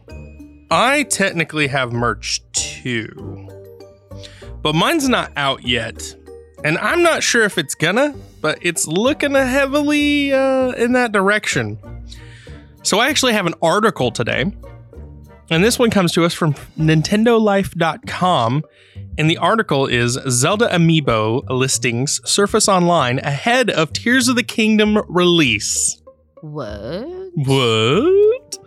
I 0.72 1.04
technically 1.04 1.68
have 1.68 1.92
merch 1.92 2.42
too, 2.54 3.50
but 4.62 4.74
mine's 4.74 5.10
not 5.10 5.34
out 5.36 5.68
yet. 5.68 6.16
And 6.64 6.78
I'm 6.78 7.04
not 7.04 7.24
sure 7.24 7.44
if 7.44 7.58
it's 7.58 7.76
gonna, 7.76 8.16
but 8.42 8.58
it's 8.62 8.88
looking 8.88 9.34
heavily 9.34 10.32
uh, 10.32 10.72
in 10.72 10.94
that 10.94 11.12
direction. 11.12 11.78
So 12.84 13.00
I 13.00 13.10
actually 13.10 13.34
have 13.34 13.46
an 13.46 13.56
article 13.62 14.12
today, 14.12 14.46
and 15.50 15.64
this 15.64 15.78
one 15.78 15.90
comes 15.90 16.12
to 16.14 16.26
us 16.26 16.34
from 16.34 16.54
NintendoLife.com. 16.78 18.64
And 19.18 19.30
the 19.30 19.38
article 19.38 19.86
is 19.86 20.18
Zelda 20.30 20.68
Amiibo 20.70 21.50
listings 21.50 22.20
surface 22.30 22.68
online 22.68 23.20
ahead 23.20 23.70
of 23.70 23.94
Tears 23.94 24.28
of 24.28 24.36
the 24.36 24.44
Kingdom 24.44 25.00
release. 25.08 26.02
What? 26.42 27.06
What? 27.36 28.58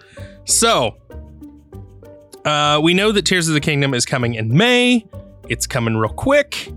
So, 0.44 0.96
uh, 2.44 2.80
we 2.82 2.94
know 2.94 3.10
that 3.10 3.22
Tears 3.22 3.48
of 3.48 3.54
the 3.54 3.60
Kingdom 3.60 3.92
is 3.92 4.06
coming 4.06 4.34
in 4.34 4.56
May. 4.56 5.04
It's 5.48 5.66
coming 5.66 5.96
real 5.96 6.12
quick. 6.12 6.72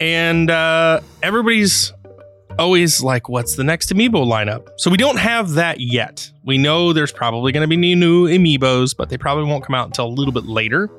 And 0.00 0.50
uh, 0.50 1.00
everybody's 1.22 1.92
always 2.58 3.02
like, 3.02 3.28
what's 3.28 3.54
the 3.54 3.64
next 3.64 3.90
amiibo 3.90 4.26
lineup? 4.26 4.68
So 4.76 4.90
we 4.90 4.96
don't 4.96 5.18
have 5.18 5.52
that 5.52 5.80
yet. 5.80 6.30
We 6.44 6.58
know 6.58 6.92
there's 6.92 7.12
probably 7.12 7.52
going 7.52 7.62
to 7.62 7.68
be 7.68 7.76
new, 7.94 8.26
amiibos, 8.26 8.96
but 8.96 9.08
they 9.08 9.18
probably 9.18 9.44
won't 9.44 9.64
come 9.64 9.74
out 9.74 9.86
until 9.86 10.06
a 10.06 10.14
little 10.14 10.32
bit 10.32 10.44
later. 10.44 10.90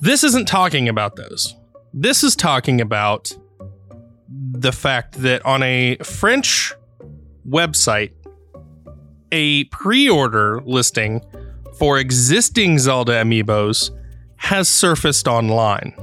This 0.00 0.24
isn't 0.24 0.46
talking 0.46 0.88
about 0.88 1.16
those. 1.16 1.54
This 1.92 2.22
is 2.22 2.36
talking 2.36 2.80
about 2.80 3.36
the 4.28 4.72
fact 4.72 5.22
that 5.22 5.44
on 5.44 5.62
a 5.62 5.96
French 6.02 6.74
website, 7.48 8.12
a 9.32 9.64
pre 9.64 10.08
order 10.08 10.60
listing 10.64 11.22
for 11.78 11.98
existing 11.98 12.78
Zelda 12.78 13.12
amiibos 13.12 13.90
has 14.36 14.68
surfaced 14.68 15.28
online. 15.28 15.94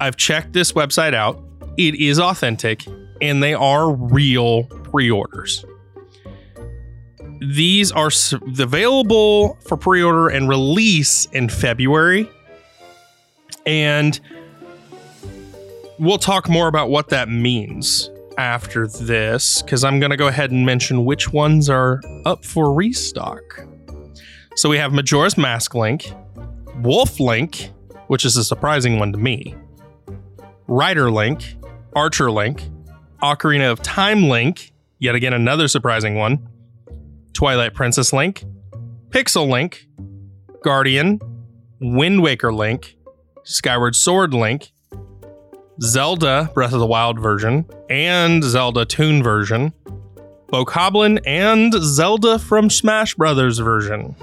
I've 0.00 0.16
checked 0.16 0.52
this 0.52 0.72
website 0.72 1.14
out. 1.14 1.42
It 1.76 1.94
is 1.94 2.18
authentic 2.18 2.86
and 3.20 3.42
they 3.42 3.54
are 3.54 3.94
real 3.94 4.64
pre 4.64 5.10
orders. 5.10 5.64
These 7.40 7.90
are 7.90 8.10
available 8.58 9.58
for 9.66 9.76
pre 9.76 10.02
order 10.02 10.28
and 10.28 10.48
release 10.48 11.26
in 11.26 11.48
February. 11.48 12.28
And 13.64 14.18
we'll 15.98 16.18
talk 16.18 16.48
more 16.48 16.68
about 16.68 16.90
what 16.90 17.08
that 17.08 17.28
means 17.28 18.10
after 18.38 18.86
this 18.86 19.62
because 19.62 19.84
I'm 19.84 20.00
going 20.00 20.10
to 20.10 20.16
go 20.16 20.26
ahead 20.26 20.50
and 20.50 20.66
mention 20.66 21.04
which 21.04 21.32
ones 21.32 21.70
are 21.70 22.00
up 22.24 22.44
for 22.44 22.72
restock. 22.72 23.66
So 24.56 24.68
we 24.68 24.78
have 24.78 24.92
Majora's 24.92 25.38
Mask 25.38 25.74
Link, 25.74 26.12
Wolf 26.82 27.18
Link, 27.18 27.70
which 28.08 28.24
is 28.24 28.36
a 28.36 28.44
surprising 28.44 28.98
one 28.98 29.12
to 29.12 29.18
me, 29.18 29.54
Rider 30.66 31.10
Link, 31.10 31.54
Archer 31.94 32.30
Link, 32.30 32.68
Ocarina 33.22 33.70
of 33.70 33.82
Time 33.82 34.28
Link, 34.28 34.72
yet 34.98 35.14
again 35.14 35.32
another 35.32 35.68
surprising 35.68 36.14
one, 36.14 36.48
Twilight 37.32 37.74
Princess 37.74 38.12
Link, 38.12 38.44
Pixel 39.10 39.48
Link, 39.48 39.86
Guardian, 40.62 41.20
Wind 41.80 42.22
Waker 42.22 42.52
Link, 42.52 42.96
Skyward 43.44 43.94
Sword 43.94 44.32
Link, 44.32 44.72
Zelda 45.80 46.50
Breath 46.54 46.72
of 46.72 46.80
the 46.80 46.86
Wild 46.86 47.18
version, 47.18 47.66
and 47.90 48.42
Zelda 48.42 48.84
Toon 48.84 49.22
version, 49.22 49.72
Bokoblin, 50.46 51.20
and 51.26 51.72
Zelda 51.74 52.38
from 52.38 52.70
Smash 52.70 53.14
Brothers 53.14 53.58
version. 53.58 54.14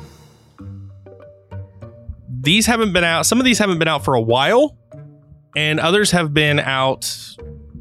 These 2.42 2.66
haven't 2.66 2.94
been 2.94 3.04
out, 3.04 3.26
some 3.26 3.40
of 3.40 3.46
these 3.46 3.60
haven't 3.60 3.80
been 3.80 3.88
out 3.88 4.06
for 4.06 4.14
a 4.14 4.22
while, 4.22 4.78
and 5.56 5.80
others 5.80 6.12
have 6.12 6.34
been 6.34 6.60
out 6.60 7.36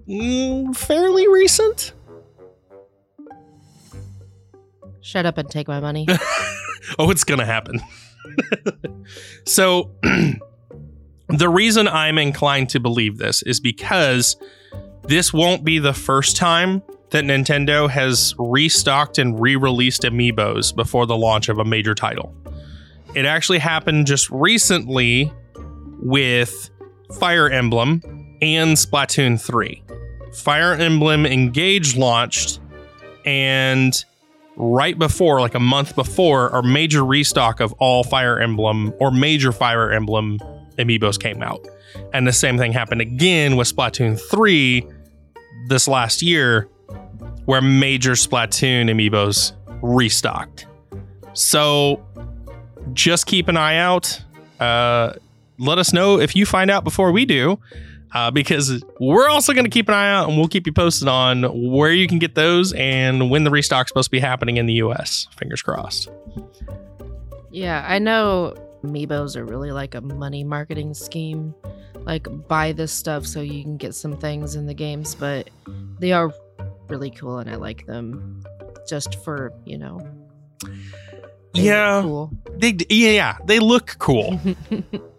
mm, 0.09 0.77
fairly 0.77 1.29
recent. 1.29 1.93
Shut 5.01 5.27
up 5.27 5.39
and 5.39 5.49
take 5.51 5.69
my 5.69 5.81
money. 5.81 6.07
oh, 6.99 7.11
it's 7.11 7.25
going 7.25 7.41
to 7.41 7.47
happen. 7.47 7.81
so, 9.47 9.91
the 11.29 11.49
reason 11.49 11.89
I'm 11.89 12.19
inclined 12.19 12.71
to 12.71 12.81
believe 12.81 13.19
this 13.19 13.43
is 13.43 13.61
because 13.61 14.37
this 15.05 15.33
won't 15.33 15.65
be 15.65 15.79
the 15.79 15.95
first 15.95 16.37
time 16.37 16.83
that 17.11 17.25
Nintendo 17.25 17.89
has 17.89 18.35
restocked 18.39 19.19
and 19.19 19.41
re 19.41 19.57
released 19.57 20.03
amiibos 20.03 20.75
before 20.77 21.07
the 21.07 21.17
launch 21.17 21.49
of 21.49 21.59
a 21.59 21.65
major 21.65 21.95
title. 21.95 22.35
It 23.15 23.25
actually 23.25 23.59
happened 23.59 24.07
just 24.07 24.31
recently 24.31 25.33
with 26.03 26.71
Fire 27.19 27.49
Emblem 27.49 28.03
and 28.43 28.77
Splatoon 28.77 29.41
3. 29.41 29.83
Fire 30.35 30.75
Emblem 30.75 31.27
Engage 31.27 31.97
launched, 31.97 32.61
and 33.25 34.05
right 34.57 34.99
before, 34.99 35.41
like 35.41 35.55
a 35.55 35.61
month 35.61 35.95
before, 35.95 36.51
our 36.51 36.63
major 36.63 37.05
restock 37.05 37.61
of 37.61 37.73
all 37.75 38.05
Fire 38.05 38.39
Emblem 38.39 38.93
or 39.01 39.11
major 39.11 39.53
Fire 39.53 39.91
Emblem 39.91 40.39
amiibos 40.79 41.21
came 41.21 41.43
out. 41.43 41.67
And 42.13 42.27
the 42.27 42.33
same 42.33 42.59
thing 42.59 42.73
happened 42.73 43.01
again 43.01 43.57
with 43.57 43.75
Splatoon 43.75 44.21
3 44.31 44.87
this 45.69 45.89
last 45.89 46.23
year, 46.23 46.69
where 47.45 47.61
major 47.61 48.13
Splatoon 48.13 48.91
amiibos 48.91 49.53
restocked. 49.83 50.67
So 51.33 52.05
just 52.93 53.27
keep 53.27 53.49
an 53.49 53.57
eye 53.57 53.77
out. 53.77 54.21
Uh, 54.61 55.15
let 55.59 55.79
us 55.79 55.93
know 55.93 56.19
if 56.19 56.35
you 56.37 56.47
find 56.47 56.71
out 56.71 56.85
before 56.85 57.13
we 57.13 57.25
do. 57.25 57.59
Uh, 58.15 58.31
because 58.31 58.83
we're 59.01 59.29
also 59.29 59.53
going 59.53 59.65
to 59.65 59.71
keep 59.71 59.89
an 59.89 59.95
eye 59.95 60.11
out 60.11 60.29
and 60.29 60.39
we'll 60.39 60.49
keep 60.49 60.67
you 60.67 60.73
posted 60.73 61.09
on 61.09 61.43
where 61.71 61.93
you 61.93 62.09
can 62.09 62.19
get 62.19 62.35
those 62.35 62.73
and 62.73 63.31
when 63.31 63.45
the 63.45 63.51
restock's 63.51 63.91
supposed 63.91 64.07
to 64.07 64.11
be 64.11 64.21
happening 64.21 64.57
in 64.57 64.67
the 64.67 64.75
US. 64.75 65.29
Fingers 65.37 65.63
crossed. 65.63 66.09
yeah, 67.51 67.85
I 67.87 67.99
know 67.99 68.55
Amiibos 68.83 69.37
are 69.37 69.45
really 69.45 69.73
like 69.73 69.95
a 69.95 70.01
money 70.01 70.45
marketing 70.45 70.95
scheme. 70.95 71.55
Like, 71.95 72.27
buy 72.49 72.73
this 72.73 72.93
stuff 72.93 73.27
so 73.27 73.41
you 73.41 73.63
can 73.63 73.77
get 73.77 73.95
some 73.95 74.17
things 74.17 74.55
in 74.55 74.67
the 74.67 74.75
games, 74.75 75.15
but 75.15 75.51
they 75.99 76.13
are 76.13 76.33
really 76.89 77.11
cool 77.11 77.39
and 77.39 77.51
I 77.51 77.57
like 77.57 77.85
them 77.87 78.43
just 78.89 79.23
for, 79.23 79.53
you 79.67 79.77
know. 79.77 80.01
they 80.63 81.61
Yeah. 81.63 82.01
Cool. 82.03 82.33
They 82.57 82.77
yeah, 82.89 83.37
they 83.45 83.59
look 83.59 83.97
cool. 83.99 84.41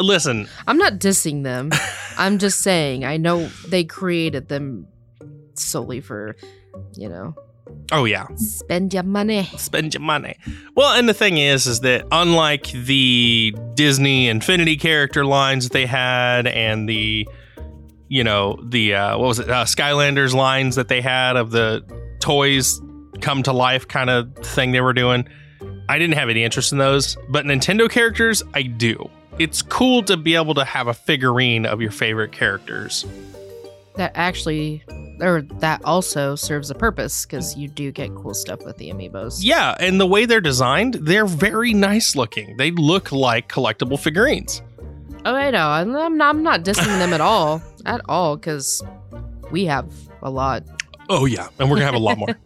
Listen, 0.00 0.48
I'm 0.66 0.78
not 0.78 0.94
dissing 0.94 1.42
them. 1.42 1.70
I'm 2.18 2.38
just 2.38 2.60
saying 2.60 3.04
I 3.04 3.16
know 3.16 3.48
they 3.68 3.84
created 3.84 4.48
them 4.48 4.86
solely 5.54 6.00
for, 6.00 6.36
you 6.94 7.08
know, 7.08 7.34
oh 7.92 8.04
yeah, 8.04 8.26
spend 8.36 8.94
your 8.94 9.02
money. 9.02 9.44
spend 9.56 9.94
your 9.94 10.02
money. 10.02 10.36
Well, 10.74 10.96
and 10.96 11.08
the 11.08 11.14
thing 11.14 11.38
is, 11.38 11.66
is 11.66 11.80
that 11.80 12.06
unlike 12.12 12.70
the 12.70 13.54
Disney 13.74 14.28
Infinity 14.28 14.76
character 14.76 15.24
lines 15.24 15.64
that 15.64 15.72
they 15.72 15.86
had, 15.86 16.46
and 16.46 16.88
the, 16.88 17.28
you 18.08 18.24
know, 18.24 18.58
the 18.62 18.94
uh, 18.94 19.18
what 19.18 19.28
was 19.28 19.38
it, 19.40 19.50
uh, 19.50 19.64
Skylanders 19.64 20.34
lines 20.34 20.76
that 20.76 20.88
they 20.88 21.00
had 21.00 21.36
of 21.36 21.50
the 21.50 21.84
toys 22.20 22.80
come 23.20 23.42
to 23.42 23.52
life 23.52 23.88
kind 23.88 24.10
of 24.10 24.34
thing 24.36 24.72
they 24.72 24.80
were 24.80 24.92
doing, 24.92 25.28
I 25.88 25.98
didn't 25.98 26.14
have 26.14 26.28
any 26.28 26.44
interest 26.44 26.72
in 26.72 26.78
those. 26.78 27.16
But 27.28 27.46
Nintendo 27.46 27.90
characters, 27.90 28.42
I 28.54 28.62
do. 28.62 29.10
It's 29.38 29.62
cool 29.62 30.02
to 30.04 30.16
be 30.16 30.34
able 30.34 30.54
to 30.54 30.64
have 30.64 30.88
a 30.88 30.94
figurine 30.94 31.64
of 31.64 31.80
your 31.80 31.92
favorite 31.92 32.32
characters. 32.32 33.06
That 33.94 34.12
actually, 34.14 34.82
or 35.20 35.42
that 35.60 35.80
also 35.84 36.34
serves 36.34 36.70
a 36.70 36.74
purpose 36.74 37.24
because 37.24 37.56
you 37.56 37.68
do 37.68 37.92
get 37.92 38.14
cool 38.16 38.34
stuff 38.34 38.64
with 38.64 38.78
the 38.78 38.90
amiibos. 38.90 39.38
Yeah, 39.40 39.76
and 39.78 40.00
the 40.00 40.06
way 40.06 40.26
they're 40.26 40.40
designed, 40.40 40.94
they're 40.94 41.26
very 41.26 41.72
nice 41.72 42.16
looking. 42.16 42.56
They 42.56 42.72
look 42.72 43.12
like 43.12 43.48
collectible 43.48 43.98
figurines. 43.98 44.60
Oh, 45.24 45.34
I 45.34 45.50
know. 45.50 45.68
I'm 45.68 45.92
not, 45.92 46.30
I'm 46.30 46.42
not 46.42 46.64
dissing 46.64 46.98
them 46.98 47.12
at 47.12 47.20
all, 47.20 47.62
at 47.86 48.00
all, 48.08 48.36
because 48.36 48.82
we 49.50 49.66
have 49.66 49.92
a 50.22 50.30
lot. 50.30 50.64
Oh 51.08 51.26
yeah, 51.26 51.48
and 51.58 51.70
we're 51.70 51.76
gonna 51.76 51.86
have 51.86 51.94
a 51.94 51.98
lot 51.98 52.18
more. 52.18 52.38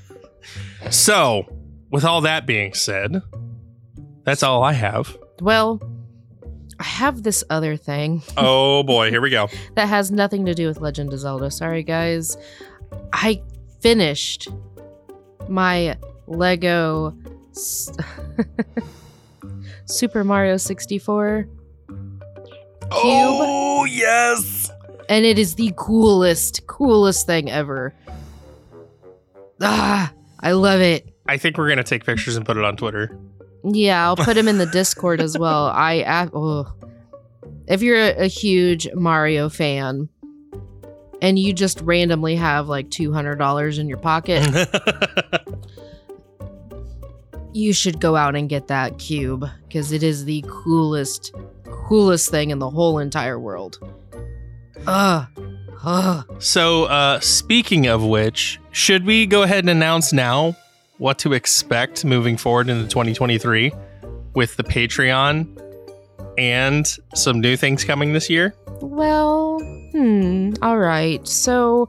so, 0.90 1.44
with 1.90 2.04
all 2.04 2.22
that 2.22 2.46
being 2.46 2.74
said, 2.74 3.22
that's 4.24 4.42
all 4.42 4.62
I 4.62 4.72
have. 4.72 5.16
Well, 5.40 5.80
I 6.80 6.84
have 6.84 7.22
this 7.24 7.42
other 7.50 7.76
thing 7.76 8.22
Oh 8.36 8.82
boy, 8.84 9.10
here 9.10 9.20
we 9.20 9.30
go. 9.30 9.48
that 9.74 9.88
has 9.88 10.10
nothing 10.10 10.44
to 10.46 10.54
do 10.54 10.66
with 10.68 10.80
Legend 10.80 11.12
of 11.12 11.18
Zelda. 11.20 11.50
Sorry, 11.50 11.82
guys. 11.82 12.36
I 13.12 13.42
finished 13.80 14.48
my 15.48 15.96
Lego 16.26 17.16
s- 17.50 17.90
Super 19.86 20.22
Mario 20.24 20.56
64, 20.56 21.48
cube. 21.88 22.22
Oh 22.90 23.84
yes. 23.84 24.70
and 25.08 25.24
it 25.24 25.38
is 25.38 25.54
the 25.54 25.72
coolest, 25.76 26.66
coolest 26.66 27.26
thing 27.26 27.50
ever. 27.50 27.94
Ah, 29.60 30.12
I 30.40 30.52
love 30.52 30.80
it. 30.80 31.08
I 31.26 31.36
think 31.38 31.58
we're 31.58 31.68
gonna 31.68 31.82
take 31.82 32.04
pictures 32.04 32.36
and 32.36 32.44
put 32.46 32.56
it 32.56 32.64
on 32.64 32.76
Twitter. 32.76 33.18
Yeah, 33.64 34.04
I'll 34.04 34.16
put 34.16 34.36
him 34.36 34.48
in 34.48 34.58
the 34.58 34.66
Discord 34.66 35.20
as 35.20 35.36
well. 35.38 35.66
I 35.74 36.02
uh, 36.02 36.28
oh. 36.32 36.72
if 37.66 37.82
you're 37.82 37.98
a, 37.98 38.24
a 38.24 38.26
huge 38.26 38.88
Mario 38.94 39.48
fan 39.48 40.08
and 41.20 41.38
you 41.38 41.52
just 41.52 41.80
randomly 41.80 42.36
have 42.36 42.68
like 42.68 42.90
two 42.90 43.12
hundred 43.12 43.36
dollars 43.36 43.78
in 43.78 43.88
your 43.88 43.98
pocket, 43.98 44.46
You 47.58 47.72
should 47.72 48.00
go 48.00 48.14
out 48.14 48.36
and 48.36 48.48
get 48.48 48.68
that 48.68 48.98
cube 48.98 49.44
because 49.66 49.90
it 49.90 50.04
is 50.04 50.24
the 50.24 50.44
coolest, 50.46 51.34
coolest 51.64 52.30
thing 52.30 52.50
in 52.50 52.58
the 52.58 52.70
whole 52.70 52.98
entire 52.98 53.38
world. 53.40 53.78
Ugh. 54.86 55.26
Ugh. 55.82 56.36
So, 56.40 56.84
uh, 56.84 57.20
speaking 57.20 57.86
of 57.86 58.04
which, 58.04 58.60
should 58.70 59.04
we 59.04 59.26
go 59.26 59.42
ahead 59.42 59.60
and 59.60 59.70
announce 59.70 60.12
now 60.12 60.56
what 60.98 61.18
to 61.20 61.32
expect 61.32 62.04
moving 62.04 62.36
forward 62.36 62.68
into 62.68 62.86
2023 62.88 63.72
with 64.34 64.56
the 64.56 64.64
Patreon 64.64 65.46
and 66.36 66.86
some 67.14 67.40
new 67.40 67.56
things 67.56 67.84
coming 67.84 68.12
this 68.12 68.28
year? 68.28 68.54
Well, 68.80 69.58
hmm. 69.92 70.52
All 70.62 70.78
right. 70.78 71.26
So 71.26 71.88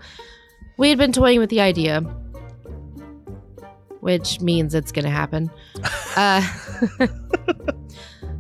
we 0.78 0.90
had 0.90 0.98
been 0.98 1.12
toying 1.12 1.40
with 1.40 1.50
the 1.50 1.62
idea, 1.62 2.02
which 4.00 4.40
means 4.42 4.74
it's 4.74 4.92
going 4.92 5.06
to 5.06 5.12
happen. 5.12 5.52
uh, 6.16 6.48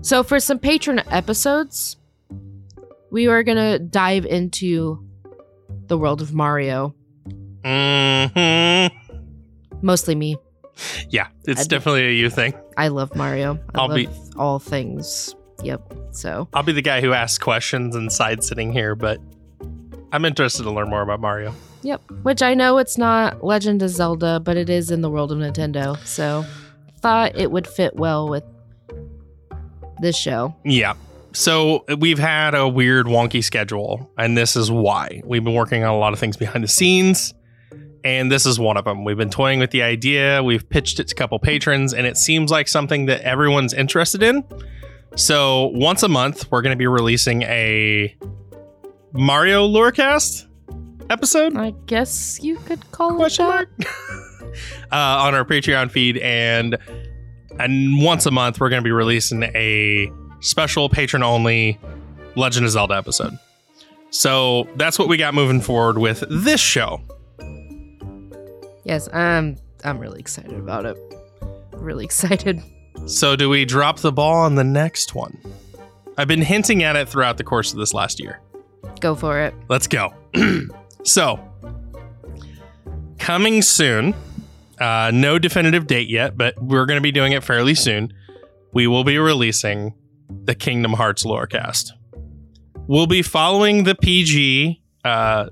so 0.01 0.23
for 0.23 0.39
some 0.39 0.59
patron 0.59 1.01
episodes, 1.11 1.97
we 3.11 3.27
are 3.27 3.43
going 3.43 3.57
to 3.57 3.79
dive 3.79 4.25
into 4.25 5.05
the 5.87 5.97
world 5.97 6.21
of 6.21 6.33
Mario. 6.33 6.95
hmm 7.65 8.87
Mostly 9.81 10.13
me. 10.15 10.37
Yeah, 11.09 11.27
it's 11.45 11.61
I'd- 11.61 11.67
definitely 11.69 12.07
a 12.07 12.11
you 12.11 12.29
thing. 12.29 12.53
I 12.77 12.87
love 12.89 13.15
Mario. 13.15 13.59
I 13.75 13.79
I'll 13.79 13.87
love 13.89 13.95
be- 13.95 14.09
all 14.37 14.59
things. 14.59 15.35
Yep. 15.63 15.93
So 16.11 16.47
I'll 16.53 16.63
be 16.63 16.71
the 16.71 16.81
guy 16.81 17.01
who 17.01 17.13
asks 17.13 17.37
questions 17.37 17.95
and 17.95 18.11
side 18.11 18.43
sitting 18.43 18.71
here, 18.71 18.95
but 18.95 19.19
I'm 20.11 20.23
interested 20.25 20.63
to 20.63 20.71
learn 20.71 20.89
more 20.89 21.01
about 21.01 21.19
Mario. 21.19 21.53
Yep. 21.81 22.01
Which 22.23 22.41
I 22.41 22.53
know 22.53 22.77
it's 22.77 22.97
not 22.97 23.43
Legend 23.43 23.81
of 23.83 23.89
Zelda, 23.89 24.39
but 24.39 24.57
it 24.57 24.69
is 24.69 24.89
in 24.91 25.01
the 25.01 25.09
world 25.09 25.31
of 25.31 25.37
Nintendo. 25.37 25.97
So 26.05 26.45
thought 27.01 27.37
it 27.37 27.51
would 27.51 27.67
fit 27.67 27.95
well 27.95 28.27
with 28.29 28.43
this 30.01 30.17
show. 30.17 30.55
Yeah. 30.63 30.93
So 31.33 31.85
we've 31.99 32.17
had 32.19 32.55
a 32.55 32.67
weird, 32.67 33.05
wonky 33.05 33.43
schedule, 33.43 34.09
and 34.17 34.37
this 34.37 34.55
is 34.55 34.71
why. 34.71 35.21
We've 35.25 35.43
been 35.43 35.53
working 35.53 35.83
on 35.83 35.93
a 35.93 35.97
lot 35.97 36.11
of 36.13 36.19
things 36.19 36.37
behind 36.37 36.63
the 36.63 36.67
scenes, 36.67 37.33
and 38.03 38.31
this 38.31 38.45
is 38.45 38.59
one 38.59 38.77
of 38.77 38.85
them. 38.85 39.03
We've 39.03 39.17
been 39.17 39.29
toying 39.29 39.59
with 39.59 39.71
the 39.71 39.83
idea, 39.83 40.43
we've 40.43 40.67
pitched 40.69 40.99
it 40.99 41.07
to 41.09 41.13
a 41.13 41.15
couple 41.15 41.39
patrons, 41.39 41.93
and 41.93 42.05
it 42.05 42.17
seems 42.17 42.51
like 42.51 42.67
something 42.67 43.05
that 43.07 43.21
everyone's 43.21 43.73
interested 43.73 44.23
in. 44.23 44.43
So 45.15 45.67
once 45.73 46.03
a 46.03 46.07
month, 46.07 46.51
we're 46.51 46.61
going 46.61 46.73
to 46.73 46.77
be 46.77 46.87
releasing 46.87 47.43
a 47.43 48.15
Mario 49.11 49.67
Lorecast 49.67 50.47
episode. 51.09 51.57
I 51.57 51.71
guess 51.87 52.39
you 52.41 52.57
could 52.57 52.91
call 52.91 53.15
question 53.15 53.45
it 53.47 53.69
that. 53.79 53.87
uh, 54.91 54.95
on 54.95 55.35
our 55.35 55.45
patreon 55.45 55.91
feed 55.91 56.17
and 56.17 56.77
and 57.59 58.01
once 58.01 58.25
a 58.25 58.31
month 58.31 58.59
we're 58.59 58.69
going 58.69 58.81
to 58.81 58.87
be 58.87 58.91
releasing 58.91 59.43
a 59.43 60.11
special 60.39 60.89
patron 60.89 61.23
only 61.23 61.79
legend 62.35 62.65
of 62.65 62.71
zelda 62.71 62.95
episode 62.95 63.37
so 64.11 64.67
that's 64.75 64.97
what 64.97 65.07
we 65.07 65.17
got 65.17 65.33
moving 65.33 65.61
forward 65.61 65.97
with 65.97 66.23
this 66.29 66.59
show 66.59 67.01
Yes, 68.89 69.07
I'm 69.13 69.55
I'm 69.85 69.99
really 69.99 70.19
excited 70.19 70.57
about 70.57 70.85
it. 70.85 70.97
Really 71.73 72.03
excited. 72.03 72.61
so 73.05 73.35
do 73.35 73.47
we 73.47 73.63
drop 73.63 73.99
the 73.99 74.11
ball 74.11 74.35
on 74.35 74.55
the 74.55 74.63
next 74.63 75.15
one 75.15 75.37
i've 76.17 76.27
been 76.27 76.41
hinting 76.41 76.83
at 76.83 76.97
it 76.97 77.07
throughout 77.07 77.37
the 77.37 77.43
course 77.45 77.71
of 77.71 77.79
this 77.79 77.93
last 77.93 78.19
year 78.19 78.41
Go 78.99 79.15
for 79.15 79.39
it. 79.39 79.53
Let's 79.69 79.87
go. 79.87 80.13
so, 81.03 81.39
coming 83.17 83.61
soon. 83.61 84.13
Uh, 84.79 85.11
no 85.13 85.37
definitive 85.37 85.87
date 85.87 86.09
yet, 86.09 86.37
but 86.37 86.61
we're 86.61 86.85
going 86.85 86.97
to 86.97 87.01
be 87.01 87.11
doing 87.11 87.33
it 87.33 87.43
fairly 87.43 87.75
soon. 87.75 88.13
We 88.71 88.87
will 88.87 89.03
be 89.03 89.17
releasing 89.17 89.93
the 90.29 90.55
Kingdom 90.55 90.93
Hearts 90.93 91.25
Lorecast. 91.25 91.91
We'll 92.87 93.07
be 93.07 93.21
following 93.21 93.83
the 93.83 93.95
PG 93.95 94.81
uh, 95.03 95.49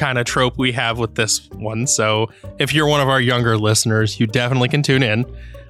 kind 0.00 0.18
of 0.18 0.24
trope 0.24 0.58
we 0.58 0.72
have 0.72 0.98
with 0.98 1.14
this 1.14 1.48
one. 1.50 1.86
So, 1.86 2.30
if 2.58 2.72
you're 2.72 2.86
one 2.86 3.00
of 3.00 3.08
our 3.08 3.20
younger 3.20 3.58
listeners, 3.58 4.18
you 4.18 4.26
definitely 4.26 4.68
can 4.68 4.82
tune 4.82 5.02
in. 5.02 5.26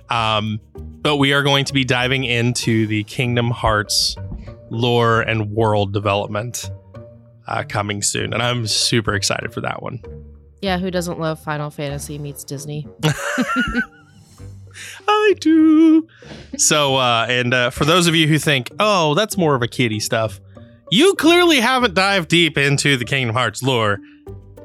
Um, 0.09 0.61
but 0.75 1.17
we 1.17 1.33
are 1.33 1.43
going 1.43 1.65
to 1.67 1.73
be 1.73 1.85
diving 1.85 2.25
into 2.25 2.87
the 2.87 3.05
Kingdom 3.05 3.51
Hearts 3.51 4.17
lore 4.71 5.23
and 5.23 5.51
world 5.51 5.93
development 5.93 6.71
uh, 7.49 7.65
coming 7.69 8.03
soon, 8.03 8.33
and 8.33 8.43
I'm 8.43 8.67
super 8.67 9.15
excited 9.15 9.53
for 9.53 9.61
that 9.63 9.83
one. 9.83 10.01
Yeah, 10.63 10.79
who 10.79 10.91
doesn't 10.91 11.19
love 11.19 11.43
Final 11.43 11.71
Fantasy 11.71 12.19
meets 12.19 12.45
Disney? 12.45 12.87
I 15.09 15.35
do. 15.41 16.07
So, 16.57 16.97
uh, 16.97 17.27
and 17.29 17.53
uh, 17.53 17.71
for 17.71 17.85
those 17.85 18.07
of 18.07 18.15
you 18.15 18.29
who 18.29 18.39
think, 18.39 18.71
oh, 18.79 19.15
that's 19.15 19.37
more 19.37 19.55
of 19.55 19.63
a 19.63 19.69
kiddie 19.69 20.01
stuff, 20.01 20.41
you 20.91 21.15
clearly 21.15 21.61
haven't 21.61 21.95
dived 21.95 22.29
deep 22.29 22.59
into 22.59 22.97
the 22.97 23.05
Kingdom 23.05 23.35
Hearts 23.35 23.63
lore. 23.63 23.99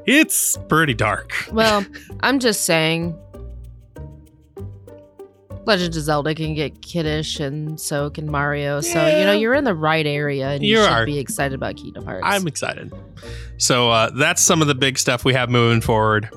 It's 0.06 0.56
pretty 0.68 0.94
dark. 0.94 1.32
Well, 1.52 1.84
I'm 2.20 2.38
just 2.38 2.64
saying 2.64 3.18
Legend 5.64 5.96
of 5.96 6.02
Zelda 6.02 6.32
can 6.34 6.54
get 6.54 6.80
kiddish 6.80 7.40
and 7.40 7.80
so 7.80 8.08
can 8.10 8.30
Mario. 8.30 8.80
So, 8.80 9.04
you 9.06 9.24
know, 9.24 9.32
you're 9.32 9.54
in 9.54 9.64
the 9.64 9.74
right 9.74 10.06
area 10.06 10.50
and 10.50 10.62
you, 10.64 10.76
You 10.76 10.84
should 10.84 10.92
are. 10.92 11.04
be 11.06 11.18
excited 11.18 11.54
about 11.56 11.76
Kingdom 11.76 12.04
Hearts. 12.04 12.22
I'm 12.24 12.46
excited. 12.46 12.92
So, 13.58 13.90
uh, 13.90 14.10
that's 14.10 14.42
some 14.42 14.62
of 14.62 14.68
the 14.68 14.76
big 14.76 14.96
stuff 14.96 15.24
we 15.24 15.34
have 15.34 15.50
moving 15.50 15.80
forward 15.80 16.30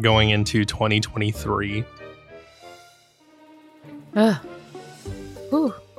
going 0.00 0.30
into 0.30 0.64
2023. 0.64 1.84
Ugh. 4.16 4.36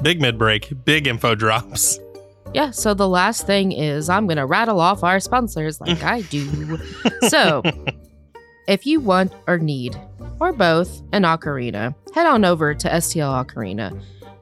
Big 0.02 0.20
mid 0.20 0.38
break, 0.38 0.74
big 0.84 1.08
info 1.08 1.36
drops. 1.36 2.00
Yeah, 2.54 2.70
so 2.70 2.94
the 2.94 3.10
last 3.10 3.48
thing 3.48 3.72
is 3.72 4.10
I'm 4.10 4.28
going 4.28 4.38
to 4.38 4.46
rattle 4.46 4.80
off 4.80 5.04
our 5.04 5.20
sponsors 5.20 5.82
like 5.82 6.04
I 6.04 6.22
do. 6.22 6.78
so, 7.28 7.64
if 8.68 8.86
you 8.86 9.00
want 9.00 9.34
or 9.48 9.58
need, 9.58 10.00
or 10.40 10.54
both, 10.54 11.02
an 11.12 11.24
ocarina, 11.24 11.96
head 12.14 12.28
on 12.28 12.46
over 12.46 12.76
to 12.76 12.90
STL 12.90 13.46
Ocarina. 13.46 14.00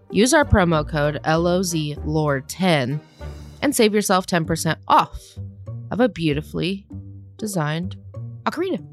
Use 0.10 0.34
our 0.34 0.44
promo 0.44 0.88
code 0.88 1.22
LOZLORE10 1.24 3.00
and 3.62 3.76
save 3.76 3.94
yourself 3.94 4.28
10% 4.28 4.76
off 4.90 5.20
of 5.90 6.02
a 6.02 6.10
beautifully 6.10 6.86
designed 7.38 7.96
ocarina. 8.44 8.86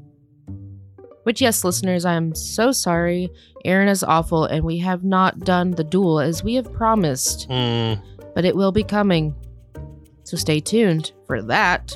Which, 1.23 1.41
yes, 1.41 1.63
listeners, 1.65 2.05
I'm 2.05 2.33
so 2.33 2.71
sorry. 2.71 3.29
Aaron 3.65 3.89
is 3.89 4.03
awful, 4.03 4.45
and 4.45 4.63
we 4.63 4.77
have 4.79 5.03
not 5.03 5.39
done 5.39 5.71
the 5.71 5.83
duel 5.83 6.19
as 6.19 6.43
we 6.43 6.55
have 6.55 6.71
promised 6.71 7.49
Mm, 7.49 8.01
but 8.39 8.45
it 8.45 8.55
will 8.55 8.71
be 8.71 8.85
coming. 8.85 9.35
So 10.23 10.37
stay 10.37 10.61
tuned 10.61 11.11
for 11.27 11.41
that. 11.41 11.93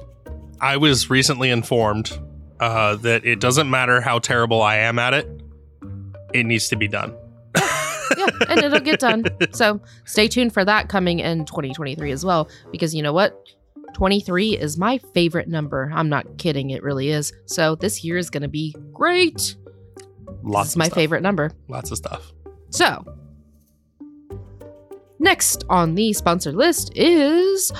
I 0.59 0.75
was 0.75 1.09
recently 1.09 1.49
informed 1.49 2.19
uh, 2.59 2.97
that 2.97 3.23
it 3.23 3.39
doesn't 3.39 3.69
matter 3.69 4.01
how 4.01 4.19
terrible 4.19 4.61
I 4.61 4.75
am 4.79 4.99
at 4.99 5.13
it, 5.13 5.41
it 6.33 6.45
needs 6.45 6.67
to 6.67 6.75
be 6.75 6.89
done. 6.89 7.15
Yeah, 7.55 8.27
and 8.49 8.59
it'll 8.59 8.81
get 8.81 8.99
done. 8.99 9.23
So 9.53 9.79
stay 10.03 10.27
tuned 10.27 10.53
for 10.53 10.65
that 10.65 10.89
coming 10.89 11.19
in 11.19 11.45
2023 11.45 12.11
as 12.11 12.25
well, 12.25 12.49
because 12.73 12.93
you 12.93 13.01
know 13.01 13.13
what? 13.13 13.41
23 13.93 14.57
is 14.57 14.77
my 14.77 14.97
favorite 15.13 15.47
number. 15.47 15.93
I'm 15.95 16.09
not 16.09 16.37
kidding, 16.37 16.71
it 16.71 16.83
really 16.83 17.07
is. 17.07 17.31
So 17.45 17.75
this 17.75 18.03
year 18.03 18.17
is 18.17 18.29
going 18.29 18.43
to 18.43 18.49
be 18.49 18.75
great. 18.91 19.55
Lots 20.43 20.65
this 20.65 20.71
is 20.71 20.75
of 20.75 20.79
my 20.79 20.85
stuff. 20.87 20.95
favorite 20.95 21.21
number. 21.21 21.51
Lots 21.69 21.89
of 21.89 21.97
stuff. 21.97 22.33
So, 22.69 23.05
next 25.23 25.63
on 25.69 25.95
the 25.95 26.13
sponsored 26.13 26.55
list 26.55 26.91
is 26.95 27.71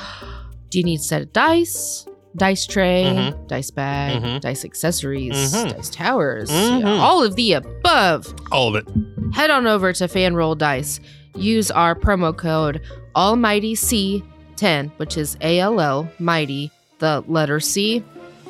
do 0.70 0.80
you 0.80 0.84
need 0.84 1.00
a 1.00 1.04
set 1.04 1.22
of 1.22 1.32
dice, 1.34 2.08
dice 2.36 2.66
tray, 2.66 3.04
Mhm. 3.06 3.48
dice 3.48 3.70
bag, 3.70 4.24
Mhm. 4.24 4.42
dice 4.42 4.66
accessories, 4.66 5.54
Mhm. 5.54 5.76
dice 5.76 5.90
towers, 5.90 6.50
yeah, 6.52 7.00
all 7.00 7.24
of 7.24 7.36
the 7.36 7.54
above? 7.54 8.34
All 8.52 8.70
of 8.70 8.76
it. 8.76 8.88
Head 9.34 9.52
on 9.52 9.68
over 9.68 9.94
to 9.94 10.06
Fanroll 10.08 10.58
Dice. 10.58 11.00
Use 11.36 11.70
our 11.72 11.96
promo 11.96 12.36
code 12.36 12.82
Almighty 13.16 13.76
C 13.76 14.24
10, 14.56 14.92
which 14.98 15.18
is 15.18 15.38
A 15.42 15.60
L 15.60 15.80
L 15.80 16.08
Mighty, 16.20 16.72
the 17.00 17.24
letter 17.28 17.60
C 17.60 18.04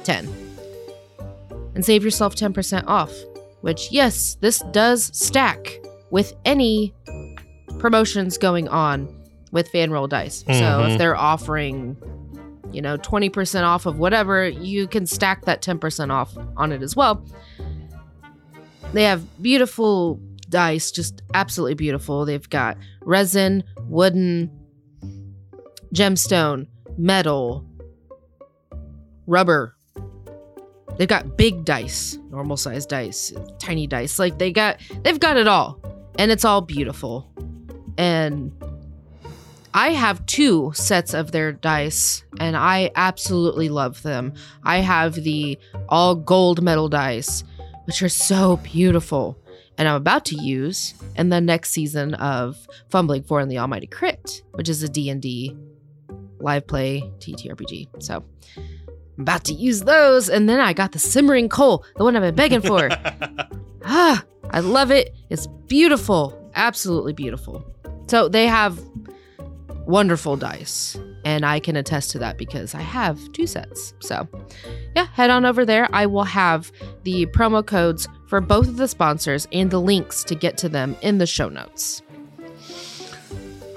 10. 0.03 0.27
And 1.75 1.83
save 1.83 2.03
yourself 2.03 2.35
10% 2.35 2.85
off. 2.87 3.11
Which, 3.61 3.91
yes, 3.91 4.37
this 4.41 4.61
does 4.71 5.09
stack 5.13 5.79
with 6.11 6.33
any 6.45 6.93
promotions 7.79 8.37
going 8.37 8.67
on 8.67 9.07
with 9.51 9.71
Fanroll 9.71 10.09
Dice. 10.09 10.43
So 10.47 10.51
Mhm. 10.53 10.91
if 10.91 10.97
they're 10.97 11.15
offering, 11.15 11.95
you 12.71 12.81
know, 12.81 12.97
20% 12.97 13.65
off 13.65 13.85
of 13.85 13.99
whatever, 13.99 14.47
you 14.47 14.87
can 14.87 15.05
stack 15.05 15.45
that 15.45 15.61
10% 15.61 16.11
off 16.11 16.35
on 16.57 16.71
it 16.71 16.81
as 16.81 16.95
well. 16.95 17.23
They 18.93 19.03
have 19.03 19.23
beautiful 19.41 20.19
dice, 20.49 20.91
just 20.91 21.21
absolutely 21.33 21.73
beautiful. 21.75 22.25
They've 22.25 22.47
got 22.49 22.77
resin, 23.01 23.63
wooden, 23.87 24.51
gemstone, 25.93 26.67
metal, 26.97 27.65
rubber. 29.27 29.75
They've 30.97 31.07
got 31.07 31.37
big 31.37 31.65
dice, 31.65 32.19
normal 32.29 32.55
size 32.57 32.85
dice, 32.85 33.33
tiny 33.57 33.87
dice. 33.87 34.19
Like 34.19 34.37
they 34.37 34.51
got 34.51 34.79
they've 35.03 35.19
got 35.19 35.37
it 35.37 35.47
all. 35.47 35.79
and 36.19 36.29
it's 36.31 36.45
all 36.45 36.61
beautiful. 36.61 37.27
And 37.97 38.51
I 39.73 39.89
have 39.89 40.25
two 40.27 40.71
sets 40.75 41.13
of 41.13 41.31
their 41.31 41.51
dice, 41.51 42.23
and 42.39 42.55
I 42.55 42.91
absolutely 42.95 43.69
love 43.69 44.03
them. 44.03 44.33
I 44.63 44.77
have 44.77 45.15
the 45.15 45.57
all 45.89 46.15
gold 46.15 46.61
metal 46.61 46.89
dice, 46.89 47.43
which 47.85 48.03
are 48.03 48.09
so 48.09 48.57
beautiful, 48.57 49.39
and 49.77 49.87
I'm 49.87 49.95
about 49.95 50.25
to 50.25 50.35
use 50.35 50.93
in 51.15 51.29
the 51.29 51.41
next 51.41 51.71
season 51.71 52.13
of 52.15 52.67
Fumbling 52.89 53.23
for 53.23 53.39
and 53.39 53.49
the 53.49 53.57
Almighty 53.57 53.87
Crit, 53.87 54.43
which 54.51 54.69
is 54.69 54.83
a 54.83 54.89
D&D 54.89 55.57
live 56.39 56.67
play 56.67 57.01
TTRPG. 57.17 58.03
So 58.03 58.23
I'm 58.55 59.23
about 59.23 59.43
to 59.45 59.53
use 59.53 59.81
those, 59.81 60.29
and 60.29 60.47
then 60.47 60.59
I 60.59 60.73
got 60.73 60.91
the 60.91 60.99
Simmering 60.99 61.49
Coal, 61.49 61.83
the 61.95 62.03
one 62.03 62.15
I've 62.15 62.21
been 62.21 62.35
begging 62.35 62.61
for. 62.61 62.89
ah, 63.85 64.23
I 64.51 64.59
love 64.59 64.91
it. 64.91 65.15
It's 65.31 65.47
beautiful, 65.67 66.51
absolutely 66.53 67.13
beautiful. 67.13 67.65
So 68.07 68.27
they 68.27 68.47
have 68.47 68.79
wonderful 69.85 70.37
dice. 70.37 70.97
And 71.25 71.45
I 71.45 71.59
can 71.59 71.77
attest 71.77 72.11
to 72.11 72.19
that 72.19 72.37
because 72.37 72.75
I 72.75 72.81
have 72.81 73.31
two 73.31 73.47
sets. 73.47 73.93
So, 73.99 74.27
yeah, 74.95 75.07
head 75.13 75.29
on 75.29 75.45
over 75.45 75.65
there. 75.65 75.87
I 75.93 76.05
will 76.05 76.25
have 76.25 76.71
the 77.03 77.27
promo 77.27 77.65
codes 77.65 78.09
for 78.27 78.41
both 78.41 78.67
of 78.67 78.75
the 78.75 78.89
sponsors 78.89 79.47
and 79.53 79.71
the 79.71 79.79
links 79.79 80.23
to 80.25 80.35
get 80.35 80.57
to 80.59 80.69
them 80.69 80.97
in 81.01 81.19
the 81.19 81.25
show 81.25 81.47
notes. 81.47 82.01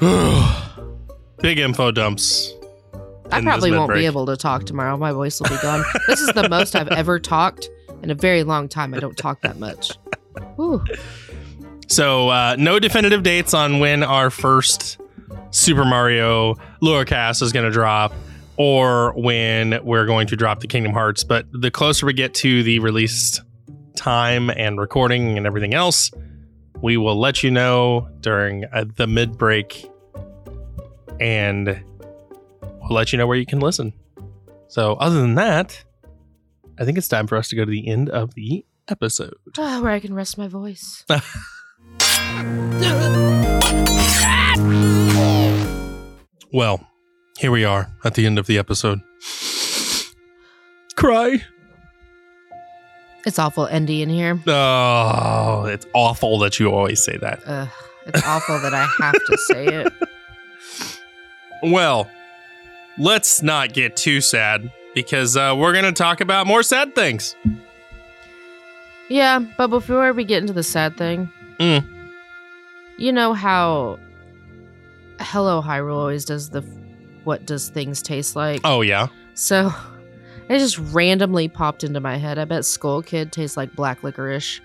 Big 1.38 1.58
info 1.58 1.92
dumps. 1.92 2.52
I 3.30 3.40
probably 3.42 3.70
won't 3.70 3.88
mid-break. 3.88 4.02
be 4.02 4.06
able 4.06 4.26
to 4.26 4.36
talk 4.36 4.64
tomorrow. 4.64 4.96
My 4.96 5.12
voice 5.12 5.40
will 5.40 5.48
be 5.48 5.58
gone. 5.62 5.84
this 6.08 6.20
is 6.20 6.32
the 6.32 6.48
most 6.48 6.74
I've 6.74 6.88
ever 6.88 7.18
talked 7.18 7.68
in 8.02 8.10
a 8.10 8.14
very 8.14 8.42
long 8.42 8.68
time. 8.68 8.94
I 8.94 8.98
don't 8.98 9.16
talk 9.16 9.42
that 9.42 9.58
much. 9.58 9.92
Whew. 10.56 10.84
So, 11.88 12.28
uh, 12.28 12.56
no 12.58 12.78
definitive 12.78 13.22
dates 13.22 13.54
on 13.54 13.78
when 13.78 14.02
our 14.02 14.30
first 14.30 14.98
Super 15.50 15.84
Mario 15.84 16.54
Lorecast 16.82 17.42
is 17.42 17.52
going 17.52 17.64
to 17.64 17.70
drop 17.70 18.12
or 18.56 19.12
when 19.12 19.78
we're 19.84 20.06
going 20.06 20.26
to 20.28 20.36
drop 20.36 20.60
the 20.60 20.66
Kingdom 20.66 20.92
Hearts. 20.92 21.24
But 21.24 21.46
the 21.52 21.70
closer 21.70 22.06
we 22.06 22.12
get 22.12 22.34
to 22.34 22.62
the 22.62 22.78
release 22.80 23.40
time 23.94 24.50
and 24.50 24.78
recording 24.78 25.36
and 25.36 25.46
everything 25.46 25.74
else, 25.74 26.10
we 26.82 26.96
will 26.96 27.18
let 27.18 27.42
you 27.42 27.50
know 27.50 28.08
during 28.20 28.64
uh, 28.72 28.84
the 28.96 29.06
mid 29.06 29.38
break 29.38 29.88
and 31.20 31.82
we'll 32.62 32.90
let 32.90 33.12
you 33.12 33.18
know 33.18 33.26
where 33.26 33.38
you 33.38 33.46
can 33.46 33.60
listen. 33.60 33.92
So, 34.68 34.94
other 34.94 35.20
than 35.20 35.36
that, 35.36 35.84
I 36.78 36.84
think 36.84 36.98
it's 36.98 37.08
time 37.08 37.26
for 37.26 37.36
us 37.36 37.48
to 37.48 37.56
go 37.56 37.64
to 37.64 37.70
the 37.70 37.86
end 37.86 38.10
of 38.10 38.34
the 38.34 38.66
episode. 38.88 39.34
Ah, 39.56 39.80
where 39.80 39.92
I 39.92 40.00
can 40.00 40.12
rest 40.14 40.36
my 40.36 40.48
voice. 40.48 41.04
Well, 46.52 46.80
here 47.38 47.50
we 47.50 47.64
are 47.64 47.88
at 48.04 48.14
the 48.14 48.24
end 48.24 48.38
of 48.38 48.46
the 48.46 48.56
episode. 48.58 49.00
Cry. 50.96 51.42
It's 53.26 53.38
awful, 53.38 53.66
Endy, 53.66 54.02
in 54.02 54.08
here. 54.08 54.40
Oh, 54.46 55.64
it's 55.66 55.86
awful 55.92 56.38
that 56.38 56.58
you 56.58 56.70
always 56.72 57.02
say 57.04 57.16
that. 57.18 57.40
Ugh, 57.44 57.68
it's 58.06 58.24
awful 58.24 58.58
that 58.60 58.72
I 58.72 58.86
have 59.00 59.14
to 59.14 59.38
say 59.38 59.66
it. 59.66 59.92
Well, 61.62 62.08
let's 62.98 63.40
not 63.42 63.72
get 63.72 63.96
too 63.96 64.20
sad 64.20 64.70
because 64.94 65.38
uh, 65.38 65.54
we're 65.56 65.72
going 65.72 65.86
to 65.86 65.92
talk 65.92 66.20
about 66.20 66.46
more 66.46 66.62
sad 66.62 66.94
things. 66.94 67.34
Yeah, 69.08 69.38
but 69.56 69.68
before 69.68 70.12
we 70.12 70.24
get 70.24 70.42
into 70.42 70.52
the 70.52 70.62
sad 70.62 70.98
thing, 70.98 71.30
Mm. 71.58 71.95
You 72.98 73.12
know 73.12 73.32
how 73.32 73.98
Hello 75.20 75.62
Hyrule 75.62 75.96
always 75.96 76.24
does 76.24 76.50
the 76.50 76.62
what 77.24 77.44
does 77.44 77.68
things 77.68 78.02
taste 78.02 78.36
like? 78.36 78.60
Oh, 78.64 78.82
yeah. 78.82 79.08
So 79.34 79.72
it 80.48 80.58
just 80.58 80.78
randomly 80.78 81.48
popped 81.48 81.84
into 81.84 82.00
my 82.00 82.16
head. 82.16 82.38
I 82.38 82.44
bet 82.44 82.64
Skull 82.64 83.02
Kid 83.02 83.32
tastes 83.32 83.56
like 83.56 83.74
black 83.74 84.02
licorice. 84.04 84.60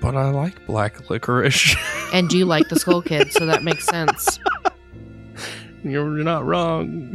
But 0.00 0.14
I 0.14 0.30
like 0.30 0.64
black 0.66 1.08
licorice. 1.10 1.74
And 2.10 2.32
you 2.32 2.46
like 2.46 2.70
the 2.70 2.78
Skull 2.78 3.02
Kid, 3.02 3.30
so 3.32 3.44
that 3.44 3.62
makes 3.62 3.84
sense. 3.84 4.38
You're 5.84 6.08
not 6.08 6.46
wrong. 6.46 7.14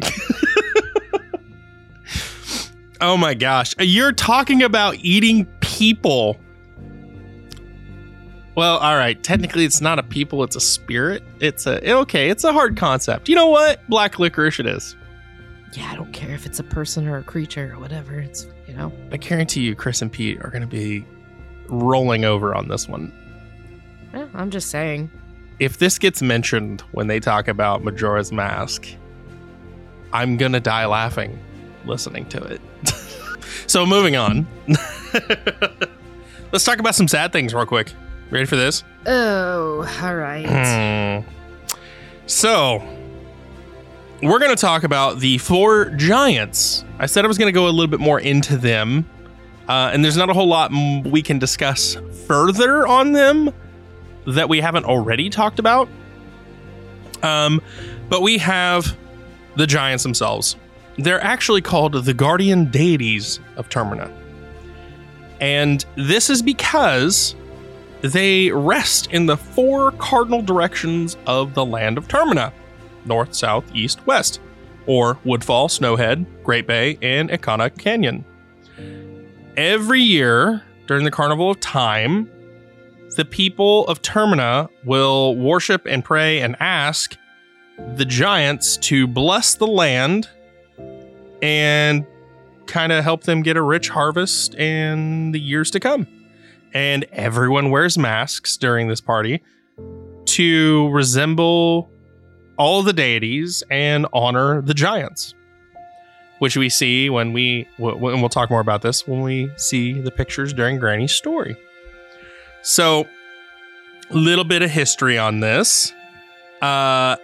oh 3.01 3.17
my 3.17 3.34
gosh. 3.34 3.74
You're 3.80 4.11
talking 4.11 4.61
about 4.61 4.97
eating 4.97 5.45
people. 5.61 6.39
Well, 8.56 8.78
all 8.78 8.95
right. 8.95 9.22
Technically, 9.24 9.66
it's 9.66 9.82
not 9.82 9.97
a 9.97 10.04
people, 10.04 10.43
it's 10.43 10.56
a 10.56 10.62
spirit. 10.62 11.24
It's 11.39 11.66
a, 11.66 11.91
okay, 11.91 12.30
it's 12.30 12.43
a 12.43 12.54
hard 12.54 12.78
concept. 12.78 13.28
You 13.28 13.36
know 13.36 13.47
what? 13.47 13.88
Black 13.89 14.20
licorice 14.20 14.60
it 14.60 14.68
is. 14.68 14.95
Yeah, 15.74 15.89
I 15.91 15.95
don't 15.95 16.14
care 16.14 16.32
if 16.32 16.45
it's 16.45 16.60
a 16.60 16.64
person 16.64 17.08
or 17.08 17.18
a 17.18 17.24
creature 17.24 17.74
or 17.74 17.80
whatever. 17.80 18.20
It's, 18.20 18.45
you 18.68 18.76
know. 18.76 18.93
I 19.12 19.18
guarantee 19.18 19.62
you, 19.62 19.76
Chris 19.76 20.01
and 20.04 20.12
Pete 20.12 20.39
are 20.41 20.51
going 20.51 20.62
to 20.62 20.68
be 20.68 21.04
rolling 21.68 22.26
over 22.26 22.54
on 22.54 22.68
this 22.68 22.88
one. 22.88 23.12
Yeah, 24.14 24.28
I'm 24.36 24.51
just 24.51 24.70
saying. 24.70 25.10
If 25.60 25.80
this 25.80 25.97
gets 25.97 26.22
mentioned 26.22 26.82
when 26.91 27.08
they 27.08 27.20
talk 27.20 27.47
about 27.47 27.84
Majora's 27.84 28.32
Mask, 28.32 28.88
I'm 30.12 30.38
going 30.38 30.51
to 30.51 30.60
die 30.60 30.86
laughing 30.86 31.39
listening 31.86 32.28
to 32.30 32.43
it. 32.43 32.62
so, 33.68 33.86
moving 33.86 34.16
on. 34.16 34.45
Let's 36.51 36.66
talk 36.66 36.80
about 36.80 36.93
some 36.93 37.08
sad 37.08 37.34
things 37.34 37.54
real 37.54 37.66
quick. 37.66 37.91
Ready 38.34 38.47
for 38.47 38.55
this? 38.55 38.84
Oh, 39.05 39.88
all 40.01 40.15
right. 40.15 41.23
Hmm. 41.23 41.29
So, 42.25 42.81
we're 44.23 44.39
going 44.39 44.49
to 44.49 44.59
talk 44.59 44.84
about 44.84 45.19
the 45.19 45.38
four 45.38 45.91
giants. 45.91 46.84
I 46.97 47.05
said 47.05 47.25
I 47.25 47.27
was 47.27 47.38
going 47.38 47.49
to 47.49 47.51
go 47.51 47.67
a 47.67 47.69
little 47.69 47.86
bit 47.86 47.99
more 47.99 48.19
into 48.19 48.57
them, 48.57 49.07
uh, 49.69 49.91
and 49.93 50.03
there's 50.03 50.17
not 50.17 50.31
a 50.31 50.34
whole 50.34 50.47
lot 50.47 50.71
we 50.71 51.21
can 51.21 51.38
discuss 51.38 51.95
further 52.25 52.88
on 52.88 53.11
them 53.11 53.53
that 54.25 54.49
we 54.49 54.59
haven't 54.59 54.86
already 54.86 55.29
talked 55.29 55.59
about. 55.59 55.88
Um, 57.22 57.61
but 58.10 58.23
we 58.23 58.39
have 58.39 58.97
the 59.57 59.68
giants 59.68 60.01
themselves. 60.01 60.55
They're 60.97 61.23
actually 61.23 61.61
called 61.61 62.03
the 62.03 62.14
guardian 62.15 62.72
deities 62.72 63.39
of 63.57 63.69
Termina. 63.69 64.11
And 65.39 65.85
this 65.95 66.31
is 66.31 66.41
because 66.41 67.35
they 68.03 68.51
rest 68.51 69.07
in 69.11 69.25
the 69.25 69.38
four 69.38 69.91
cardinal 69.93 70.41
directions 70.41 71.17
of 71.25 71.53
the 71.53 71.65
land 71.65 71.97
of 71.97 72.07
Termina 72.07 72.51
north, 73.05 73.34
south, 73.34 73.65
east, 73.73 74.05
west, 74.05 74.39
or 74.85 75.17
Woodfall, 75.23 75.67
Snowhead, 75.67 76.25
Great 76.43 76.67
Bay, 76.67 76.97
and 77.01 77.30
Ikana 77.30 77.77
Canyon. 77.77 78.25
Every 79.55 80.01
year 80.01 80.63
during 80.88 81.05
the 81.05 81.11
Carnival 81.11 81.51
of 81.51 81.59
Time, 81.59 82.30
the 83.15 83.25
people 83.25 83.88
of 83.88 84.01
Termina 84.01 84.69
will 84.84 85.35
worship 85.35 85.85
and 85.85 86.03
pray 86.03 86.41
and 86.41 86.55
ask 86.59 87.15
the 87.95 88.05
giants 88.05 88.77
to 88.77 89.07
bless 89.07 89.55
the 89.55 89.67
land 89.67 90.30
and 91.41 92.05
kind 92.65 92.91
of 92.91 93.03
help 93.03 93.23
them 93.23 93.41
get 93.41 93.57
a 93.57 93.61
rich 93.61 93.89
harvest 93.89 94.55
in 94.55 95.31
the 95.31 95.39
years 95.39 95.69
to 95.71 95.80
come. 95.80 96.07
And 96.74 97.06
everyone 97.12 97.70
wears 97.70 97.98
masks 97.98 98.58
during 98.58 98.88
this 98.88 99.02
party 99.02 99.44
to 100.26 100.90
resemble 100.90 101.90
all 102.58 102.84
the 102.84 102.94
deities 102.94 103.64
and 103.70 104.08
honor 104.14 104.62
the 104.62 104.74
giants, 104.74 105.36
which 106.40 106.58
we 106.58 106.70
see 106.70 107.10
when 107.10 107.34
we, 107.34 107.68
and 107.78 108.02
we'll 108.02 108.30
talk 108.30 108.50
more 108.50 108.62
about 108.62 108.82
this 108.82 109.08
when 109.08 109.22
we 109.22 109.52
see 109.58 109.94
the 109.94 110.12
pictures 110.12 110.54
during 110.54 110.80
Granny's 110.80 111.14
story. 111.14 111.56
So, 112.62 113.08
a 114.10 114.16
little 114.16 114.44
bit 114.44 114.62
of 114.62 114.70
history 114.70 115.18
on 115.18 115.40
this. 115.40 115.94
Uh, 116.62 117.18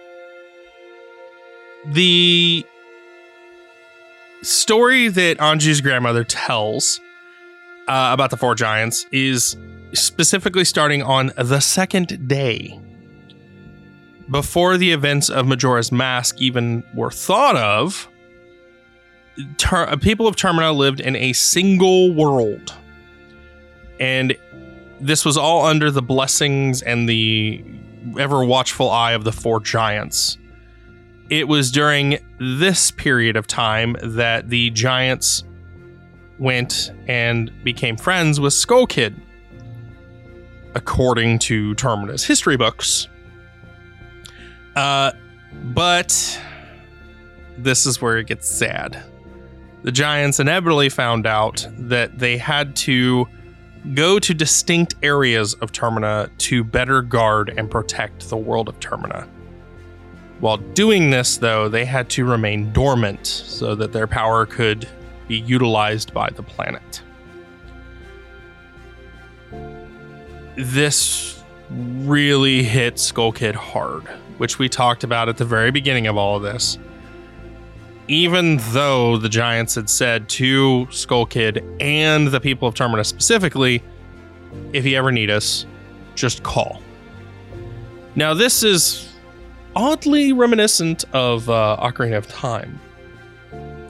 the 1.86 2.64
story 4.42 5.08
that 5.08 5.38
Anju's 5.38 5.80
grandmother 5.80 6.24
tells 6.24 7.00
uh, 7.90 8.12
about 8.12 8.30
the 8.30 8.36
four 8.36 8.54
giants 8.54 9.04
is 9.10 9.56
specifically 9.92 10.64
starting 10.64 11.02
on 11.02 11.32
the 11.36 11.58
second 11.58 12.28
day. 12.28 12.78
Before 14.30 14.76
the 14.76 14.92
events 14.92 15.28
of 15.28 15.48
Majora's 15.48 15.90
Mask 15.90 16.40
even 16.40 16.84
were 16.94 17.10
thought 17.10 17.56
of, 17.56 18.08
ter- 19.56 19.96
people 19.96 20.28
of 20.28 20.36
Termina 20.36 20.74
lived 20.74 21.00
in 21.00 21.16
a 21.16 21.32
single 21.32 22.14
world. 22.14 22.72
And 23.98 24.36
this 25.00 25.24
was 25.24 25.36
all 25.36 25.66
under 25.66 25.90
the 25.90 26.02
blessings 26.02 26.82
and 26.82 27.08
the 27.08 27.64
ever 28.20 28.44
watchful 28.44 28.88
eye 28.88 29.12
of 29.12 29.24
the 29.24 29.32
four 29.32 29.58
giants. 29.58 30.38
It 31.28 31.48
was 31.48 31.72
during 31.72 32.24
this 32.38 32.92
period 32.92 33.34
of 33.34 33.48
time 33.48 33.96
that 34.00 34.48
the 34.48 34.70
giants 34.70 35.42
went 36.40 36.90
and 37.06 37.52
became 37.62 37.96
friends 37.96 38.40
with 38.40 38.52
Skull 38.52 38.86
Kid. 38.86 39.14
according 40.74 41.38
to 41.40 41.74
Terminus 41.74 42.24
history 42.24 42.56
books. 42.56 43.08
Uh, 44.76 45.12
but 45.74 46.40
this 47.58 47.86
is 47.86 48.00
where 48.00 48.18
it 48.18 48.26
gets 48.26 48.48
sad. 48.48 49.02
The 49.82 49.92
giants 49.92 50.40
inevitably 50.40 50.88
found 50.88 51.26
out 51.26 51.66
that 51.72 52.18
they 52.18 52.36
had 52.36 52.76
to 52.76 53.26
go 53.94 54.18
to 54.18 54.34
distinct 54.34 54.94
areas 55.02 55.54
of 55.54 55.72
Termina 55.72 56.30
to 56.38 56.62
better 56.62 57.00
guard 57.02 57.54
and 57.56 57.70
protect 57.70 58.28
the 58.28 58.36
world 58.36 58.68
of 58.68 58.78
Termina. 58.78 59.26
While 60.40 60.58
doing 60.58 61.10
this, 61.10 61.38
though, 61.38 61.68
they 61.68 61.84
had 61.84 62.08
to 62.10 62.24
remain 62.24 62.72
dormant 62.72 63.26
so 63.26 63.74
that 63.74 63.92
their 63.92 64.06
power 64.06 64.46
could 64.46 64.88
be 65.30 65.38
utilized 65.38 66.12
by 66.12 66.28
the 66.28 66.42
planet. 66.42 67.02
This 70.56 71.42
really 71.70 72.64
hit 72.64 72.98
Skull 72.98 73.30
Kid 73.30 73.54
hard, 73.54 74.02
which 74.38 74.58
we 74.58 74.68
talked 74.68 75.04
about 75.04 75.28
at 75.28 75.36
the 75.36 75.44
very 75.44 75.70
beginning 75.70 76.08
of 76.08 76.16
all 76.16 76.36
of 76.36 76.42
this. 76.42 76.78
Even 78.08 78.58
though 78.72 79.18
the 79.18 79.28
Giants 79.28 79.76
had 79.76 79.88
said 79.88 80.28
to 80.30 80.88
Skull 80.90 81.26
Kid 81.26 81.64
and 81.78 82.26
the 82.26 82.40
people 82.40 82.66
of 82.66 82.74
Terminus 82.74 83.08
specifically, 83.08 83.84
if 84.72 84.84
you 84.84 84.96
ever 84.96 85.12
need 85.12 85.30
us, 85.30 85.64
just 86.16 86.42
call. 86.42 86.82
Now, 88.16 88.34
this 88.34 88.64
is 88.64 89.14
oddly 89.76 90.32
reminiscent 90.32 91.04
of 91.12 91.48
uh, 91.48 91.76
Ocarina 91.80 92.16
of 92.16 92.26
Time. 92.26 92.80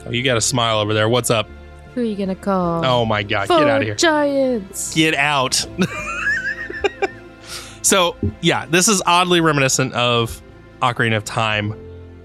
Oh, 0.05 0.11
you 0.11 0.23
got 0.23 0.37
a 0.37 0.41
smile 0.41 0.79
over 0.79 0.93
there. 0.93 1.07
What's 1.07 1.29
up? 1.29 1.47
Who 1.93 2.01
are 2.01 2.05
you 2.05 2.15
gonna 2.15 2.35
call? 2.35 2.85
Oh 2.85 3.05
my 3.05 3.23
god, 3.23 3.47
Four 3.47 3.59
get 3.59 3.67
out 3.67 3.81
of 3.81 3.87
here. 3.87 3.95
Giants. 3.95 4.95
Get 4.95 5.13
out. 5.13 5.53
so, 7.81 8.15
yeah, 8.41 8.65
this 8.67 8.87
is 8.87 9.01
oddly 9.05 9.41
reminiscent 9.41 9.93
of 9.93 10.41
Ocarina 10.81 11.17
of 11.17 11.25
Time, 11.25 11.71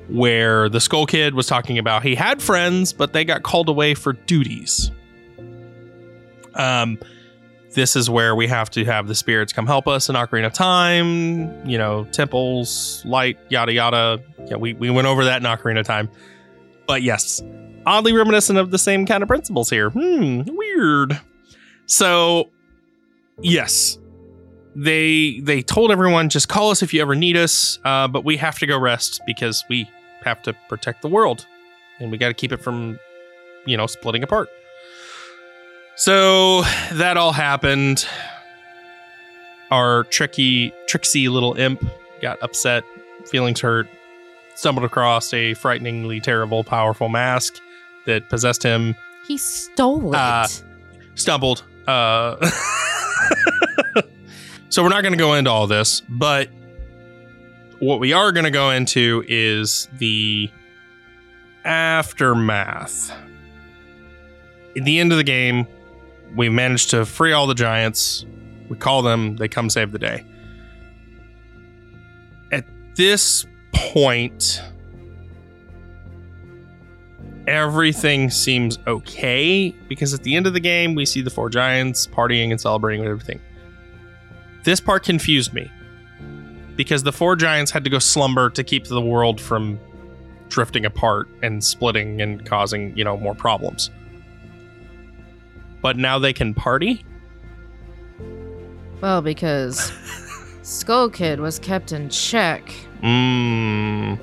where 0.09 0.69
the 0.69 0.81
Skull 0.81 1.07
Kid 1.07 1.35
was 1.35 1.48
talking 1.48 1.78
about 1.78 2.05
he 2.05 2.15
had 2.15 2.40
friends, 2.40 2.93
but 2.93 3.12
they 3.12 3.24
got 3.24 3.43
called 3.43 3.69
away 3.69 3.94
for 3.94 4.12
duties. 4.12 4.93
Um, 6.55 6.98
this 7.73 7.97
is 7.97 8.09
where 8.09 8.35
we 8.35 8.47
have 8.47 8.70
to 8.70 8.85
have 8.85 9.09
the 9.09 9.15
spirits 9.15 9.53
come 9.53 9.66
help 9.66 9.86
us 9.86 10.09
in 10.09 10.15
Ocarina 10.15 10.47
of 10.47 10.55
Time, 10.55 11.69
you 11.69 11.77
know, 11.77 12.05
temples, 12.05 13.03
light, 13.05 13.39
yada 13.48 13.73
yada. 13.73 14.23
Yeah, 14.47 14.57
we, 14.57 14.73
we 14.74 14.90
went 14.90 15.07
over 15.07 15.24
that 15.24 15.43
in 15.43 15.47
Ocarina 15.47 15.81
of 15.81 15.86
Time. 15.86 16.09
But 16.87 17.03
yes, 17.03 17.43
oddly 17.85 18.13
reminiscent 18.13 18.59
of 18.59 18.71
the 18.71 18.79
same 18.79 19.07
kind 19.07 19.23
of 19.23 19.29
principles 19.29 19.71
here. 19.71 19.91
Hmm, 19.91 20.43
weird. 20.47 21.21
So, 21.87 22.51
yes, 23.41 23.99
they 24.75 25.41
they 25.41 25.63
told 25.63 25.91
everyone 25.91 26.29
just 26.29 26.49
call 26.49 26.71
us 26.71 26.83
if 26.83 26.93
you 26.93 27.01
ever 27.01 27.15
need 27.15 27.37
us, 27.37 27.79
uh, 27.85 28.09
but 28.09 28.25
we 28.25 28.37
have 28.37 28.59
to 28.59 28.67
go 28.67 28.79
rest 28.79 29.21
because 29.27 29.65
we 29.69 29.89
have 30.25 30.43
to 30.43 30.53
protect 30.69 31.03
the 31.03 31.09
world, 31.09 31.47
and 31.99 32.11
we 32.11 32.19
got 32.19 32.29
to 32.29 32.35
keep 32.35 32.53
it 32.53 32.59
from, 32.59 32.99
you 33.65 33.77
know, 33.77 33.87
splitting 33.87 34.23
apart. 34.23 34.49
So 35.97 36.63
that 36.93 37.17
all 37.17 37.33
happened. 37.33 38.07
Our 39.71 40.05
tricky, 40.05 40.73
tricksy 40.87 41.29
little 41.29 41.55
imp 41.55 41.85
got 42.21 42.41
upset, 42.43 42.85
feelings 43.27 43.61
hurt, 43.61 43.89
stumbled 44.57 44.85
across 44.85 45.33
a 45.33 45.55
frighteningly 45.55 46.20
terrible, 46.20 46.65
powerful 46.65 47.09
mask 47.09 47.61
that 48.07 48.28
possessed 48.28 48.62
him 48.62 48.97
He 49.27 49.39
stole 49.39 50.12
it. 50.12 50.16
Uh, 50.16 50.47
stumbled. 51.15 51.65
Uh, 51.87 52.51
so 54.69 54.83
we're 54.83 54.89
not 54.89 55.03
going 55.03 55.12
to 55.12 55.19
go 55.19 55.35
into 55.35 55.51
all 55.51 55.66
this, 55.66 56.03
but 56.09 56.49
what 57.78 58.01
we 58.01 58.12
are 58.12 58.33
going 58.33 58.45
to 58.45 58.51
go 58.51 58.70
into 58.70 59.24
is 59.28 59.89
the 59.99 60.51
aftermath. 61.65 63.12
At 64.77 64.85
the 64.85 64.99
end 64.99 65.12
of 65.12 65.19
the 65.19 65.24
game, 65.24 65.66
we 66.35 66.49
managed 66.49 66.91
to 66.91 67.05
free 67.05 67.33
all 67.33 67.47
the 67.47 67.55
giants. 67.55 68.24
We 68.69 68.77
call 68.77 69.03
them, 69.03 69.37
they 69.37 69.49
come 69.49 69.70
save 69.70 69.93
the 69.93 69.99
day. 69.99 70.24
At 72.53 72.65
this 72.97 73.47
point, 73.77 74.62
everything 77.47 78.31
seems 78.31 78.78
okay 78.86 79.70
because 79.89 80.12
at 80.15 80.23
the 80.23 80.35
end 80.35 80.47
of 80.47 80.53
the 80.53 80.61
game, 80.61 80.94
we 80.94 81.07
see 81.07 81.20
the 81.20 81.31
four 81.31 81.48
giants 81.48 82.07
partying 82.07 82.51
and 82.51 82.61
celebrating 82.61 83.03
with 83.03 83.11
everything. 83.11 83.40
This 84.65 84.81
part 84.81 85.05
confused 85.05 85.53
me 85.53 85.70
because 86.74 87.03
the 87.03 87.12
four 87.12 87.36
giants 87.36 87.70
had 87.70 87.85
to 87.85 87.90
go 87.90 87.98
slumber 87.98 88.51
to 88.51 88.65
keep 88.65 88.85
the 88.86 89.01
world 89.01 89.40
from 89.40 89.78
drifting 90.48 90.85
apart 90.85 91.28
and 91.43 91.62
splitting 91.62 92.20
and 92.20 92.44
causing, 92.44 92.97
you 92.97 93.05
know, 93.05 93.16
more 93.16 93.35
problems. 93.35 93.90
But 95.82 95.97
now 95.97 96.19
they 96.19 96.32
can 96.32 96.55
party? 96.55 97.05
well, 99.01 99.23
because 99.23 99.93
Skull 100.62 101.11
Kid 101.11 101.40
was 101.40 101.59
kept 101.59 101.93
in 101.93 102.09
check. 102.09 102.74
Mm. 103.02 104.18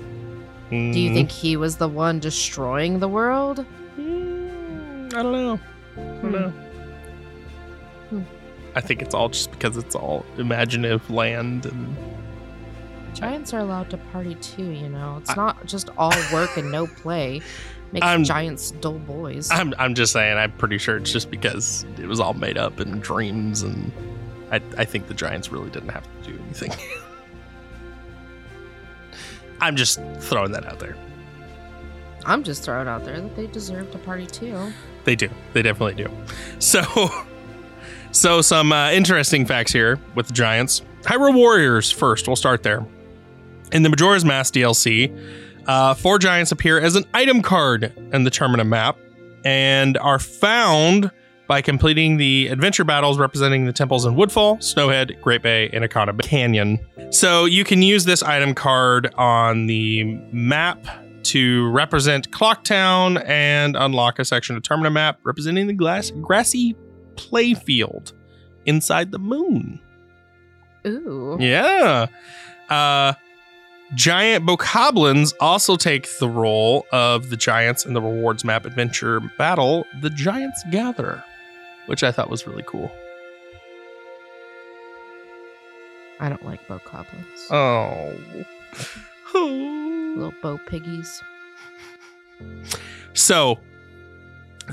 Do 0.69 0.99
you 0.99 1.13
think 1.13 1.29
he 1.31 1.55
was 1.57 1.77
the 1.77 1.87
one 1.87 2.19
destroying 2.19 2.99
the 2.99 3.07
world? 3.07 3.65
Mm, 3.97 5.13
I 5.13 5.21
don't 5.23 5.31
know. 5.31 5.59
I 5.95 5.99
don't 5.99 6.19
Hmm. 6.21 6.31
know. 6.31 6.53
Hmm. 8.09 8.21
I 8.75 8.81
think 8.81 9.01
it's 9.03 9.13
all 9.13 9.29
just 9.29 9.51
because 9.51 9.77
it's 9.77 9.93
all 9.95 10.25
imaginative 10.37 11.09
land 11.11 11.65
and 11.67 11.95
Giants 13.13 13.53
are 13.53 13.59
allowed 13.59 13.91
to 13.91 13.97
party 13.97 14.33
too, 14.35 14.63
you 14.71 14.89
know. 14.89 15.17
It's 15.21 15.29
I- 15.29 15.35
not 15.35 15.63
just 15.67 15.89
all 15.99 16.13
work 16.33 16.57
and 16.57 16.71
no 16.71 16.87
play. 16.87 17.41
Makes 17.91 18.07
I'm- 18.07 18.23
giants 18.23 18.71
dull 18.71 18.97
boys. 18.97 19.51
I'm 19.51 19.75
I'm 19.77 19.93
just 19.93 20.13
saying 20.13 20.35
I'm 20.35 20.51
pretty 20.53 20.79
sure 20.79 20.97
it's 20.97 21.11
just 21.11 21.29
because 21.29 21.85
it 21.99 22.07
was 22.07 22.19
all 22.19 22.33
made 22.33 22.57
up 22.57 22.79
in 22.79 22.99
dreams 23.01 23.61
and 23.61 23.91
I 24.51 24.59
I 24.79 24.85
think 24.85 25.07
the 25.07 25.13
Giants 25.13 25.51
really 25.51 25.69
didn't 25.69 25.89
have 25.89 26.03
to 26.23 26.31
do 26.31 26.39
anything. 26.45 26.71
I'm 29.63 29.77
just 29.77 30.01
throwing 30.19 30.51
that 30.51 30.65
out 30.65 30.79
there. 30.79 30.97
I'm 32.25 32.43
just 32.43 32.63
throwing 32.63 32.87
out 32.89 33.05
there 33.05 33.21
that 33.21 33.35
they 33.37 33.47
deserve 33.47 33.91
to 33.91 33.97
party 33.97 34.27
too. 34.27 34.73
They 35.05 35.15
do. 35.15 35.29
They 35.53 35.61
definitely 35.61 36.03
do. 36.03 36.11
So 36.59 36.83
so 38.11 38.41
some 38.41 38.73
uh, 38.73 38.91
interesting 38.91 39.45
facts 39.45 39.71
here 39.71 39.99
with 40.15 40.27
the 40.27 40.33
Giants. 40.33 40.81
Hyrule 41.03 41.33
Warriors 41.33 41.89
first. 41.89 42.27
We'll 42.27 42.35
start 42.35 42.63
there. 42.63 42.85
In 43.71 43.83
the 43.83 43.89
Majora's 43.89 44.25
Mask 44.25 44.53
DLC, 44.53 45.11
uh, 45.65 45.93
four 45.93 46.19
giants 46.19 46.51
appear 46.51 46.79
as 46.79 46.97
an 46.97 47.05
item 47.13 47.41
card 47.41 47.93
in 48.11 48.25
the 48.25 48.31
Termina 48.31 48.67
map 48.67 48.97
and 49.45 49.97
are 49.97 50.19
found 50.19 51.09
by 51.53 51.61
completing 51.61 52.17
the 52.17 52.47
adventure 52.47 52.83
battles 52.83 53.19
representing 53.19 53.65
the 53.65 53.71
temples 53.71 54.07
in 54.07 54.15
Woodfall, 54.15 54.57
Snowhead, 54.57 55.21
Great 55.21 55.43
Bay, 55.43 55.69
and 55.71 55.85
Ikana 55.85 56.19
Canyon. 56.23 56.79
So 57.11 57.45
you 57.45 57.63
can 57.63 57.83
use 57.83 58.05
this 58.05 58.23
item 58.23 58.55
card 58.55 59.13
on 59.19 59.67
the 59.67 60.03
map 60.31 60.83
to 61.25 61.69
represent 61.69 62.31
Clocktown 62.31 63.23
and 63.27 63.77
unlock 63.77 64.17
a 64.17 64.25
section 64.25 64.55
of 64.57 64.63
Termina 64.63 64.91
map 64.91 65.19
representing 65.21 65.67
the 65.67 65.73
glass, 65.73 66.09
grassy 66.09 66.75
playfield 67.17 68.13
inside 68.65 69.11
the 69.11 69.19
moon. 69.19 69.79
Ooh. 70.87 71.37
Yeah. 71.39 72.07
Uh, 72.67 73.13
giant 73.93 74.47
bokoblins 74.47 75.35
also 75.39 75.75
take 75.75 76.17
the 76.17 76.27
role 76.27 76.87
of 76.91 77.29
the 77.29 77.37
giants 77.37 77.85
in 77.85 77.93
the 77.93 78.01
rewards 78.01 78.43
map 78.43 78.65
adventure 78.65 79.19
battle, 79.37 79.85
The 80.01 80.09
Giants 80.09 80.63
Gather, 80.71 81.23
which 81.87 82.03
I 82.03 82.11
thought 82.11 82.29
was 82.29 82.47
really 82.47 82.63
cool. 82.65 82.91
I 86.19 86.29
don't 86.29 86.45
like 86.45 86.65
bow 86.67 86.79
goblins. 86.85 87.47
Oh. 87.51 88.13
Little 89.33 90.33
bow 90.41 90.59
piggies. 90.67 91.21
So, 93.15 93.59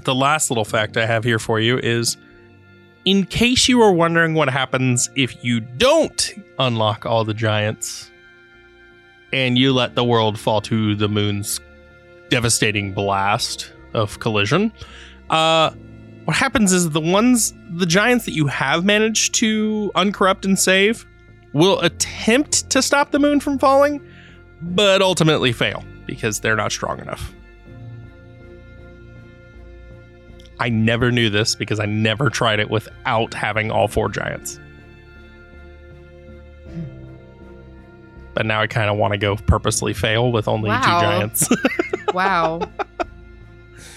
the 0.04 0.14
last 0.14 0.50
little 0.50 0.64
fact 0.64 0.96
I 0.96 1.04
have 1.04 1.24
here 1.24 1.38
for 1.38 1.60
you 1.60 1.78
is 1.78 2.16
in 3.04 3.26
case 3.26 3.68
you 3.68 3.78
were 3.78 3.92
wondering 3.92 4.34
what 4.34 4.48
happens 4.48 5.10
if 5.14 5.44
you 5.44 5.60
don't 5.60 6.32
unlock 6.58 7.04
all 7.04 7.24
the 7.24 7.34
giants 7.34 8.10
and 9.32 9.58
you 9.58 9.72
let 9.72 9.94
the 9.94 10.04
world 10.04 10.38
fall 10.38 10.60
to 10.62 10.94
the 10.94 11.08
moon's 11.08 11.60
devastating 12.30 12.92
blast 12.92 13.72
of 13.94 14.18
collision, 14.20 14.72
uh, 15.30 15.70
what 16.24 16.36
happens 16.36 16.72
is 16.72 16.90
the 16.90 17.00
ones, 17.00 17.54
the 17.70 17.86
giants 17.86 18.24
that 18.24 18.32
you 18.32 18.46
have 18.46 18.84
managed 18.84 19.34
to 19.36 19.90
uncorrupt 19.94 20.44
and 20.44 20.58
save, 20.58 21.06
will 21.52 21.80
attempt 21.80 22.70
to 22.70 22.82
stop 22.82 23.10
the 23.10 23.18
moon 23.18 23.40
from 23.40 23.58
falling, 23.58 24.00
but 24.62 25.02
ultimately 25.02 25.52
fail 25.52 25.84
because 26.06 26.40
they're 26.40 26.56
not 26.56 26.72
strong 26.72 27.00
enough. 27.00 27.32
I 30.60 30.68
never 30.68 31.10
knew 31.10 31.30
this 31.30 31.54
because 31.54 31.80
I 31.80 31.86
never 31.86 32.28
tried 32.28 32.60
it 32.60 32.68
without 32.68 33.32
having 33.32 33.70
all 33.70 33.88
four 33.88 34.10
giants. 34.10 34.60
But 38.34 38.46
now 38.46 38.60
I 38.60 38.66
kind 38.66 38.90
of 38.90 38.96
want 38.96 39.12
to 39.12 39.18
go 39.18 39.36
purposely 39.36 39.94
fail 39.94 40.30
with 40.30 40.46
only 40.48 40.68
wow. 40.68 40.80
two 40.80 41.06
giants. 41.06 41.48
wow 42.14 42.60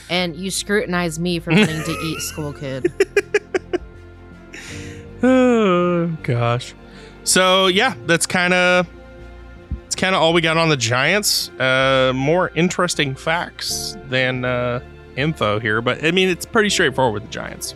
and 0.09 0.35
you 0.35 0.51
scrutinize 0.51 1.19
me 1.19 1.39
for 1.39 1.51
wanting 1.51 1.83
to 1.83 1.91
eat 1.91 2.19
Skull 2.21 2.53
Kid. 2.53 2.91
oh 5.23 6.07
gosh. 6.23 6.73
So 7.23 7.67
yeah, 7.67 7.95
that's 8.05 8.25
kind 8.25 8.53
of 8.53 8.87
it's 9.85 9.95
kind 9.95 10.15
of 10.15 10.21
all 10.21 10.33
we 10.33 10.41
got 10.41 10.57
on 10.57 10.69
the 10.69 10.77
Giants. 10.77 11.49
Uh, 11.59 12.11
more 12.15 12.51
interesting 12.55 13.15
facts 13.15 13.95
than 14.09 14.43
uh, 14.43 14.81
info 15.15 15.59
here, 15.59 15.81
but 15.81 16.03
I 16.03 16.11
mean 16.11 16.29
it's 16.29 16.45
pretty 16.45 16.69
straightforward 16.69 17.13
with 17.13 17.23
the 17.23 17.33
Giants. 17.33 17.75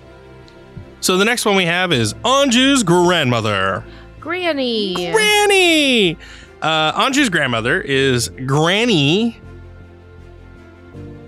So 1.00 1.18
the 1.18 1.26
next 1.26 1.46
one 1.46 1.56
we 1.56 1.66
have 1.66 1.94
is 1.94 2.14
Anju's 2.16 2.84
grandmother, 2.84 3.84
Granny. 4.20 5.12
Granny. 5.12 6.18
Uh, 6.62 7.08
Anju's 7.08 7.30
grandmother 7.30 7.80
is 7.80 8.30
Granny. 8.46 9.40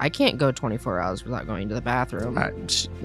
I 0.00 0.08
can't 0.08 0.38
go 0.38 0.52
24 0.52 1.00
hours 1.00 1.24
without 1.24 1.46
going 1.46 1.68
to 1.68 1.74
the 1.74 1.80
bathroom 1.80 2.38
Uh, 2.38 2.42
or 2.48 2.52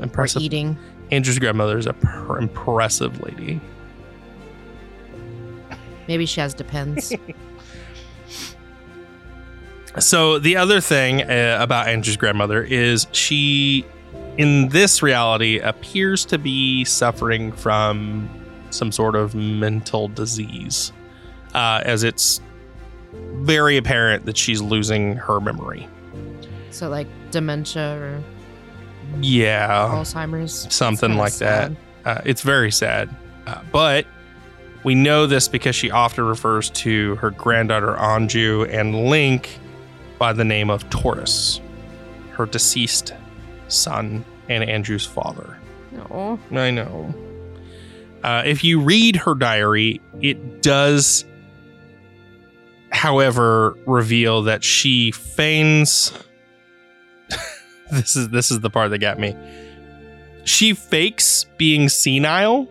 impressive. 0.04 0.42
eating. 0.42 0.78
Anju's 1.12 1.40
grandmother 1.40 1.78
is 1.78 1.88
a 1.88 1.94
pr- 1.94 2.38
impressive 2.38 3.20
lady. 3.22 3.60
Maybe 6.08 6.26
she 6.26 6.40
has 6.42 6.54
depends. 6.54 7.14
So 10.00 10.40
the 10.40 10.58
other 10.58 10.82
thing 10.82 11.22
uh, 11.22 11.58
about 11.62 11.86
Anju's 11.86 12.18
grandmother 12.18 12.64
is 12.64 13.06
she, 13.12 13.86
in 14.38 14.70
this 14.70 15.04
reality, 15.04 15.60
appears 15.60 16.26
to 16.26 16.40
be 16.40 16.84
suffering 16.84 17.52
from 17.52 18.28
some 18.72 18.92
sort 18.92 19.16
of 19.16 19.36
mental 19.36 20.08
disease, 20.08 20.92
uh, 21.54 21.82
as 21.86 22.02
it's 22.04 22.42
very 23.14 23.78
apparent 23.78 24.26
that 24.26 24.36
she's 24.36 24.62
losing 24.64 25.16
her 25.16 25.40
memory. 25.40 25.88
So, 26.74 26.90
like, 26.90 27.08
dementia 27.32 27.98
or 28.00 28.24
Yeah, 29.22 29.90
Alzheimer's. 29.92 30.68
Something 30.74 31.12
kinda 31.12 31.22
like 31.24 31.36
that. 31.36 31.72
Uh, 32.06 32.22
it's 32.26 32.42
very 32.42 32.72
sad, 32.72 33.10
uh, 33.48 33.60
but 33.72 34.06
we 34.84 34.96
know 34.96 35.28
this 35.28 35.48
because 35.48 35.76
she 35.76 35.92
often 35.92 36.26
refers 36.26 36.70
to 36.72 37.16
her 37.16 37.30
granddaughter 37.30 37.96
Anju 37.98 38.68
and 38.74 39.06
Link 39.10 39.60
by 40.18 40.34
the 40.34 40.44
name 40.44 40.70
of 40.70 40.90
Tortus, 40.90 41.62
her 42.32 42.46
deceased 42.46 43.14
son 43.68 44.26
and 44.50 44.64
Anju's 44.64 45.06
father. 45.06 45.58
No. 45.92 46.40
I 46.52 46.72
know. 46.72 47.14
Uh, 48.24 48.42
if 48.46 48.64
you 48.64 48.80
read 48.80 49.16
her 49.18 49.36
diary, 49.36 50.02
it 50.22 50.62
does, 50.62 51.26
however, 52.92 53.78
reveal 53.86 54.42
that 54.44 54.64
she 54.64 55.12
feigns. 55.12 56.14
this 58.02 58.16
is 58.16 58.30
this 58.30 58.50
is 58.50 58.60
the 58.62 58.70
part 58.70 58.90
that 58.90 59.00
got 59.00 59.20
me. 59.20 59.36
She 60.46 60.74
fakes 60.74 61.46
being 61.58 61.90
senile 61.90 62.68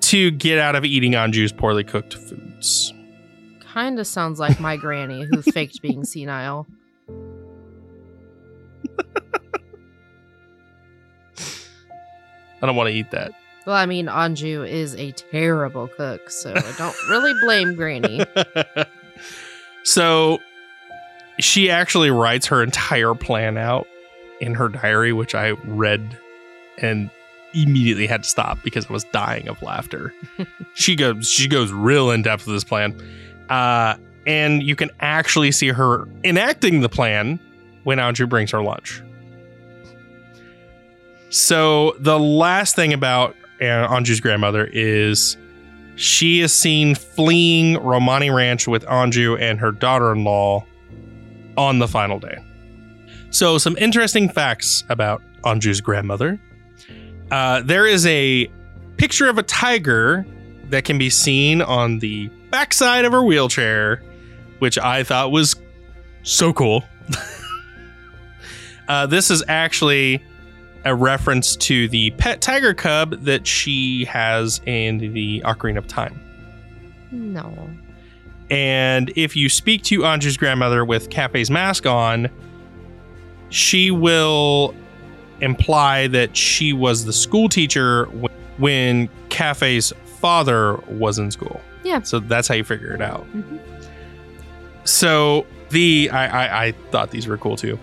to 0.00 0.30
get 0.30 0.58
out 0.58 0.76
of 0.76 0.84
eating 0.84 1.12
Anju's 1.12 1.52
poorly 1.52 1.84
cooked 1.84 2.14
foods. 2.14 2.92
Kind 3.60 3.98
of 3.98 4.06
sounds 4.06 4.38
like 4.38 4.60
my 4.60 4.76
granny 4.76 5.24
who 5.24 5.42
faked 5.52 5.80
being 5.80 6.04
senile. 6.04 6.66
I 12.60 12.66
don't 12.66 12.76
want 12.76 12.88
to 12.88 12.94
eat 12.94 13.10
that. 13.12 13.32
Well, 13.66 13.76
I 13.76 13.86
mean, 13.86 14.06
Anju 14.06 14.68
is 14.68 14.94
a 14.96 15.12
terrible 15.12 15.88
cook, 15.88 16.30
so 16.30 16.52
I 16.54 16.74
don't 16.76 16.96
really 17.08 17.32
blame 17.40 17.74
Granny. 17.76 18.24
so 19.84 20.40
she 21.38 21.70
actually 21.70 22.10
writes 22.10 22.46
her 22.46 22.62
entire 22.62 23.14
plan 23.14 23.56
out 23.56 23.86
in 24.40 24.54
her 24.54 24.68
diary, 24.68 25.12
which 25.12 25.34
I 25.34 25.50
read 25.64 26.18
and 26.78 27.10
immediately 27.54 28.06
had 28.06 28.22
to 28.24 28.28
stop 28.28 28.58
because 28.62 28.88
I 28.88 28.92
was 28.92 29.04
dying 29.04 29.48
of 29.48 29.60
laughter. 29.62 30.14
she 30.74 30.96
goes 30.96 31.28
she 31.28 31.48
goes 31.48 31.72
real 31.72 32.10
in 32.10 32.22
depth 32.22 32.46
with 32.46 32.56
this 32.56 32.64
plan. 32.64 33.00
Uh, 33.48 33.96
and 34.26 34.62
you 34.62 34.76
can 34.76 34.90
actually 35.00 35.50
see 35.52 35.68
her 35.68 36.06
enacting 36.24 36.82
the 36.82 36.88
plan 36.88 37.40
when 37.84 37.98
Anju 37.98 38.28
brings 38.28 38.50
her 38.50 38.62
lunch. 38.62 39.02
So 41.30 41.96
the 41.98 42.18
last 42.18 42.76
thing 42.76 42.92
about 42.92 43.34
uh, 43.60 43.88
Anju's 43.88 44.20
grandmother 44.20 44.68
is 44.72 45.36
she 45.96 46.40
is 46.40 46.52
seen 46.52 46.94
fleeing 46.94 47.78
Romani 47.78 48.30
Ranch 48.30 48.68
with 48.68 48.84
Anju 48.84 49.40
and 49.40 49.58
her 49.58 49.72
daughter-in-law 49.72 50.64
on 51.58 51.80
the 51.80 51.88
final 51.88 52.18
day. 52.18 52.38
So 53.30 53.58
some 53.58 53.76
interesting 53.76 54.30
facts 54.30 54.84
about 54.88 55.20
Anju's 55.44 55.82
grandmother. 55.82 56.40
Uh, 57.30 57.60
there 57.60 57.86
is 57.86 58.06
a 58.06 58.50
picture 58.96 59.28
of 59.28 59.36
a 59.36 59.42
tiger 59.42 60.24
that 60.70 60.84
can 60.84 60.96
be 60.96 61.10
seen 61.10 61.60
on 61.60 61.98
the 61.98 62.28
backside 62.50 63.04
of 63.04 63.12
her 63.12 63.22
wheelchair, 63.22 64.02
which 64.60 64.78
I 64.78 65.02
thought 65.02 65.30
was 65.30 65.56
so 66.22 66.52
cool. 66.52 66.84
uh, 68.88 69.06
this 69.06 69.30
is 69.30 69.42
actually 69.48 70.22
a 70.84 70.94
reference 70.94 71.56
to 71.56 71.88
the 71.88 72.10
pet 72.12 72.40
tiger 72.40 72.72
cub 72.72 73.22
that 73.24 73.46
she 73.46 74.04
has 74.06 74.60
in 74.64 75.12
the 75.12 75.42
Ocarina 75.44 75.78
of 75.78 75.88
Time. 75.88 76.18
No. 77.10 77.68
And 78.50 79.12
if 79.16 79.36
you 79.36 79.48
speak 79.48 79.82
to 79.84 80.00
Anju's 80.00 80.36
grandmother 80.36 80.84
with 80.84 81.10
Kafei's 81.10 81.50
mask 81.50 81.84
on, 81.86 82.30
she 83.50 83.90
will 83.90 84.74
imply 85.40 86.06
that 86.08 86.36
she 86.36 86.72
was 86.72 87.04
the 87.04 87.12
school 87.12 87.48
teacher 87.48 88.06
when 88.56 89.08
Kafei's 89.28 89.92
father 90.20 90.76
was 90.88 91.18
in 91.18 91.30
school. 91.30 91.60
Yeah. 91.84 92.02
So 92.02 92.18
that's 92.20 92.48
how 92.48 92.54
you 92.54 92.64
figure 92.64 92.92
it 92.94 93.00
out. 93.00 93.26
Mhm. 93.34 93.60
So 94.84 95.46
the 95.70 96.10
I, 96.10 96.26
I 96.26 96.64
I 96.66 96.72
thought 96.90 97.10
these 97.10 97.26
were 97.26 97.36
cool 97.38 97.56
too. 97.56 97.78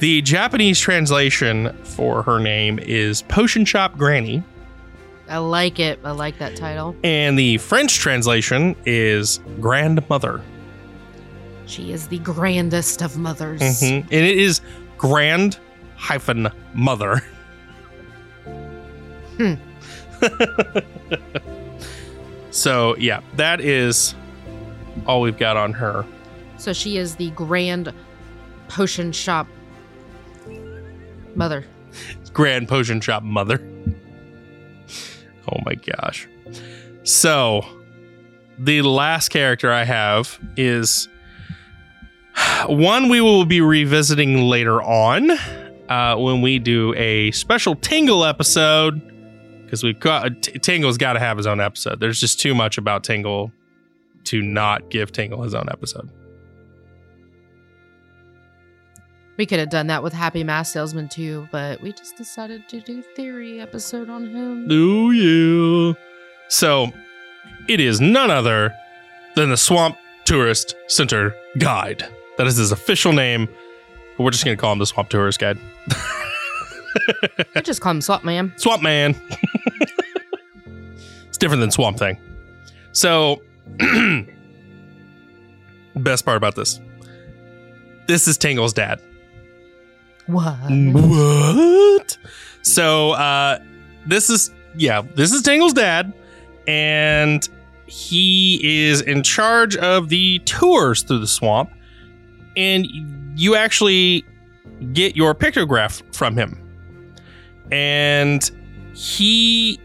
The 0.00 0.20
Japanese 0.22 0.78
translation 0.78 1.74
for 1.84 2.22
her 2.22 2.38
name 2.38 2.78
is 2.78 3.22
Potion 3.22 3.64
Shop 3.64 3.96
Granny, 3.96 4.42
I 5.34 5.38
like 5.38 5.80
it. 5.80 5.98
I 6.04 6.12
like 6.12 6.38
that 6.38 6.54
title. 6.54 6.94
and 7.02 7.36
the 7.36 7.58
French 7.58 7.98
translation 7.98 8.76
is 8.86 9.40
Grandmother. 9.60 10.40
She 11.66 11.90
is 11.90 12.06
the 12.06 12.20
grandest 12.20 13.02
of 13.02 13.18
mothers. 13.18 13.60
Mhm. 13.60 14.02
And 14.02 14.12
it 14.12 14.38
is 14.38 14.60
grand 14.96 15.58
hyphen 15.96 16.48
mother. 16.72 17.20
Hmm. 19.36 19.54
so 22.52 22.94
yeah, 22.98 23.18
that 23.34 23.60
is 23.60 24.14
all 25.06 25.20
we've 25.20 25.36
got 25.36 25.56
on 25.56 25.72
her. 25.72 26.06
So 26.58 26.72
she 26.72 26.96
is 26.98 27.16
the 27.16 27.30
grand 27.30 27.92
potion 28.68 29.10
shop 29.10 29.48
mother. 31.34 31.64
Grand 32.32 32.68
Potion 32.68 33.00
Shop 33.00 33.24
mother. 33.24 33.58
Oh 35.50 35.58
my 35.64 35.74
gosh. 35.74 36.28
So, 37.02 37.64
the 38.58 38.82
last 38.82 39.28
character 39.28 39.72
I 39.72 39.84
have 39.84 40.38
is 40.56 41.08
one 42.66 43.08
we 43.08 43.20
will 43.20 43.44
be 43.44 43.60
revisiting 43.60 44.48
later 44.48 44.82
on 44.82 45.30
uh, 45.88 46.16
when 46.16 46.40
we 46.40 46.58
do 46.58 46.94
a 46.94 47.30
special 47.32 47.74
Tingle 47.74 48.24
episode 48.24 49.00
because 49.64 49.82
we've 49.82 49.98
got 50.00 50.42
Tingle's 50.42 50.98
got 50.98 51.14
to 51.14 51.20
have 51.20 51.36
his 51.36 51.46
own 51.46 51.60
episode. 51.60 52.00
There's 52.00 52.20
just 52.20 52.40
too 52.40 52.54
much 52.54 52.78
about 52.78 53.04
Tingle 53.04 53.52
to 54.24 54.40
not 54.40 54.88
give 54.90 55.12
Tingle 55.12 55.42
his 55.42 55.54
own 55.54 55.66
episode. 55.70 56.10
We 59.36 59.46
could 59.46 59.58
have 59.58 59.70
done 59.70 59.88
that 59.88 60.02
with 60.02 60.12
Happy 60.12 60.44
Mask 60.44 60.72
Salesman 60.72 61.08
too, 61.08 61.48
but 61.50 61.80
we 61.80 61.92
just 61.92 62.16
decided 62.16 62.68
to 62.68 62.80
do 62.80 63.02
theory 63.02 63.60
episode 63.60 64.08
on 64.08 64.26
him. 64.28 64.68
Do 64.68 65.10
you? 65.10 65.96
So 66.48 66.92
it 67.68 67.80
is 67.80 68.00
none 68.00 68.30
other 68.30 68.72
than 69.34 69.50
the 69.50 69.56
Swamp 69.56 69.96
Tourist 70.24 70.76
Center 70.86 71.34
Guide. 71.58 72.06
That 72.38 72.46
is 72.46 72.56
his 72.56 72.70
official 72.70 73.12
name. 73.12 73.48
But 74.16 74.22
we're 74.22 74.30
just 74.30 74.44
gonna 74.44 74.56
call 74.56 74.72
him 74.72 74.78
the 74.78 74.86
Swamp 74.86 75.08
Tourist 75.08 75.40
Guide. 75.40 75.58
I 77.56 77.60
just 77.60 77.80
call 77.80 77.90
him 77.90 78.00
Swamp 78.00 78.22
Man. 78.24 78.52
Swamp 78.56 78.82
Man. 78.82 79.20
it's 81.26 81.38
different 81.38 81.60
than 81.60 81.72
Swamp 81.72 81.98
Thing. 81.98 82.18
So 82.92 83.42
best 85.96 86.24
part 86.24 86.36
about 86.36 86.54
this. 86.54 86.80
This 88.06 88.28
is 88.28 88.38
Tingle's 88.38 88.72
dad. 88.72 89.02
What? 90.26 90.70
What? 90.70 92.18
So 92.62 93.12
uh 93.12 93.58
this 94.06 94.30
is 94.30 94.50
yeah, 94.76 95.02
this 95.14 95.32
is 95.32 95.42
Tingle's 95.42 95.72
dad 95.72 96.12
and 96.66 97.48
he 97.86 98.86
is 98.88 99.00
in 99.02 99.22
charge 99.22 99.76
of 99.76 100.08
the 100.08 100.38
tours 100.40 101.02
through 101.02 101.20
the 101.20 101.26
swamp 101.26 101.70
and 102.56 102.86
you 103.36 103.54
actually 103.54 104.24
get 104.92 105.16
your 105.16 105.34
pictograph 105.34 106.02
from 106.14 106.36
him. 106.36 106.60
And 107.70 108.50
he 108.94 109.78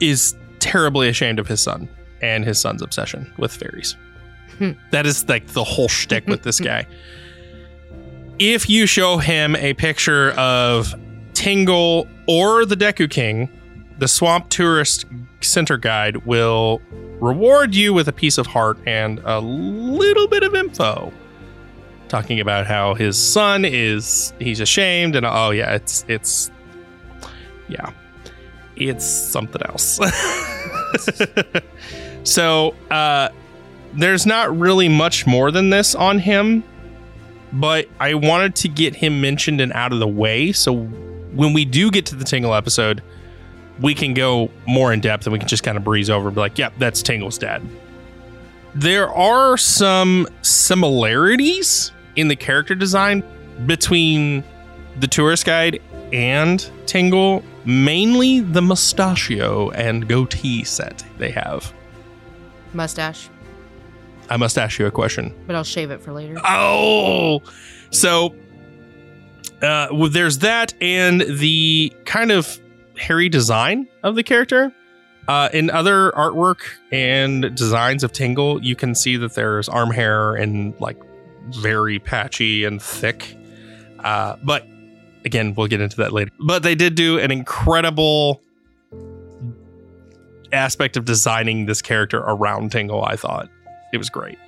is 0.00 0.34
terribly 0.58 1.08
ashamed 1.08 1.38
of 1.38 1.46
his 1.46 1.60
son 1.60 1.88
and 2.22 2.44
his 2.44 2.60
son's 2.60 2.82
obsession 2.82 3.32
with 3.38 3.52
fairies. 3.52 3.96
Hmm. 4.58 4.72
that 4.90 5.06
is 5.06 5.26
like 5.26 5.46
the 5.46 5.64
whole 5.64 5.88
shtick 5.88 6.26
with 6.26 6.42
this 6.42 6.60
guy 6.60 6.86
if 8.40 8.70
you 8.70 8.86
show 8.86 9.18
him 9.18 9.54
a 9.56 9.74
picture 9.74 10.30
of 10.30 10.94
Tingle 11.34 12.08
or 12.26 12.64
the 12.64 12.74
Deku 12.74 13.08
King, 13.08 13.50
the 13.98 14.08
Swamp 14.08 14.48
Tourist 14.48 15.04
Center 15.42 15.76
Guide 15.76 16.24
will 16.24 16.80
reward 17.20 17.74
you 17.74 17.92
with 17.92 18.08
a 18.08 18.12
piece 18.12 18.38
of 18.38 18.46
heart 18.46 18.78
and 18.86 19.20
a 19.24 19.40
little 19.40 20.26
bit 20.26 20.42
of 20.42 20.54
info. 20.54 21.12
Talking 22.08 22.40
about 22.40 22.66
how 22.66 22.94
his 22.94 23.18
son 23.18 23.64
is 23.66 24.32
he's 24.40 24.58
ashamed 24.58 25.16
and 25.16 25.26
oh 25.26 25.50
yeah, 25.50 25.74
it's 25.74 26.04
it's 26.08 26.50
yeah. 27.68 27.92
It's 28.76 29.04
something 29.04 29.60
else. 29.66 30.00
so 32.24 32.74
uh 32.90 33.28
there's 33.92 34.24
not 34.24 34.56
really 34.56 34.88
much 34.88 35.26
more 35.26 35.50
than 35.50 35.68
this 35.68 35.94
on 35.94 36.18
him 36.18 36.64
but 37.52 37.88
I 37.98 38.14
wanted 38.14 38.54
to 38.56 38.68
get 38.68 38.94
him 38.94 39.20
mentioned 39.20 39.60
and 39.60 39.72
out 39.72 39.92
of 39.92 39.98
the 39.98 40.08
way. 40.08 40.52
So 40.52 40.74
when 40.74 41.52
we 41.52 41.64
do 41.64 41.90
get 41.90 42.06
to 42.06 42.16
the 42.16 42.24
Tingle 42.24 42.54
episode, 42.54 43.02
we 43.80 43.94
can 43.94 44.14
go 44.14 44.50
more 44.66 44.92
in 44.92 45.00
depth 45.00 45.26
and 45.26 45.32
we 45.32 45.38
can 45.38 45.48
just 45.48 45.62
kind 45.62 45.76
of 45.76 45.84
breeze 45.84 46.10
over 46.10 46.28
and 46.28 46.34
be 46.34 46.40
like, 46.40 46.58
yep, 46.58 46.72
that's 46.78 47.02
Tingle's 47.02 47.38
dad. 47.38 47.62
There 48.74 49.08
are 49.10 49.56
some 49.56 50.28
similarities 50.42 51.92
in 52.16 52.28
the 52.28 52.36
character 52.36 52.74
design 52.74 53.24
between 53.66 54.44
the 55.00 55.06
tourist 55.06 55.46
guide 55.46 55.80
and 56.12 56.70
Tingle, 56.86 57.42
mainly 57.64 58.40
the 58.40 58.62
mustachio 58.62 59.70
and 59.70 60.08
goatee 60.08 60.64
set 60.64 61.04
they 61.18 61.30
have. 61.30 61.72
Mustache. 62.74 63.28
I 64.30 64.36
must 64.36 64.56
ask 64.56 64.78
you 64.78 64.86
a 64.86 64.90
question. 64.90 65.34
But 65.46 65.56
I'll 65.56 65.64
shave 65.64 65.90
it 65.90 66.00
for 66.00 66.12
later. 66.12 66.40
Oh, 66.44 67.42
so 67.90 68.34
uh, 69.62 69.88
well, 69.92 70.08
there's 70.08 70.38
that 70.38 70.72
and 70.80 71.20
the 71.20 71.92
kind 72.04 72.30
of 72.30 72.58
hairy 72.96 73.28
design 73.28 73.88
of 74.02 74.14
the 74.14 74.22
character. 74.22 74.72
Uh, 75.28 75.48
in 75.52 75.70
other 75.70 76.10
artwork 76.12 76.60
and 76.90 77.54
designs 77.54 78.02
of 78.02 78.12
Tingle, 78.12 78.62
you 78.64 78.74
can 78.74 78.94
see 78.94 79.16
that 79.16 79.34
there's 79.34 79.68
arm 79.68 79.90
hair 79.90 80.34
and 80.34 80.78
like 80.80 80.96
very 81.50 81.98
patchy 81.98 82.64
and 82.64 82.80
thick. 82.80 83.36
Uh, 84.00 84.36
but 84.42 84.66
again, 85.24 85.54
we'll 85.54 85.66
get 85.66 85.80
into 85.80 85.96
that 85.98 86.12
later. 86.12 86.30
But 86.40 86.62
they 86.62 86.74
did 86.74 86.94
do 86.94 87.18
an 87.18 87.30
incredible 87.30 88.42
aspect 90.52 90.96
of 90.96 91.04
designing 91.04 91.66
this 91.66 91.82
character 91.82 92.18
around 92.18 92.72
Tingle, 92.72 93.04
I 93.04 93.16
thought. 93.16 93.48
It 93.92 93.98
was 93.98 94.10
great. 94.10 94.38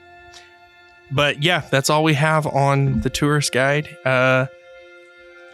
But 1.10 1.42
yeah, 1.42 1.60
that's 1.70 1.90
all 1.90 2.04
we 2.04 2.14
have 2.14 2.46
on 2.46 3.00
the 3.00 3.10
tourist 3.10 3.52
guide. 3.52 3.96
Uh, 4.04 4.46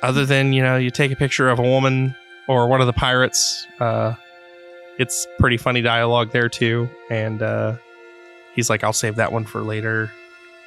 other 0.03 0.25
than, 0.25 0.53
you 0.53 0.63
know, 0.63 0.77
you 0.77 0.91
take 0.91 1.11
a 1.11 1.17
picture 1.17 1.49
of 1.49 1.59
a 1.59 1.63
woman 1.63 2.15
or 2.47 2.69
one 2.69 2.81
of 2.81 2.87
the 2.87 2.93
pirates. 2.93 3.67
Uh, 3.81 4.15
it's 4.99 5.27
pretty 5.39 5.57
funny 5.57 5.83
dialogue 5.83 6.31
there 6.33 6.49
too. 6.49 6.89
And 7.11 7.43
uh, 7.43 7.77
he's 8.55 8.71
like, 8.71 8.85
I'll 8.85 8.93
save 8.93 9.17
that 9.17 9.33
one 9.33 9.45
for 9.45 9.63
later. 9.63 10.13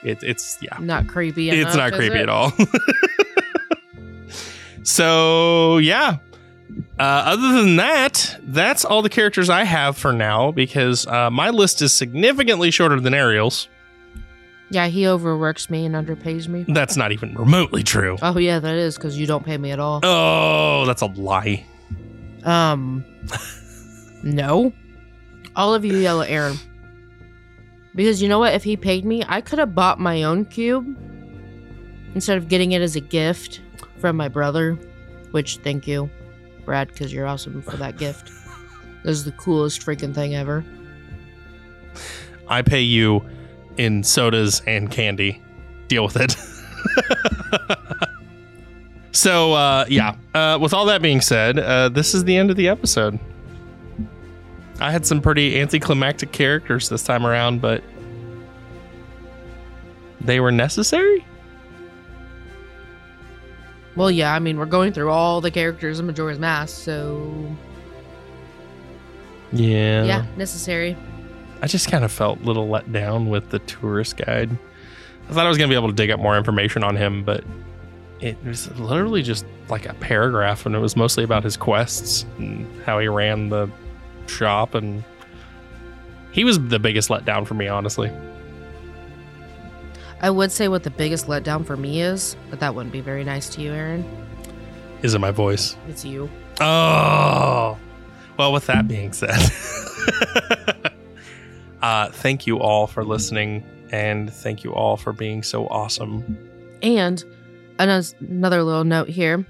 It, 0.03 0.23
it's, 0.23 0.57
yeah 0.61 0.77
Not 0.79 1.07
creepy. 1.07 1.49
it's 1.51 1.61
enough, 1.61 1.75
not 1.75 1.91
is 1.91 1.95
creepy 1.97 2.15
it? 2.17 2.21
at 2.23 2.29
all. 2.29 2.51
so 4.83 5.77
yeah. 5.77 6.17
Uh, 6.99 7.03
other 7.03 7.61
than 7.61 7.77
that, 7.77 8.37
that's 8.43 8.85
all 8.85 9.01
the 9.01 9.09
characters 9.09 9.49
I 9.49 9.63
have 9.63 9.97
for 9.97 10.13
now 10.13 10.51
because 10.51 11.07
uh, 11.07 11.29
my 11.29 11.49
list 11.49 11.81
is 11.81 11.93
significantly 11.93 12.69
shorter 12.71 12.99
than 12.99 13.13
Ariel's. 13.13 13.67
Yeah, 14.69 14.87
he 14.87 15.05
overworks 15.07 15.69
me 15.69 15.85
and 15.85 15.95
underpays 15.95 16.47
me. 16.47 16.63
That's 16.67 16.95
not 16.95 17.11
even 17.11 17.35
remotely 17.35 17.83
true. 17.83 18.17
Oh 18.21 18.37
yeah, 18.37 18.59
that 18.59 18.75
is 18.75 18.95
because 18.95 19.17
you 19.17 19.27
don't 19.27 19.43
pay 19.43 19.57
me 19.57 19.71
at 19.71 19.79
all. 19.79 19.99
Oh, 20.03 20.85
that's 20.85 21.01
a 21.01 21.07
lie. 21.07 21.65
Um, 22.43 23.03
no. 24.23 24.71
All 25.55 25.73
of 25.73 25.83
you 25.83 25.97
yell 25.97 26.21
at 26.21 26.29
Aaron. 26.29 26.57
Because 27.93 28.21
you 28.21 28.29
know 28.29 28.39
what? 28.39 28.53
If 28.53 28.63
he 28.63 28.77
paid 28.77 29.03
me, 29.03 29.23
I 29.27 29.41
could 29.41 29.59
have 29.59 29.75
bought 29.75 29.99
my 29.99 30.23
own 30.23 30.45
cube 30.45 30.97
instead 32.15 32.37
of 32.37 32.47
getting 32.47 32.71
it 32.71 32.81
as 32.81 32.95
a 32.95 33.01
gift 33.01 33.61
from 33.97 34.15
my 34.15 34.29
brother. 34.29 34.79
Which, 35.31 35.57
thank 35.57 35.87
you, 35.87 36.09
Brad, 36.65 36.87
because 36.89 37.13
you're 37.13 37.27
awesome 37.27 37.61
for 37.61 37.77
that 37.77 37.97
gift. 37.97 38.31
This 39.03 39.17
is 39.17 39.25
the 39.25 39.31
coolest 39.33 39.81
freaking 39.81 40.13
thing 40.13 40.35
ever. 40.35 40.63
I 42.47 42.61
pay 42.61 42.81
you 42.81 43.25
in 43.77 44.03
sodas 44.03 44.61
and 44.67 44.91
candy. 44.91 45.41
Deal 45.87 46.03
with 46.03 46.17
it. 46.17 46.35
so, 49.11 49.53
uh, 49.53 49.85
yeah. 49.89 50.15
Uh, 50.33 50.57
with 50.61 50.73
all 50.73 50.85
that 50.85 51.01
being 51.01 51.21
said, 51.21 51.57
uh, 51.57 51.89
this 51.89 52.13
is 52.13 52.23
the 52.25 52.37
end 52.37 52.51
of 52.51 52.57
the 52.57 52.67
episode. 52.67 53.19
I 54.79 54.91
had 54.91 55.05
some 55.05 55.21
pretty 55.21 55.59
anticlimactic 55.59 56.31
characters 56.31 56.89
this 56.89 57.03
time 57.03 57.25
around, 57.25 57.61
but 57.61 57.83
they 60.19 60.39
were 60.39 60.51
necessary. 60.51 61.25
Well, 63.95 64.09
yeah, 64.09 64.33
I 64.33 64.39
mean, 64.39 64.57
we're 64.57 64.65
going 64.65 64.93
through 64.93 65.09
all 65.09 65.41
the 65.41 65.51
characters 65.51 65.99
in 65.99 66.07
Majora's 66.07 66.39
Mask, 66.39 66.77
so 66.83 67.33
Yeah. 69.51 70.03
yeah, 70.05 70.25
necessary. 70.37 70.95
I 71.61 71.67
just 71.67 71.91
kind 71.91 72.03
of 72.03 72.11
felt 72.11 72.39
a 72.41 72.43
little 72.43 72.69
let 72.69 72.91
down 72.91 73.29
with 73.29 73.49
the 73.49 73.59
tourist 73.59 74.17
guide. 74.17 74.49
I 75.29 75.33
thought 75.33 75.45
I 75.45 75.49
was 75.49 75.57
going 75.57 75.69
to 75.69 75.73
be 75.73 75.77
able 75.77 75.89
to 75.89 75.93
dig 75.95 76.09
up 76.09 76.19
more 76.19 76.37
information 76.37 76.83
on 76.83 76.95
him, 76.95 77.23
but 77.23 77.43
it 78.19 78.37
was 78.45 78.71
literally 78.79 79.21
just 79.21 79.45
like 79.69 79.85
a 79.85 79.93
paragraph, 79.95 80.65
and 80.65 80.73
it 80.75 80.79
was 80.79 80.95
mostly 80.95 81.23
about 81.23 81.43
his 81.43 81.57
quests 81.57 82.25
and 82.37 82.65
how 82.85 82.99
he 82.99 83.07
ran 83.07 83.49
the 83.49 83.69
shop. 84.27 84.73
And 84.73 85.03
he 86.31 86.43
was 86.43 86.59
the 86.67 86.79
biggest 86.79 87.09
letdown 87.09 87.45
for 87.45 87.53
me, 87.53 87.67
honestly. 87.67 88.11
I 90.21 90.29
would 90.29 90.51
say 90.51 90.67
what 90.67 90.83
the 90.83 90.91
biggest 90.91 91.25
letdown 91.27 91.65
for 91.65 91.75
me 91.75 92.01
is, 92.01 92.35
but 92.51 92.59
that 92.59 92.75
wouldn't 92.75 92.93
be 92.93 93.01
very 93.01 93.23
nice 93.23 93.49
to 93.49 93.61
you, 93.61 93.73
Aaron. 93.73 94.05
Is 95.01 95.15
it 95.15 95.19
my 95.19 95.31
voice? 95.31 95.75
It's 95.87 96.05
you. 96.05 96.29
Oh, 96.59 97.75
well, 98.37 98.53
with 98.53 98.67
that 98.67 98.87
being 98.87 99.13
said, 99.13 99.31
uh, 101.81 102.11
thank 102.11 102.45
you 102.45 102.59
all 102.59 102.85
for 102.85 103.03
listening, 103.03 103.63
and 103.91 104.31
thank 104.31 104.63
you 104.63 104.73
all 104.73 104.95
for 104.95 105.11
being 105.11 105.41
so 105.41 105.67
awesome. 105.67 106.37
And 106.83 107.23
another 107.79 108.63
little 108.63 108.83
note 108.83 109.09
here. 109.09 109.43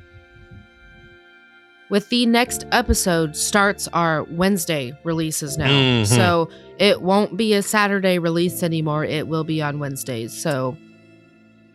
With 1.92 2.08
the 2.08 2.26
next 2.26 2.66
episode 2.72 3.36
starts 3.36 3.90
our 3.90 4.24
Wednesday 4.24 4.98
releases 5.04 5.58
now. 5.58 5.68
Mhm. 5.68 6.06
So 6.08 6.50
it 6.80 7.02
won't 7.02 7.36
be 7.36 7.54
a 7.54 7.62
Saturday 7.62 8.18
release 8.18 8.64
anymore. 8.64 9.04
It 9.04 9.28
will 9.28 9.44
be 9.44 9.62
on 9.62 9.78
Wednesdays. 9.78 10.32
So 10.34 10.78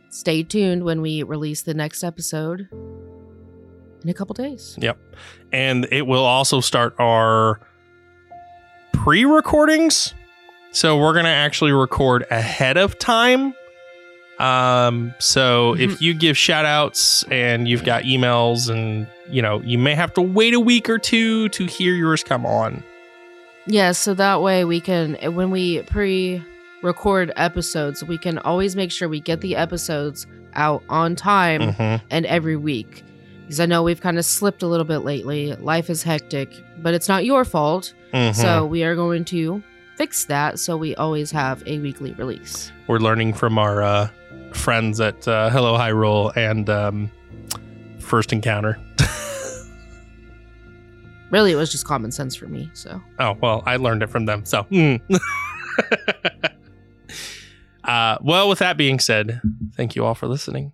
stay 0.08 0.42
tuned 0.42 0.84
when 0.84 1.02
we 1.02 1.22
release 1.22 1.60
the 1.62 1.74
next 1.74 2.02
episode 2.02 2.66
in 2.72 4.08
a 4.08 4.14
couple 4.14 4.32
days. 4.32 4.78
Yep. 4.80 4.96
And 5.52 5.86
it 5.92 6.06
will 6.06 6.24
also 6.24 6.60
start 6.62 6.94
our 6.98 7.60
pre 8.94 9.26
recordings. 9.26 10.14
So 10.72 10.96
we're 10.96 11.12
going 11.12 11.26
to 11.26 11.30
actually 11.30 11.72
record 11.72 12.24
ahead 12.30 12.78
of 12.78 12.98
time. 12.98 13.52
Um, 14.38 15.14
so 15.18 15.74
if 15.76 16.00
you 16.00 16.14
give 16.14 16.38
shout 16.38 16.64
outs 16.64 17.22
and 17.30 17.68
you've 17.68 17.84
got 17.84 18.04
emails 18.04 18.70
and, 18.70 19.06
you 19.30 19.42
know, 19.42 19.60
you 19.62 19.78
may 19.78 19.94
have 19.94 20.12
to 20.14 20.22
wait 20.22 20.54
a 20.54 20.60
week 20.60 20.88
or 20.88 20.98
two 20.98 21.48
to 21.50 21.66
hear 21.66 21.94
yours 21.94 22.22
come 22.24 22.44
on. 22.46 22.82
Yeah, 23.66 23.92
so 23.92 24.14
that 24.14 24.42
way 24.42 24.64
we 24.64 24.80
can, 24.80 25.14
when 25.34 25.50
we 25.50 25.82
pre 25.82 26.42
record 26.82 27.32
episodes, 27.36 28.04
we 28.04 28.16
can 28.18 28.38
always 28.38 28.76
make 28.76 28.92
sure 28.92 29.08
we 29.08 29.18
get 29.20 29.40
the 29.40 29.56
episodes 29.56 30.26
out 30.54 30.82
on 30.88 31.16
time 31.16 31.72
Mhm. 31.72 32.00
and 32.10 32.26
every 32.26 32.56
week. 32.56 33.02
Because 33.42 33.60
I 33.60 33.66
know 33.66 33.82
we've 33.82 34.00
kind 34.00 34.18
of 34.18 34.24
slipped 34.24 34.62
a 34.62 34.66
little 34.66 34.84
bit 34.86 34.98
lately. 34.98 35.54
Life 35.56 35.90
is 35.90 36.02
hectic, 36.02 36.50
but 36.78 36.94
it's 36.94 37.08
not 37.08 37.24
your 37.24 37.44
fault. 37.44 37.92
Mhm. 38.12 38.34
So 38.34 38.64
we 38.66 38.84
are 38.84 38.94
going 38.94 39.24
to 39.26 39.62
fix 39.96 40.24
that 40.26 40.58
so 40.60 40.76
we 40.76 40.94
always 40.96 41.30
have 41.32 41.62
a 41.66 41.78
weekly 41.78 42.12
release. 42.12 42.70
we're 42.86 42.98
learning 42.98 43.32
from 43.32 43.58
our 43.58 43.82
uh, 43.82 44.08
friends 44.52 45.00
at 45.00 45.26
uh, 45.26 45.50
Hello 45.50 45.76
Hyrule 45.76 46.36
and 46.36 46.70
um, 46.70 47.10
First 47.98 48.32
Encounter. 48.32 48.78
Really, 51.30 51.52
it 51.52 51.56
was 51.56 51.70
just 51.72 51.84
common 51.84 52.12
sense 52.12 52.34
for 52.34 52.46
me. 52.46 52.70
So 52.74 53.00
Oh, 53.18 53.36
well, 53.42 53.62
I 53.66 53.76
learned 53.76 54.02
it 54.02 54.08
from 54.08 54.26
them. 54.26 54.44
So, 54.44 54.64
mm. 54.64 55.00
uh, 57.84 58.18
well, 58.22 58.48
with 58.48 58.60
that 58.60 58.76
being 58.76 58.98
said, 59.00 59.40
thank 59.74 59.96
you 59.96 60.04
all 60.04 60.14
for 60.14 60.26
listening. 60.28 60.72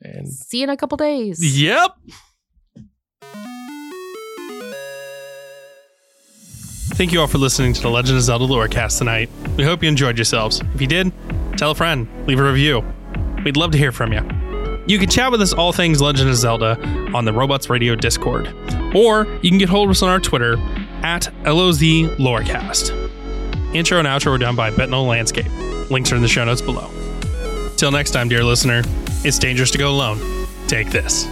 And 0.00 0.28
see 0.28 0.58
you 0.58 0.64
in 0.64 0.70
a 0.70 0.76
couple 0.76 0.96
days. 0.96 1.40
yep. 1.58 1.92
Thank 6.94 7.12
you 7.12 7.20
all 7.20 7.26
for 7.26 7.38
listening 7.38 7.72
to 7.72 7.80
the 7.80 7.88
Legend 7.90 8.18
of 8.18 8.22
Zelda 8.24 8.44
Lorecast 8.44 8.98
tonight. 8.98 9.30
We 9.56 9.64
hope 9.64 9.82
you 9.82 9.88
enjoyed 9.88 10.18
yourselves. 10.18 10.60
If 10.74 10.80
you 10.80 10.86
did, 10.86 11.10
tell 11.56 11.70
a 11.70 11.74
friend, 11.74 12.06
leave 12.26 12.38
a 12.38 12.44
review. 12.44 12.84
We'd 13.44 13.56
love 13.56 13.70
to 13.72 13.78
hear 13.78 13.92
from 13.92 14.12
you. 14.12 14.20
You 14.86 14.98
can 14.98 15.08
chat 15.08 15.30
with 15.30 15.40
us 15.40 15.52
all 15.52 15.72
things 15.72 16.00
Legend 16.00 16.28
of 16.28 16.36
Zelda 16.36 16.76
on 17.14 17.24
the 17.24 17.32
Robots 17.32 17.70
Radio 17.70 17.94
Discord, 17.94 18.52
or 18.94 19.26
you 19.40 19.48
can 19.48 19.58
get 19.58 19.68
hold 19.68 19.88
of 19.88 19.92
us 19.92 20.02
on 20.02 20.08
our 20.08 20.18
Twitter 20.18 20.54
at 21.02 21.32
LOZ 21.44 21.80
Lorecast. 22.18 22.90
Intro 23.74 23.98
and 23.98 24.08
outro 24.08 24.34
are 24.34 24.38
done 24.38 24.56
by 24.56 24.70
Bitonal 24.70 25.06
Landscape. 25.06 25.50
Links 25.90 26.10
are 26.10 26.16
in 26.16 26.22
the 26.22 26.28
show 26.28 26.44
notes 26.44 26.60
below. 26.60 26.90
Till 27.76 27.92
next 27.92 28.10
time, 28.10 28.28
dear 28.28 28.42
listener, 28.42 28.82
it's 29.24 29.38
dangerous 29.38 29.70
to 29.70 29.78
go 29.78 29.88
alone. 29.88 30.18
Take 30.66 30.90
this. 30.90 31.26